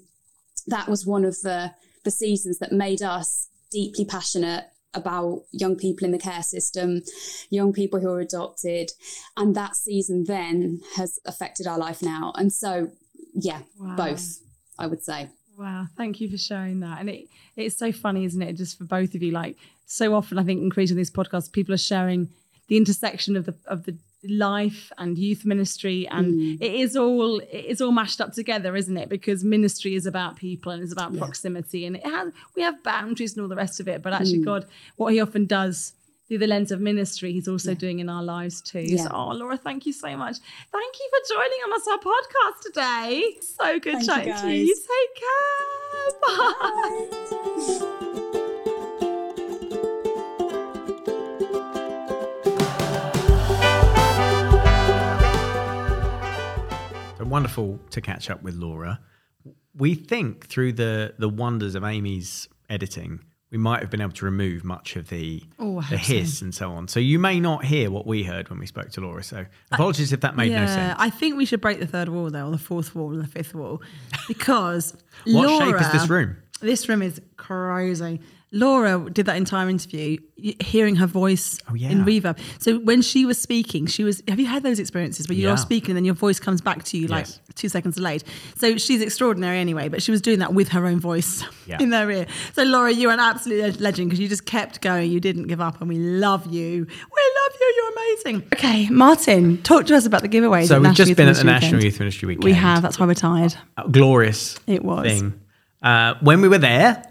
that 0.67 0.88
was 0.88 1.06
one 1.06 1.26
of 1.26 1.39
the 1.41 1.72
the 2.06 2.12
seasons 2.12 2.60
that 2.60 2.72
made 2.72 3.02
us 3.02 3.50
deeply 3.72 4.06
passionate 4.06 4.65
about 4.93 5.43
young 5.52 5.76
people 5.76 6.06
in 6.06 6.12
the 6.12 6.17
care 6.17 6.41
system, 6.41 7.02
young 7.50 7.74
people 7.74 8.00
who 8.00 8.10
are 8.10 8.22
adopted, 8.22 8.91
and 9.38 9.54
that 9.56 9.76
season 9.76 10.24
then 10.26 10.82
has 10.95 11.19
affected 11.26 11.67
our 11.67 11.78
life 11.78 12.02
now. 12.02 12.32
And 12.36 12.52
so, 12.52 12.89
yeah, 13.34 13.62
Wow. 13.78 13.95
both, 13.95 14.39
I 14.80 14.88
would 14.88 15.04
say. 15.04 15.30
Wow, 15.58 15.88
thank 15.98 16.22
you 16.22 16.30
for 16.30 16.38
sharing 16.38 16.80
that. 16.80 17.00
And 17.02 17.10
it 17.10 17.28
it's 17.58 17.78
so 17.78 17.91
funny, 17.91 18.24
isn't 18.24 18.41
it? 18.41 18.54
Just 18.54 18.78
for 18.78 18.86
both 18.86 19.13
of 19.13 19.22
you. 19.22 19.32
Like 19.32 19.58
so 19.86 20.13
often 20.15 20.39
I 20.39 20.43
think 20.43 20.62
increasing 20.62 20.95
this 20.98 21.12
podcast, 21.12 21.52
people 21.52 21.74
are 21.76 21.78
sharing 21.78 22.30
the 22.69 22.77
intersection 22.77 23.36
of 23.36 23.45
the 23.45 23.55
of 23.65 23.84
the 23.84 23.97
life 24.27 24.91
and 24.97 25.17
youth 25.17 25.45
ministry 25.45 26.08
and 26.10 26.34
mm. 26.34 26.58
it 26.62 26.73
is 26.73 26.95
all 26.95 27.39
it 27.39 27.65
is 27.65 27.82
all 27.82 27.91
mashed 27.91 28.19
up 28.19 28.34
together 28.34 28.75
isn't 28.75 28.97
it? 28.97 29.10
Because 29.10 29.43
ministry 29.43 29.95
is 29.95 30.05
about 30.05 30.36
people 30.36 30.71
and 30.71 30.84
it's 30.84 30.91
about 30.91 31.17
proximity 31.17 31.86
and 31.86 31.95
it 31.95 32.05
has 32.05 32.32
we 32.55 32.62
have 32.62 32.82
boundaries 32.84 33.34
and 33.34 33.41
all 33.41 33.47
the 33.47 33.55
rest 33.55 33.79
of 33.79 33.88
it 33.88 34.01
but 34.01 34.13
actually 34.13 34.39
mm. 34.39 34.45
god 34.45 34.65
what 34.97 35.13
he 35.13 35.21
often 35.21 35.45
does 35.45 35.93
through 36.27 36.38
the 36.38 36.47
lens 36.47 36.71
of 36.71 36.82
ministry 36.82 37.32
he's 37.32 37.47
also 37.47 37.73
doing 37.73 37.99
in 37.99 38.10
our 38.10 38.23
lives 38.23 38.62
too. 38.62 38.82
Yeah. 38.82 39.03
so 39.03 39.10
oh 39.13 39.29
laura 39.29 39.58
thank 39.58 39.86
you 39.86 39.93
so 39.93 40.15
much. 40.17 40.38
Thank 40.71 40.95
you 40.99 41.10
for 41.10 41.36
joining 41.36 41.60
on 41.65 41.73
us 41.73 41.88
our 41.88 41.99
podcast 41.99 42.62
today. 42.65 43.38
So 43.41 43.79
good 43.79 44.05
Thank 44.05 44.25
you, 44.25 44.34
chatting 44.34 44.36
to 44.41 44.55
you. 44.55 44.67
guys. 44.67 44.86
take 44.91 45.15
care. 45.15 45.60
Bye. 46.27 47.99
So 47.99 48.09
wonderful 57.30 57.80
to 57.92 58.02
catch 58.02 58.30
up 58.30 58.42
with 58.44 58.56
Laura. 58.56 59.00
We 59.76 59.96
think 59.96 60.48
through 60.48 60.74
the 60.74 61.13
the 61.18 61.30
wonders 61.30 61.76
of 61.76 61.84
Amy's 61.84 62.48
editing, 62.70 63.22
we 63.52 63.58
might 63.58 63.82
have 63.82 63.89
been 63.89 64.02
able 64.02 64.13
to 64.13 64.26
remove 64.26 64.63
much 64.63 64.96
of 64.96 65.10
the 65.10 65.44
Oh, 65.58 65.76
the 65.76 65.82
hope 65.82 66.00
so. 66.06 66.13
hiss 66.13 66.42
and 66.42 66.54
so 66.54 66.72
on. 66.72 66.88
So 66.88 67.00
you 67.00 67.18
may 67.20 67.39
not 67.39 67.65
hear 67.65 67.89
what 67.89 68.06
we 68.06 68.24
heard 68.24 68.50
when 68.50 68.60
we 68.60 68.65
spoke 68.65 68.89
to 68.92 69.02
Laura. 69.02 69.24
So 69.24 69.46
apologies 69.72 70.12
if 70.13 70.22
that 70.22 70.36
made 70.36 70.52
no 70.52 70.65
sense. 70.65 70.96
I 71.00 71.10
think 71.10 71.38
we 71.38 71.46
should 71.46 71.62
break 71.62 71.80
the 71.80 71.88
third 71.88 72.10
wall 72.10 72.30
though, 72.30 72.48
or 72.48 72.52
the 72.52 72.58
fourth 72.58 72.94
wall, 72.96 73.13
or 73.13 73.18
the 73.22 73.28
fifth 73.28 73.54
wall, 73.56 73.82
because 74.28 74.94
what 75.26 75.48
Laura, 75.48 75.65
shape 75.80 75.82
is 75.82 75.92
this 75.92 76.10
room? 76.10 76.38
This 76.62 76.89
room 76.89 77.02
is 77.02 77.22
crazy. 77.38 78.20
Laura 78.52 79.08
did 79.12 79.28
that 79.28 79.38
entire 79.38 79.70
interview, 79.70 80.18
hearing 80.60 80.95
her 80.95 81.06
voice 81.06 81.60
Oh, 81.70 81.76
yeah. 81.76 81.89
in 81.89 82.04
reverb. 82.04 82.38
So 82.58 82.80
when 82.80 83.04
she 83.04 83.24
was 83.26 83.38
speaking, 83.38 83.86
she 83.86 84.04
was. 84.04 84.24
Have 84.28 84.39
you 84.39 84.47
had 84.47 84.64
those 84.64 84.80
experiences 84.80 85.28
where 85.30 85.38
you're 85.38 85.52
Yeah. 85.52 85.56
speaking 85.56 85.91
and 85.91 85.97
then 85.97 86.06
your 86.06 86.16
voice 86.16 86.39
comes 86.39 86.60
back 86.60 86.84
to 86.86 86.97
you 86.97 87.08
like 87.08 87.28
Yes. 87.28 87.39
two 87.54 87.70
seconds 87.70 87.95
delayed? 87.97 88.24
So 88.58 88.78
she's 88.78 89.02
extraordinary 89.02 89.60
anyway, 89.60 89.88
but 89.88 90.02
she 90.02 90.10
was 90.10 90.20
doing 90.20 90.39
that 90.39 90.54
with 90.54 90.70
her 90.70 90.88
own 90.88 91.00
voice 91.00 91.43
Yeah. 91.68 91.78
in 91.84 91.91
their 91.91 92.10
ear. 92.10 92.26
So 92.54 92.64
Laura, 92.64 92.91
you're 92.91 93.12
an 93.12 93.20
absolute 93.20 93.80
legend 93.80 94.10
because 94.10 94.20
you 94.20 94.28
just 94.28 94.45
kept 94.45 94.82
going. 94.82 95.12
You 95.12 95.20
didn't 95.20 95.45
give 95.47 95.62
up, 95.62 95.80
and 95.80 95.88
we 95.88 95.97
love 96.00 96.47
you. 96.47 96.86
We 96.88 97.22
love 97.41 97.60
you. 97.60 97.74
You're 97.78 97.91
amazing. 98.34 98.47
Okay, 98.56 98.89
Martin, 98.89 99.62
talk 99.62 99.86
to 99.86 99.95
us 99.95 100.08
about 100.08 100.24
the 100.24 100.30
giveaways. 100.30 100.68
So 100.70 100.76
at 100.76 100.80
we've 100.80 100.84
National 100.89 100.93
just 100.95 101.10
Youth 101.10 101.18
been 101.18 101.28
at 101.28 101.36
the 101.36 101.43
Ministry 101.43 101.45
National 101.45 101.78
Weekend. 101.78 101.84
Youth 101.84 102.00
Ministry 102.00 102.28
Weekend. 102.30 102.43
We 102.45 102.54
have. 102.54 102.82
That's 102.82 103.00
why 103.00 103.06
we're 103.06 103.14
tired. 103.14 103.54
A 103.78 103.88
glorious 103.88 104.58
It 104.66 104.84
was. 104.84 105.06
thing. 105.06 105.34
Uh, 105.84 106.16
when 106.22 106.41
we 106.41 106.47
were 106.50 106.58
there, 106.58 107.04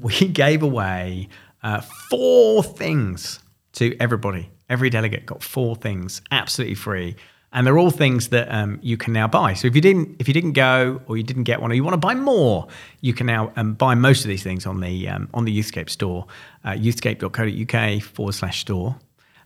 we 0.00 0.28
gave 0.28 0.62
away 0.62 1.28
uh, 1.62 1.80
four 1.80 2.62
things 2.62 3.40
to 3.72 3.96
everybody. 4.00 4.50
Every 4.68 4.90
delegate 4.90 5.26
got 5.26 5.42
four 5.42 5.76
things 5.76 6.22
absolutely 6.30 6.76
free. 6.76 7.16
And 7.52 7.66
they're 7.66 7.78
all 7.78 7.90
things 7.90 8.28
that 8.28 8.46
um, 8.52 8.78
you 8.80 8.96
can 8.96 9.12
now 9.12 9.26
buy. 9.26 9.54
So 9.54 9.66
if 9.66 9.74
you 9.74 9.80
didn't, 9.80 10.16
if 10.20 10.28
you 10.28 10.34
didn't 10.34 10.52
go 10.52 11.02
or 11.06 11.16
you 11.16 11.24
didn't 11.24 11.42
get 11.44 11.60
one, 11.60 11.72
or 11.72 11.74
you 11.74 11.82
want 11.82 11.94
to 11.94 11.98
buy 11.98 12.14
more, 12.14 12.68
you 13.00 13.12
can 13.12 13.26
now 13.26 13.52
um, 13.56 13.74
buy 13.74 13.96
most 13.96 14.20
of 14.24 14.28
these 14.28 14.44
things 14.44 14.66
on 14.66 14.78
the 14.78 15.08
um, 15.08 15.28
on 15.34 15.44
the 15.44 15.58
Youthscape 15.58 15.90
store, 15.90 16.26
uh, 16.64 16.70
youthscape.co.uk 16.70 18.02
forward 18.02 18.34
slash 18.34 18.60
store. 18.60 18.94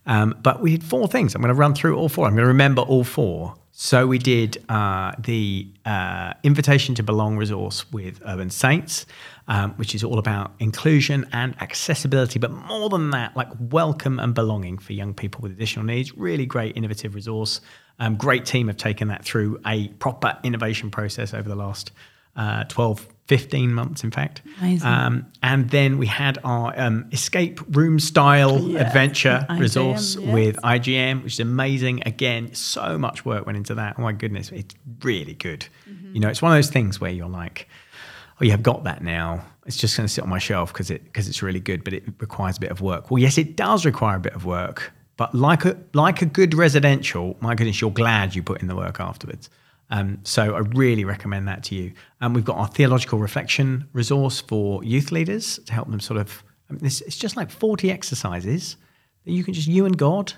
Um, 0.07 0.35
but 0.43 0.61
we 0.61 0.71
did 0.71 0.85
four 0.85 1.09
things. 1.09 1.35
I'm 1.35 1.41
going 1.41 1.49
to 1.49 1.55
run 1.55 1.75
through 1.75 1.97
all 1.97 2.09
four. 2.09 2.27
I'm 2.27 2.33
going 2.35 2.43
to 2.43 2.49
remember 2.49 2.83
all 2.83 3.05
four. 3.05 3.55
So 3.77 4.07
we 4.07 4.19
did 4.19 4.63
uh, 4.69 5.13
the 5.19 5.67
uh, 5.85 6.35
Invitation 6.45 6.95
to 6.95 7.03
Belong 7.03 7.37
resource 7.37 7.91
with 7.91 8.23
Urban 8.25 8.49
Saints, 8.49 9.05
um, 9.49 9.73
which 9.73 9.97
is 9.97 10.05
all 10.05 10.21
about 10.21 10.53
inclusion 10.61 11.27
and 11.33 11.61
accessibility, 11.61 12.39
but 12.39 12.53
more 12.53 12.89
than 12.89 13.11
that, 13.11 13.37
like 13.37 13.49
welcome 13.59 14.21
and 14.21 14.33
belonging 14.33 14.79
for 14.79 14.93
young 14.93 15.13
people 15.13 15.41
with 15.41 15.51
additional 15.51 15.85
needs. 15.85 16.17
Really 16.17 16.47
great, 16.47 16.77
innovative 16.77 17.17
resource. 17.17 17.61
Um, 17.99 18.15
great 18.15 18.45
team 18.45 18.69
have 18.69 18.77
taken 18.77 19.09
that 19.09 19.25
through 19.25 19.61
a 19.67 19.89
proper 19.89 20.39
innovation 20.45 20.93
process 20.93 21.35
over 21.35 21.49
the 21.49 21.57
last 21.57 21.91
uh, 22.37 22.65
12, 22.65 23.09
15 23.27 23.73
months, 23.73 24.05
in 24.05 24.11
fact. 24.11 24.43
Um, 24.83 25.27
and 25.43 25.71
then 25.71 25.97
we 25.97 26.07
had 26.07 26.39
our 26.45 26.79
um, 26.79 27.07
escape 27.11 27.61
room 27.75 27.99
style 27.99 28.77
adventure 28.77 29.47
IGM, 29.49 29.61
resource 29.61 30.17
yes. 30.17 30.33
with 30.33 30.57
IGM, 30.57 31.23
which 31.23 31.35
is 31.35 31.41
amazing. 31.41 32.03
Again, 32.05 32.53
so 32.55 32.99
much 32.99 33.25
work 33.25 33.47
went 33.47 33.57
into 33.57 33.75
that. 33.77 33.97
Oh 33.99 34.03
my 34.03 34.13
goodness, 34.13 34.51
it's 34.53 34.75
really 35.03 35.35
good. 35.35 35.67
Mm-hmm. 35.89 36.15
You 36.15 36.21
know, 36.21 36.29
it's 36.29 36.43
one 36.43 36.53
of 36.53 36.57
those 36.57 36.71
things 36.71 37.01
where 37.01 37.11
you're 37.11 37.29
like, 37.29 37.67
oh, 38.41 38.45
yeah, 38.45 38.53
I've 38.53 38.63
got 38.63 38.85
that 38.85 39.03
now. 39.03 39.45
It's 39.65 39.79
just 39.79 39.97
going 39.97 40.07
to 40.07 40.13
sit 40.13 40.23
on 40.23 40.29
my 40.29 40.39
shelf 40.39 40.73
because 40.75 40.91
it 40.91 41.05
because 41.05 41.27
it's 41.27 41.43
really 41.43 41.61
good, 41.61 41.83
but 41.83 41.95
it 41.95 42.05
requires 42.19 42.59
a 42.59 42.61
bit 42.61 42.71
of 42.71 42.83
work. 42.83 43.11
Well, 43.11 43.19
yes, 43.19 43.39
it 43.39 43.57
does 43.57 43.87
require 43.87 44.17
a 44.19 44.21
bit 44.21 44.35
of 44.35 44.45
work, 44.45 44.93
but 45.17 45.35
like 45.35 45.65
a 45.65 45.79
like 45.95 46.21
a 46.21 46.27
good 46.27 46.53
residential, 46.53 47.39
my 47.41 47.55
goodness, 47.55 47.81
you're 47.81 47.91
glad 47.91 48.35
you 48.35 48.43
put 48.43 48.61
in 48.61 48.69
the 48.69 48.77
work 48.77 49.01
afterwards. 49.01 49.49
Um, 49.91 50.19
so 50.25 50.55
I 50.55 50.61
really 50.61 51.05
recommend 51.05 51.47
that 51.49 51.63
to 51.65 51.75
you. 51.75 51.93
And 52.21 52.35
we've 52.35 52.45
got 52.45 52.57
our 52.57 52.67
theological 52.69 53.19
reflection 53.19 53.89
resource 53.93 54.41
for 54.41 54.83
youth 54.83 55.13
leaders 55.13 55.59
to 55.67 55.73
help 55.73 55.91
them 55.91 56.01
sort 56.01 56.19
of. 56.21 56.43
I 56.69 56.73
mean, 56.73 56.83
this, 56.83 57.01
it's 57.03 57.17
just 57.17 57.37
like 57.37 57.51
40 57.51 57.91
exercises 57.91 58.77
that 59.25 59.33
you 59.33 59.45
can 59.45 59.53
just 59.55 59.69
you 59.69 59.85
and 59.87 59.97
God 59.97 60.33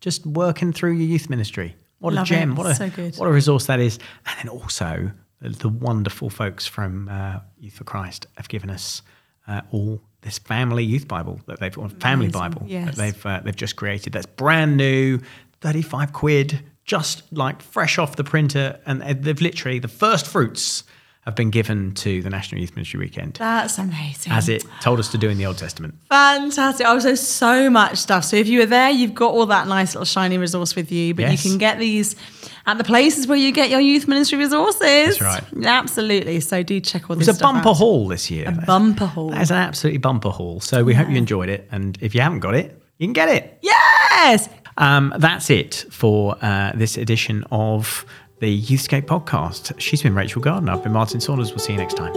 just 0.00 0.24
working 0.26 0.72
through 0.72 0.92
your 0.92 1.06
youth 1.06 1.28
ministry. 1.30 1.76
What 1.98 2.14
Love 2.14 2.24
a 2.26 2.28
gem! 2.28 2.52
it. 2.52 2.54
What 2.54 2.66
a 2.66 2.74
So 2.74 2.90
good. 2.90 3.16
what 3.16 3.26
a 3.28 3.32
resource 3.32 3.66
that 3.66 3.80
is. 3.80 3.98
And 4.26 4.38
then 4.38 4.48
also 4.48 5.10
the, 5.40 5.68
wonderful 5.68 6.30
folks 6.30 6.66
from 6.66 7.08
uh, 7.08 7.40
Youth 7.58 7.74
for 7.74 7.84
Christ 7.84 8.26
have 8.36 8.48
given 8.48 8.70
us 8.70 9.02
uh, 9.46 9.60
all 9.70 10.00
this 10.22 10.38
family 10.38 10.82
youth 10.84 11.06
Bible 11.06 11.40
that 11.46 11.60
they've 11.60 11.76
or 11.78 11.88
family 11.88 12.26
Amazing. 12.26 12.40
Bible 12.40 12.66
that 12.68 12.94
they've 12.96 13.26
uh, 13.26 13.40
they've 13.44 13.54
just 13.56 13.76
created. 13.76 14.12
That's 14.14 14.26
brand 14.26 14.76
new, 14.76 15.20
thirty 15.60 15.82
five 15.82 16.12
quid, 16.12 16.60
just 16.86 17.22
like 17.32 17.60
fresh 17.62 17.98
off 17.98 18.16
the 18.16 18.24
printer, 18.24 18.78
and 18.86 19.02
they've 19.02 19.40
literally 19.40 19.78
the 19.78 19.88
first 19.88 20.26
fruits 20.26 20.84
have 21.22 21.34
been 21.34 21.50
given 21.50 21.92
to 21.92 22.22
the 22.22 22.30
National 22.30 22.60
Youth 22.60 22.76
Ministry 22.76 23.00
Weekend. 23.00 23.34
That's 23.34 23.78
amazing. 23.78 24.32
As 24.32 24.48
it 24.48 24.64
told 24.80 25.00
us 25.00 25.10
to 25.10 25.18
do 25.18 25.28
in 25.28 25.36
the 25.38 25.46
Old 25.46 25.58
Testament. 25.58 25.96
Fantastic. 26.08 26.86
Oh, 26.88 27.00
so 27.00 27.16
so 27.16 27.68
much 27.68 27.96
stuff. 27.98 28.24
So 28.24 28.36
if 28.36 28.46
you 28.46 28.60
were 28.60 28.66
there, 28.66 28.90
you've 28.90 29.12
got 29.14 29.32
all 29.32 29.46
that 29.46 29.66
nice 29.66 29.96
little 29.96 30.04
shiny 30.04 30.38
resource 30.38 30.76
with 30.76 30.92
you, 30.92 31.14
but 31.14 31.22
Yes. 31.22 31.44
you 31.44 31.50
can 31.50 31.58
get 31.58 31.80
these 31.80 32.14
at 32.64 32.78
the 32.78 32.84
places 32.84 33.26
where 33.26 33.36
you 33.36 33.50
get 33.50 33.70
your 33.70 33.80
youth 33.80 34.06
ministry 34.06 34.38
resources. 34.38 35.18
That's 35.18 35.20
right. 35.20 35.66
Absolutely. 35.66 36.38
So 36.38 36.62
do 36.62 36.78
check 36.78 37.10
all 37.10 37.16
this 37.16 37.26
was 37.26 37.38
a 37.38 37.40
bumper 37.42 37.70
out. 37.70 37.76
haul 37.76 38.06
this 38.06 38.30
year. 38.30 38.48
A 38.48 38.52
bumper 38.64 39.06
haul. 39.06 39.32
Is 39.34 39.50
an 39.50 39.56
absolutely 39.56 39.98
bumper 39.98 40.30
haul. 40.30 40.60
So 40.60 40.84
we 40.84 40.94
hope 40.94 41.08
you 41.08 41.16
enjoyed 41.16 41.48
it. 41.48 41.66
And 41.72 41.98
if 42.00 42.14
you 42.14 42.20
haven't 42.20 42.40
got 42.40 42.54
it, 42.54 42.80
you 42.98 43.06
can 43.08 43.12
get 43.12 43.28
it. 43.30 43.58
Yes. 43.62 44.48
Um, 44.78 45.14
that's 45.18 45.50
it 45.50 45.86
for 45.90 46.36
uh, 46.42 46.72
this 46.74 46.96
edition 46.96 47.44
of 47.50 48.04
the 48.40 48.62
Youthscape 48.62 49.06
podcast. 49.06 49.78
She's 49.80 50.02
been 50.02 50.14
Rachel 50.14 50.42
Gardner. 50.42 50.72
I've 50.72 50.82
been 50.82 50.92
Martin 50.92 51.20
Saunders. 51.20 51.50
We'll 51.50 51.58
see 51.58 51.72
you 51.72 51.78
next 51.78 51.94
time. 51.94 52.12